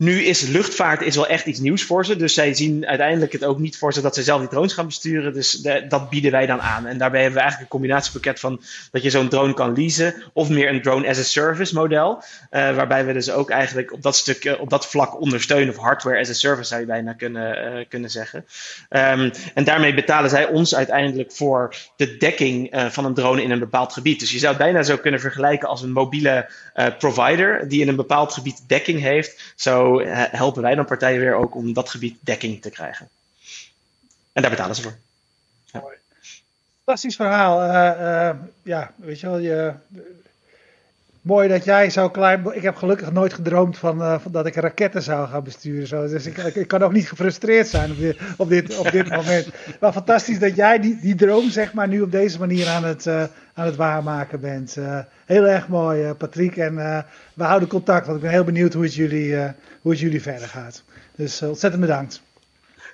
nu 0.00 0.24
is 0.24 0.42
luchtvaart 0.42 1.02
is 1.02 1.16
wel 1.16 1.26
echt 1.26 1.46
iets 1.46 1.58
nieuws 1.58 1.82
voor 1.82 2.04
ze. 2.04 2.16
Dus 2.16 2.34
zij 2.34 2.54
zien 2.54 2.86
uiteindelijk 2.86 3.32
het 3.32 3.44
ook 3.44 3.58
niet 3.58 3.76
voor 3.76 3.92
ze 3.92 4.00
dat 4.00 4.14
ze 4.14 4.22
zelf 4.22 4.40
die 4.40 4.48
drones 4.48 4.72
gaan 4.72 4.86
besturen. 4.86 5.32
Dus 5.32 5.52
dat 5.88 6.10
bieden 6.10 6.30
wij 6.30 6.46
dan 6.46 6.60
aan. 6.60 6.86
En 6.86 6.98
daarbij 6.98 7.20
hebben 7.20 7.38
we 7.38 7.42
eigenlijk 7.42 7.72
een 7.72 7.78
combinatiepakket 7.78 8.40
van 8.40 8.60
dat 8.90 9.02
je 9.02 9.10
zo'n 9.10 9.28
drone 9.28 9.54
kan 9.54 9.74
leasen. 9.74 10.14
Of 10.32 10.48
meer 10.48 10.68
een 10.68 10.82
drone 10.82 11.08
as 11.08 11.18
a 11.18 11.22
service 11.22 11.74
model. 11.74 12.16
Uh, 12.16 12.74
waarbij 12.74 13.04
we 13.04 13.12
dus 13.12 13.30
ook 13.30 13.50
eigenlijk 13.50 13.92
op 13.92 14.02
dat 14.02 14.16
stuk, 14.16 14.44
uh, 14.44 14.60
op 14.60 14.70
dat 14.70 14.86
vlak 14.86 15.20
ondersteunen. 15.20 15.74
Of 15.74 15.80
hardware 15.80 16.18
as 16.18 16.28
a 16.30 16.32
service 16.32 16.68
zou 16.68 16.80
je 16.80 16.86
bijna 16.86 17.12
kunnen, 17.12 17.78
uh, 17.78 17.84
kunnen 17.88 18.10
zeggen. 18.10 18.44
Um, 18.90 19.30
en 19.54 19.64
daarmee 19.64 19.94
betalen 19.94 20.30
zij 20.30 20.46
ons 20.46 20.74
uiteindelijk 20.74 21.32
voor 21.32 21.74
de 21.96 22.16
dekking 22.16 22.86
van 22.88 23.04
een 23.04 23.14
drone 23.14 23.42
in 23.42 23.50
een 23.50 23.58
bepaald 23.58 23.92
gebied. 23.92 24.20
Dus 24.20 24.30
je 24.30 24.38
zou 24.38 24.54
het 24.54 24.62
bijna 24.62 24.82
zo 24.82 24.96
kunnen 24.96 25.20
vergelijken 25.20 25.68
als 25.68 25.82
een 25.82 25.92
mobiele 25.92 26.50
provider 26.98 27.68
die 27.68 27.80
in 27.80 27.88
een 27.88 27.96
bepaald 27.96 28.32
gebied 28.32 28.68
dekking 28.68 29.00
heeft. 29.00 29.54
Zo 29.56 29.89
helpen 30.30 30.62
wij 30.62 30.74
dan 30.74 30.84
partijen 30.84 31.20
weer 31.20 31.34
ook 31.34 31.54
om 31.54 31.72
dat 31.72 31.90
gebied 31.90 32.18
dekking 32.20 32.62
te 32.62 32.70
krijgen. 32.70 33.08
En 34.32 34.42
daar 34.42 34.50
betalen 34.50 34.76
ze 34.76 34.82
voor. 34.82 34.96
Ja. 35.72 35.82
Fantastisch 36.84 37.16
verhaal. 37.16 37.64
Uh, 37.64 38.00
uh, 38.00 38.36
ja, 38.62 38.92
weet 38.96 39.20
je 39.20 39.26
wel, 39.26 39.38
je, 39.38 39.72
mooi 41.20 41.48
dat 41.48 41.64
jij 41.64 41.90
zo 41.90 42.08
klein. 42.10 42.54
Ik 42.54 42.62
heb 42.62 42.76
gelukkig 42.76 43.12
nooit 43.12 43.34
gedroomd 43.34 43.78
van, 43.78 43.98
uh, 43.98 44.18
van 44.18 44.32
dat 44.32 44.46
ik 44.46 44.54
raketten 44.54 45.02
zou 45.02 45.28
gaan 45.28 45.44
besturen. 45.44 45.86
Zo. 45.86 46.08
Dus 46.08 46.26
ik, 46.26 46.36
ik, 46.36 46.68
kan 46.68 46.82
ook 46.82 46.92
niet 46.92 47.08
gefrustreerd 47.08 47.68
zijn 47.68 47.90
op 47.90 47.98
dit, 47.98 48.16
op 48.36 48.48
dit, 48.48 48.78
op 48.78 48.90
dit 48.90 49.08
moment. 49.16 49.48
Maar 49.80 49.92
fantastisch 49.92 50.38
dat 50.38 50.56
jij 50.56 50.78
die, 50.78 50.98
die 51.00 51.14
droom, 51.14 51.50
zeg 51.50 51.72
maar, 51.72 51.88
nu 51.88 52.00
op 52.00 52.12
deze 52.12 52.38
manier 52.38 52.68
aan 52.68 52.84
het, 52.84 53.06
uh, 53.06 53.22
aan 53.54 53.66
het 53.66 53.76
waarmaken 53.76 54.40
bent. 54.40 54.76
Uh, 54.76 54.98
heel 55.26 55.46
erg 55.46 55.68
mooi, 55.68 56.12
Patrick. 56.12 56.56
En 56.56 56.74
we 57.34 57.44
houden 57.44 57.68
contact, 57.68 58.04
want 58.04 58.16
ik 58.16 58.22
ben 58.22 58.32
heel 58.32 58.44
benieuwd 58.44 58.72
hoe 58.72 58.82
het 58.82 58.94
jullie, 58.94 59.36
hoe 59.80 59.90
het 59.90 60.00
jullie 60.00 60.22
verder 60.22 60.48
gaat. 60.48 60.82
Dus 61.16 61.42
ontzettend 61.42 61.82
bedankt. 61.82 62.22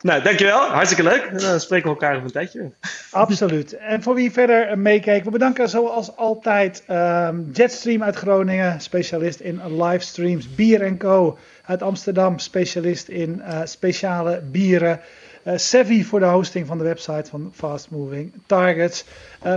Nou, 0.01 0.23
dankjewel. 0.23 0.61
Hartstikke 0.61 1.03
leuk. 1.03 1.41
Dan 1.41 1.61
spreken 1.61 1.85
we 1.87 1.95
elkaar 1.95 2.13
over 2.15 2.25
een 2.25 2.33
tijdje. 2.33 2.71
Absoluut. 3.11 3.77
En 3.77 4.03
voor 4.03 4.15
wie 4.15 4.33
verder 4.33 4.79
meekijkt, 4.79 5.25
we 5.25 5.31
bedanken 5.31 5.69
zoals 5.69 6.17
altijd 6.17 6.85
um, 6.91 7.51
Jetstream 7.53 8.03
uit 8.03 8.17
Groningen, 8.17 8.81
specialist 8.81 9.41
in 9.41 9.83
livestreams. 9.83 10.55
Bier 10.55 10.97
Co. 10.97 11.39
uit 11.65 11.83
Amsterdam, 11.83 12.39
specialist 12.39 13.09
in 13.09 13.43
uh, 13.47 13.61
speciale 13.65 14.41
bieren. 14.51 15.01
Uh, 15.45 15.53
Sevi 15.57 16.05
voor 16.05 16.21
de 16.21 16.27
hosting 16.27 16.67
van 16.67 16.79
de 16.79 16.85
website 16.85 17.31
van 17.31 17.51
Fast 17.55 17.91
Moving 17.91 18.33
Targets. 18.47 19.05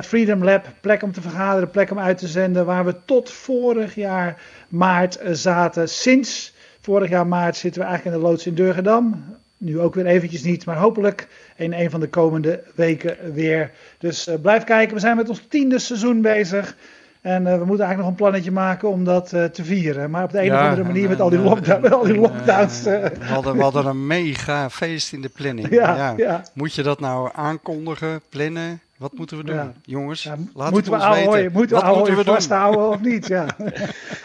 Freedom 0.01 0.43
Lab, 0.43 0.65
plek 0.81 1.03
om 1.03 1.11
te 1.11 1.21
vergaderen, 1.21 1.69
plek 1.69 1.91
om 1.91 1.99
uit 1.99 2.17
te 2.17 2.27
zenden. 2.27 2.65
Waar 2.65 2.85
we 2.85 2.95
tot 3.05 3.31
vorig 3.31 3.95
jaar 3.95 4.41
maart 4.67 5.19
zaten. 5.31 5.89
Sinds 5.89 6.53
vorig 6.81 7.09
jaar 7.09 7.27
maart 7.27 7.55
zitten 7.55 7.81
we 7.81 7.87
eigenlijk 7.87 8.17
in 8.17 8.21
de 8.23 8.27
loods 8.27 8.45
in 8.45 8.53
Durgedam. 8.53 9.37
Nu 9.61 9.79
ook 9.79 9.95
weer 9.95 10.05
eventjes 10.05 10.43
niet, 10.43 10.65
maar 10.65 10.77
hopelijk 10.77 11.27
in 11.55 11.73
een 11.73 11.89
van 11.89 11.99
de 11.99 12.07
komende 12.07 12.63
weken 12.75 13.33
weer. 13.33 13.71
Dus 13.97 14.27
uh, 14.27 14.35
blijf 14.41 14.63
kijken, 14.63 14.93
we 14.93 14.99
zijn 14.99 15.15
met 15.15 15.29
ons 15.29 15.45
tiende 15.49 15.79
seizoen 15.79 16.21
bezig. 16.21 16.75
En 17.21 17.41
uh, 17.41 17.57
we 17.57 17.65
moeten 17.65 17.85
eigenlijk 17.85 17.97
nog 17.97 18.07
een 18.07 18.15
plannetje 18.15 18.51
maken 18.51 18.89
om 18.89 19.03
dat 19.03 19.33
uh, 19.33 19.43
te 19.43 19.63
vieren. 19.63 20.09
Maar 20.09 20.23
op 20.23 20.31
de 20.31 20.41
een 20.41 20.53
of 20.53 20.59
andere 20.59 20.83
manier 20.83 21.09
met, 21.09 21.21
al 21.21 21.29
die 21.29 21.39
lockdown, 21.39 21.81
met 21.81 21.91
al 21.91 22.03
die 22.03 22.15
lockdowns. 22.19 22.83
we, 22.83 23.11
hadden, 23.21 23.55
we 23.55 23.61
hadden 23.61 23.85
een 23.85 24.07
mega 24.07 24.69
feest 24.69 25.13
in 25.13 25.21
de 25.21 25.29
planning. 25.29 25.69
Ja, 25.69 26.13
ja. 26.17 26.43
Moet 26.53 26.73
je 26.73 26.83
dat 26.83 26.99
nou 26.99 27.29
aankondigen, 27.33 28.21
plannen? 28.29 28.81
Wat 28.97 29.13
moeten 29.13 29.37
we 29.37 29.43
doen, 29.43 29.73
jongens? 29.83 30.29
Laat 30.53 30.71
moeten 30.71 30.93
het 30.93 31.03
ons 31.03 31.17
we 31.17 31.31
weten. 31.31 31.51
Moeten 31.51 31.77
we, 31.77 31.83
Wat 31.83 31.95
moeten 31.95 32.15
we 32.15 32.23
vasthouden 32.23 32.89
of 32.89 33.01
niet? 33.01 33.27
Ja. 33.27 33.45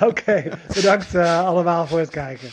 Oké, 0.00 0.20
okay. 0.20 0.52
bedankt 0.74 1.14
allemaal 1.14 1.86
voor 1.86 1.98
het 1.98 2.10
kijken. 2.10 2.48